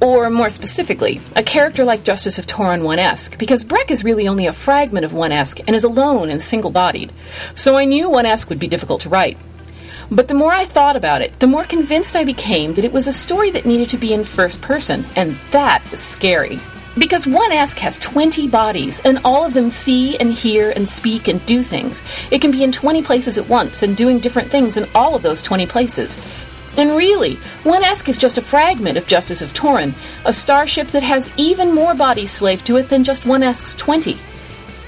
or 0.00 0.30
more 0.30 0.48
specifically, 0.48 1.20
a 1.34 1.42
character 1.42 1.84
like 1.84 2.04
Justice 2.04 2.38
of 2.38 2.46
Toren 2.46 2.82
One 2.82 2.98
Esk, 2.98 3.38
because 3.38 3.64
Breq 3.64 3.90
is 3.90 4.04
really 4.04 4.28
only 4.28 4.46
a 4.46 4.52
fragment 4.52 5.04
of 5.04 5.12
One 5.12 5.32
Esk 5.32 5.60
and 5.66 5.74
is 5.74 5.84
alone 5.84 6.30
and 6.30 6.42
single-bodied. 6.42 7.12
So 7.54 7.76
I 7.76 7.84
knew 7.84 8.10
One 8.10 8.26
Esk 8.26 8.48
would 8.48 8.58
be 8.58 8.68
difficult 8.68 9.00
to 9.02 9.08
write. 9.08 9.38
But 10.12 10.28
the 10.28 10.34
more 10.34 10.52
I 10.52 10.66
thought 10.66 10.94
about 10.94 11.22
it, 11.22 11.38
the 11.38 11.46
more 11.46 11.64
convinced 11.64 12.16
I 12.16 12.24
became 12.24 12.74
that 12.74 12.84
it 12.84 12.92
was 12.92 13.08
a 13.08 13.12
story 13.12 13.50
that 13.52 13.64
needed 13.64 13.88
to 13.90 13.96
be 13.96 14.12
in 14.12 14.24
first 14.24 14.60
person, 14.60 15.06
and 15.16 15.38
that 15.52 15.82
was 15.90 16.02
scary. 16.02 16.60
Because 16.98 17.26
One 17.26 17.50
Esk 17.50 17.78
has 17.78 17.96
20 17.96 18.46
bodies, 18.48 19.00
and 19.06 19.20
all 19.24 19.46
of 19.46 19.54
them 19.54 19.70
see 19.70 20.18
and 20.18 20.30
hear 20.30 20.68
and 20.68 20.86
speak 20.86 21.28
and 21.28 21.44
do 21.46 21.62
things. 21.62 22.02
It 22.30 22.42
can 22.42 22.50
be 22.50 22.62
in 22.62 22.72
20 22.72 23.02
places 23.02 23.38
at 23.38 23.48
once 23.48 23.82
and 23.82 23.96
doing 23.96 24.18
different 24.18 24.50
things 24.50 24.76
in 24.76 24.86
all 24.94 25.14
of 25.14 25.22
those 25.22 25.40
20 25.40 25.66
places. 25.66 26.18
And 26.76 26.94
really, 26.94 27.36
One 27.64 27.82
Esk 27.82 28.10
is 28.10 28.18
just 28.18 28.36
a 28.36 28.42
fragment 28.42 28.98
of 28.98 29.06
Justice 29.06 29.40
of 29.40 29.54
Toren, 29.54 29.94
a 30.26 30.32
starship 30.34 30.88
that 30.88 31.02
has 31.02 31.32
even 31.38 31.74
more 31.74 31.94
bodies 31.94 32.30
slaved 32.30 32.66
to 32.66 32.76
it 32.76 32.90
than 32.90 33.02
just 33.02 33.24
One 33.24 33.42
Esk's 33.42 33.74
20. 33.76 34.18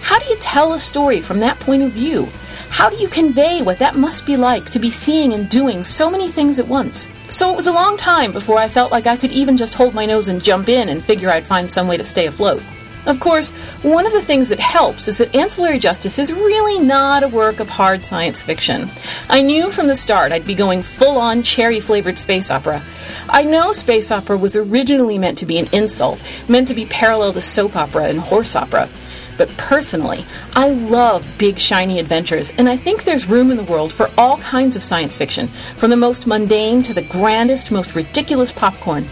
How 0.02 0.18
do 0.18 0.26
you 0.26 0.36
tell 0.36 0.74
a 0.74 0.78
story 0.78 1.22
from 1.22 1.40
that 1.40 1.58
point 1.60 1.82
of 1.82 1.92
view? 1.92 2.28
How 2.74 2.90
do 2.90 2.96
you 2.96 3.06
convey 3.06 3.62
what 3.62 3.78
that 3.78 3.94
must 3.94 4.26
be 4.26 4.36
like 4.36 4.68
to 4.70 4.80
be 4.80 4.90
seeing 4.90 5.32
and 5.32 5.48
doing 5.48 5.84
so 5.84 6.10
many 6.10 6.28
things 6.28 6.58
at 6.58 6.66
once? 6.66 7.08
So 7.30 7.52
it 7.52 7.54
was 7.54 7.68
a 7.68 7.72
long 7.72 7.96
time 7.96 8.32
before 8.32 8.58
I 8.58 8.66
felt 8.66 8.90
like 8.90 9.06
I 9.06 9.16
could 9.16 9.30
even 9.30 9.56
just 9.56 9.74
hold 9.74 9.94
my 9.94 10.06
nose 10.06 10.26
and 10.26 10.42
jump 10.42 10.68
in 10.68 10.88
and 10.88 11.02
figure 11.02 11.30
I'd 11.30 11.46
find 11.46 11.70
some 11.70 11.86
way 11.86 11.96
to 11.96 12.02
stay 12.02 12.26
afloat. 12.26 12.60
Of 13.06 13.20
course, 13.20 13.50
one 13.84 14.06
of 14.06 14.12
the 14.12 14.20
things 14.20 14.48
that 14.48 14.58
helps 14.58 15.06
is 15.06 15.18
that 15.18 15.36
Ancillary 15.36 15.78
Justice 15.78 16.18
is 16.18 16.32
really 16.32 16.80
not 16.80 17.22
a 17.22 17.28
work 17.28 17.60
of 17.60 17.68
hard 17.68 18.04
science 18.04 18.42
fiction. 18.42 18.88
I 19.28 19.40
knew 19.40 19.70
from 19.70 19.86
the 19.86 19.94
start 19.94 20.32
I'd 20.32 20.44
be 20.44 20.56
going 20.56 20.82
full 20.82 21.16
on 21.16 21.44
cherry 21.44 21.78
flavored 21.78 22.18
space 22.18 22.50
opera. 22.50 22.82
I 23.28 23.44
know 23.44 23.70
space 23.70 24.10
opera 24.10 24.36
was 24.36 24.56
originally 24.56 25.16
meant 25.16 25.38
to 25.38 25.46
be 25.46 25.58
an 25.58 25.68
insult, 25.70 26.20
meant 26.48 26.66
to 26.66 26.74
be 26.74 26.86
parallel 26.86 27.34
to 27.34 27.40
soap 27.40 27.76
opera 27.76 28.08
and 28.08 28.18
horse 28.18 28.56
opera. 28.56 28.88
But 29.36 29.48
personally, 29.56 30.24
I 30.54 30.68
love 30.68 31.26
big, 31.38 31.58
shiny 31.58 31.98
adventures, 31.98 32.52
and 32.56 32.68
I 32.68 32.76
think 32.76 33.04
there's 33.04 33.26
room 33.26 33.50
in 33.50 33.56
the 33.56 33.64
world 33.64 33.92
for 33.92 34.10
all 34.16 34.38
kinds 34.38 34.76
of 34.76 34.82
science 34.82 35.18
fiction, 35.18 35.48
from 35.76 35.90
the 35.90 35.96
most 35.96 36.26
mundane 36.26 36.82
to 36.84 36.94
the 36.94 37.02
grandest, 37.02 37.72
most 37.72 37.94
ridiculous 37.94 38.52
popcorn. 38.52 39.06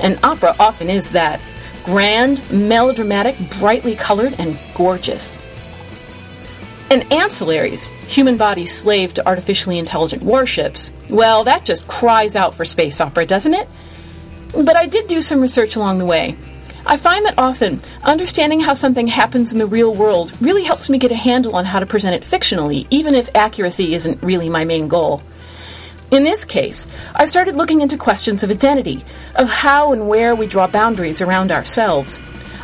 And 0.00 0.18
opera 0.22 0.54
often 0.58 0.90
is 0.90 1.10
that 1.10 1.40
grand, 1.84 2.42
melodramatic, 2.50 3.36
brightly 3.58 3.94
colored, 3.96 4.34
and 4.38 4.58
gorgeous. 4.74 5.38
And 6.90 7.02
ancillaries, 7.04 7.86
human 8.06 8.36
bodies 8.36 8.76
slave 8.76 9.14
to 9.14 9.26
artificially 9.26 9.78
intelligent 9.78 10.22
warships, 10.22 10.92
well, 11.08 11.44
that 11.44 11.64
just 11.64 11.88
cries 11.88 12.36
out 12.36 12.54
for 12.54 12.66
space 12.66 13.00
opera, 13.00 13.24
doesn't 13.24 13.54
it? 13.54 13.66
But 14.52 14.76
I 14.76 14.86
did 14.86 15.06
do 15.06 15.22
some 15.22 15.40
research 15.40 15.76
along 15.76 15.96
the 15.96 16.04
way, 16.04 16.36
I 16.84 16.96
find 16.96 17.24
that 17.24 17.38
often 17.38 17.80
understanding 18.02 18.60
how 18.60 18.74
something 18.74 19.06
happens 19.06 19.52
in 19.52 19.58
the 19.58 19.66
real 19.66 19.94
world 19.94 20.32
really 20.40 20.64
helps 20.64 20.90
me 20.90 20.98
get 20.98 21.12
a 21.12 21.16
handle 21.16 21.54
on 21.54 21.64
how 21.64 21.78
to 21.78 21.86
present 21.86 22.16
it 22.16 22.28
fictionally, 22.28 22.86
even 22.90 23.14
if 23.14 23.30
accuracy 23.34 23.94
isn't 23.94 24.22
really 24.22 24.48
my 24.48 24.64
main 24.64 24.88
goal. 24.88 25.22
In 26.10 26.24
this 26.24 26.44
case, 26.44 26.86
I 27.14 27.24
started 27.24 27.56
looking 27.56 27.80
into 27.80 27.96
questions 27.96 28.42
of 28.42 28.50
identity, 28.50 29.04
of 29.36 29.48
how 29.48 29.92
and 29.92 30.08
where 30.08 30.34
we 30.34 30.46
draw 30.46 30.66
boundaries 30.66 31.22
around 31.22 31.52
ourselves. 31.52 32.18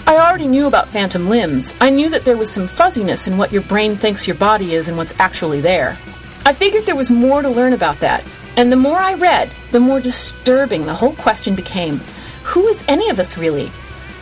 I 0.06 0.16
already 0.16 0.46
knew 0.46 0.66
about 0.66 0.88
phantom 0.88 1.28
limbs. 1.28 1.74
I 1.80 1.90
knew 1.90 2.10
that 2.10 2.24
there 2.24 2.36
was 2.36 2.50
some 2.50 2.66
fuzziness 2.66 3.28
in 3.28 3.38
what 3.38 3.52
your 3.52 3.62
brain 3.62 3.94
thinks 3.94 4.26
your 4.26 4.36
body 4.36 4.74
is 4.74 4.88
and 4.88 4.96
what's 4.96 5.18
actually 5.20 5.60
there. 5.60 5.96
I 6.44 6.52
figured 6.52 6.86
there 6.86 6.96
was 6.96 7.10
more 7.10 7.40
to 7.40 7.48
learn 7.48 7.72
about 7.72 8.00
that, 8.00 8.24
and 8.56 8.72
the 8.72 8.76
more 8.76 8.96
I 8.96 9.14
read, 9.14 9.50
the 9.70 9.80
more 9.80 10.00
disturbing 10.00 10.86
the 10.86 10.94
whole 10.94 11.14
question 11.14 11.54
became. 11.54 12.00
Who 12.42 12.66
is 12.66 12.84
any 12.88 13.10
of 13.10 13.18
us 13.18 13.38
really? 13.38 13.70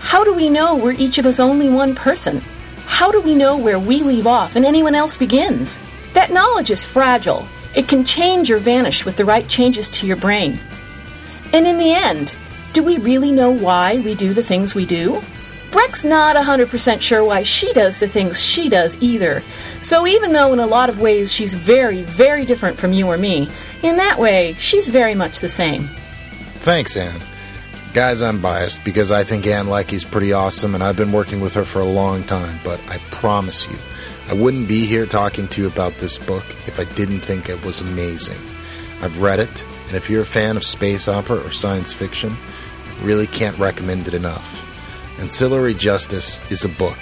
How 0.06 0.22
do 0.22 0.32
we 0.32 0.48
know 0.48 0.76
we're 0.76 0.92
each 0.92 1.18
of 1.18 1.26
us 1.26 1.40
only 1.40 1.68
one 1.68 1.96
person? 1.96 2.40
How 2.86 3.10
do 3.10 3.20
we 3.20 3.34
know 3.34 3.56
where 3.56 3.80
we 3.80 4.04
leave 4.04 4.28
off 4.28 4.54
and 4.54 4.64
anyone 4.64 4.94
else 4.94 5.16
begins? 5.16 5.80
That 6.12 6.30
knowledge 6.30 6.70
is 6.70 6.84
fragile. 6.84 7.44
It 7.74 7.88
can 7.88 8.04
change 8.04 8.48
or 8.52 8.58
vanish 8.58 9.04
with 9.04 9.16
the 9.16 9.24
right 9.24 9.48
changes 9.48 9.90
to 9.90 10.06
your 10.06 10.16
brain. 10.16 10.60
And 11.52 11.66
in 11.66 11.76
the 11.76 11.92
end, 11.92 12.36
do 12.72 12.84
we 12.84 12.98
really 12.98 13.32
know 13.32 13.50
why 13.50 13.96
we 13.98 14.14
do 14.14 14.32
the 14.32 14.44
things 14.44 14.76
we 14.76 14.86
do? 14.86 15.20
Breq's 15.72 16.04
not 16.04 16.36
100% 16.36 17.00
sure 17.00 17.24
why 17.24 17.42
she 17.42 17.72
does 17.72 17.98
the 17.98 18.06
things 18.06 18.40
she 18.40 18.68
does 18.68 18.96
either. 19.02 19.42
So 19.82 20.06
even 20.06 20.32
though 20.32 20.52
in 20.52 20.60
a 20.60 20.66
lot 20.66 20.88
of 20.88 21.00
ways 21.00 21.32
she's 21.32 21.54
very, 21.54 22.02
very 22.02 22.44
different 22.44 22.78
from 22.78 22.92
you 22.92 23.08
or 23.08 23.18
me, 23.18 23.50
in 23.82 23.96
that 23.96 24.20
way, 24.20 24.52
she's 24.52 24.88
very 24.88 25.16
much 25.16 25.40
the 25.40 25.48
same. 25.48 25.88
Thanks, 26.62 26.96
Ann. 26.96 27.20
Guys, 27.96 28.20
I'm 28.20 28.42
biased 28.42 28.84
because 28.84 29.10
I 29.10 29.24
think 29.24 29.46
Ann 29.46 29.68
Leckie's 29.68 30.04
pretty 30.04 30.34
awesome 30.34 30.74
and 30.74 30.84
I've 30.84 30.98
been 30.98 31.12
working 31.12 31.40
with 31.40 31.54
her 31.54 31.64
for 31.64 31.80
a 31.80 31.86
long 31.86 32.24
time, 32.24 32.60
but 32.62 32.78
I 32.90 32.98
promise 33.10 33.66
you, 33.66 33.78
I 34.28 34.34
wouldn't 34.34 34.68
be 34.68 34.84
here 34.84 35.06
talking 35.06 35.48
to 35.48 35.62
you 35.62 35.66
about 35.66 35.94
this 35.94 36.18
book 36.18 36.44
if 36.66 36.78
I 36.78 36.84
didn't 36.94 37.20
think 37.20 37.48
it 37.48 37.64
was 37.64 37.80
amazing. 37.80 38.36
I've 39.00 39.22
read 39.22 39.38
it, 39.38 39.64
and 39.86 39.96
if 39.96 40.10
you're 40.10 40.20
a 40.20 40.26
fan 40.26 40.58
of 40.58 40.62
space 40.62 41.08
opera 41.08 41.38
or 41.38 41.50
science 41.50 41.94
fiction, 41.94 42.36
I 42.84 43.02
really 43.02 43.26
can't 43.26 43.58
recommend 43.58 44.08
it 44.08 44.12
enough. 44.12 45.18
Ancillary 45.18 45.72
Justice 45.72 46.38
is 46.50 46.66
a 46.66 46.68
book 46.68 46.98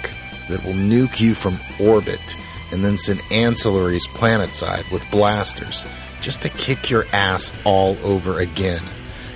that 0.47 0.63
will 0.63 0.71
nuke 0.71 1.19
you 1.19 1.35
from 1.35 1.59
orbit 1.77 2.37
and 2.71 2.85
then 2.85 2.97
send 2.97 3.19
ancillaries 3.23 4.07
planetside 4.11 4.89
with 4.93 5.11
blasters 5.11 5.85
just 6.21 6.41
to 6.43 6.49
kick 6.51 6.89
your 6.89 7.03
ass 7.11 7.51
all 7.65 7.97
over 8.01 8.39
again. 8.39 8.81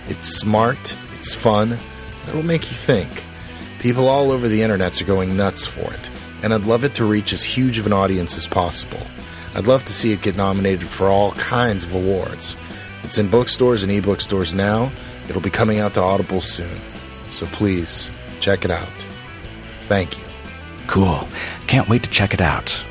It's 0.08 0.40
smart, 0.40 0.96
it's 1.20 1.36
fun, 1.36 1.78
it'll 2.28 2.44
make 2.44 2.72
you 2.72 2.78
think. 2.78 3.24
People 3.80 4.08
all 4.08 4.32
over 4.32 4.48
the 4.48 4.62
internet 4.62 5.02
are 5.02 5.06
going 5.06 5.38
nuts 5.38 5.68
for 5.68 5.94
it, 5.94 6.10
and 6.42 6.54
I'd 6.54 6.66
love 6.66 6.84
it 6.84 6.96
to 6.96 7.06
reach 7.06 7.34
as 7.34 7.44
huge 7.44 7.78
of 7.78 7.86
an 7.86 7.94
audience 7.94 8.38
as 8.38 8.48
possible. 8.48 9.06
I'd 9.56 9.68
love 9.68 9.84
to 9.86 9.94
see 9.94 10.14
it 10.14 10.22
get 10.22 10.36
nominated 10.36 10.88
for 10.88 11.08
all 11.08 11.32
kinds 11.34 11.84
of 11.84 11.94
awards. 11.94 12.56
It's 13.04 13.18
in 13.18 13.30
bookstores 13.30 13.84
and 13.84 13.92
ebook 13.92 14.22
stores 14.22 14.54
now. 14.54 14.92
It'll 15.28 15.42
be 15.42 15.50
coming 15.50 15.80
out 15.80 15.94
to 15.96 16.02
Audible 16.02 16.42
soon. 16.42 16.80
So 17.30 17.46
please, 17.48 18.10
check 18.40 18.66
it 18.66 18.72
out. 18.72 18.88
Thank 19.82 20.18
you. 20.18 20.24
Cool. 20.88 21.28
Can't 21.68 21.90
wait 21.90 22.04
to 22.04 22.10
check 22.10 22.34
it 22.34 22.42
out. 22.42 22.84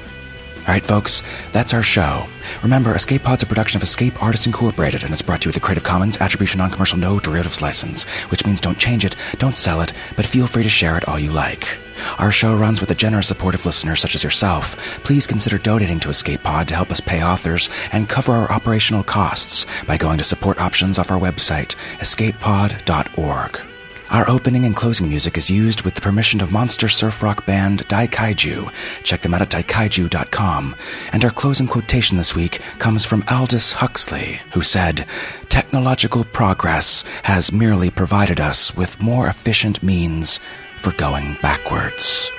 All 0.69 0.75
right, 0.75 0.85
folks, 0.85 1.23
that's 1.51 1.73
our 1.73 1.83
show. 1.83 2.27
Remember, 2.63 2.95
Escape 2.95 3.23
Pod's 3.23 3.43
a 3.43 3.47
production 3.47 3.79
of 3.79 3.83
Escape 3.83 4.23
Artists 4.23 4.45
Incorporated, 4.47 5.03
and 5.03 5.15
it's 5.15 5.23
brought 5.23 5.41
to 5.41 5.47
you 5.47 5.49
with 5.49 5.57
a 5.57 5.61
Creative 5.61 5.83
Commons 5.83 6.19
Attribution 6.19 6.59
Non-Commercial 6.59 6.99
No 6.99 7.19
Derivatives 7.19 7.63
license, 7.63 8.05
which 8.31 8.45
means 8.45 8.61
don't 8.61 8.79
change 8.79 9.03
it, 9.03 9.17
don't 9.39 9.57
sell 9.57 9.81
it, 9.81 9.95
but 10.15 10.27
feel 10.27 10.47
free 10.47 10.63
to 10.63 10.69
share 10.69 10.99
it 10.99 11.09
all 11.09 11.19
you 11.19 11.33
like. 11.33 11.79
Our 12.19 12.31
show 12.31 12.55
runs 12.55 12.81
with 12.81 12.91
the 12.91 12.95
generous 12.95 13.29
support 13.29 13.55
of 13.55 13.65
listeners 13.65 14.01
such 14.03 14.15
as 14.15 14.23
yourself. 14.23 14.77
Please 15.05 15.27
consider 15.27 15.57
donating 15.57 16.01
to 16.01 16.11
Escape 16.11 16.43
Pod 16.43 16.69
to 16.69 16.75
help 16.75 16.91
us 16.91 17.01
pay 17.01 17.25
authors 17.25 17.71
and 17.91 18.07
cover 18.07 18.33
our 18.33 18.53
operational 18.53 19.03
costs 19.03 19.65
by 19.87 19.97
going 19.97 20.19
to 20.19 20.25
support 20.25 20.61
options 20.61 20.99
off 20.99 21.11
our 21.11 21.19
website, 21.19 21.77
escapepod.org. 22.01 23.68
Our 24.11 24.29
opening 24.31 24.65
and 24.65 24.75
closing 24.75 25.09
music 25.09 25.37
is 25.37 25.51
used 25.51 25.83
with 25.83 25.95
the 25.95 26.01
permission 26.01 26.41
of 26.41 26.51
monster 26.51 26.89
surf 26.89 27.23
rock 27.23 27.45
band 27.45 27.87
Daikaiju. 27.89 28.73
Check 29.03 29.21
them 29.21 29.35
out 29.35 29.43
at 29.43 29.51
daikaiju.com. 29.51 30.77
And 31.13 31.25
our 31.25 31.31
closing 31.31 31.67
quotation 31.67 32.17
this 32.17 32.35
week 32.35 32.61
comes 32.79 33.05
from 33.05 33.25
Aldous 33.29 33.75
Huxley, 33.75 34.41
who 34.55 34.63
said, 34.63 35.07
Technological 35.51 36.25
progress 36.25 37.05
has 37.25 37.53
merely 37.53 37.91
provided 37.91 38.41
us 38.41 38.75
with 38.75 39.03
more 39.03 39.29
efficient 39.29 39.83
means 39.83 40.41
for 40.79 40.93
going 40.93 41.37
backwards. 41.43 42.33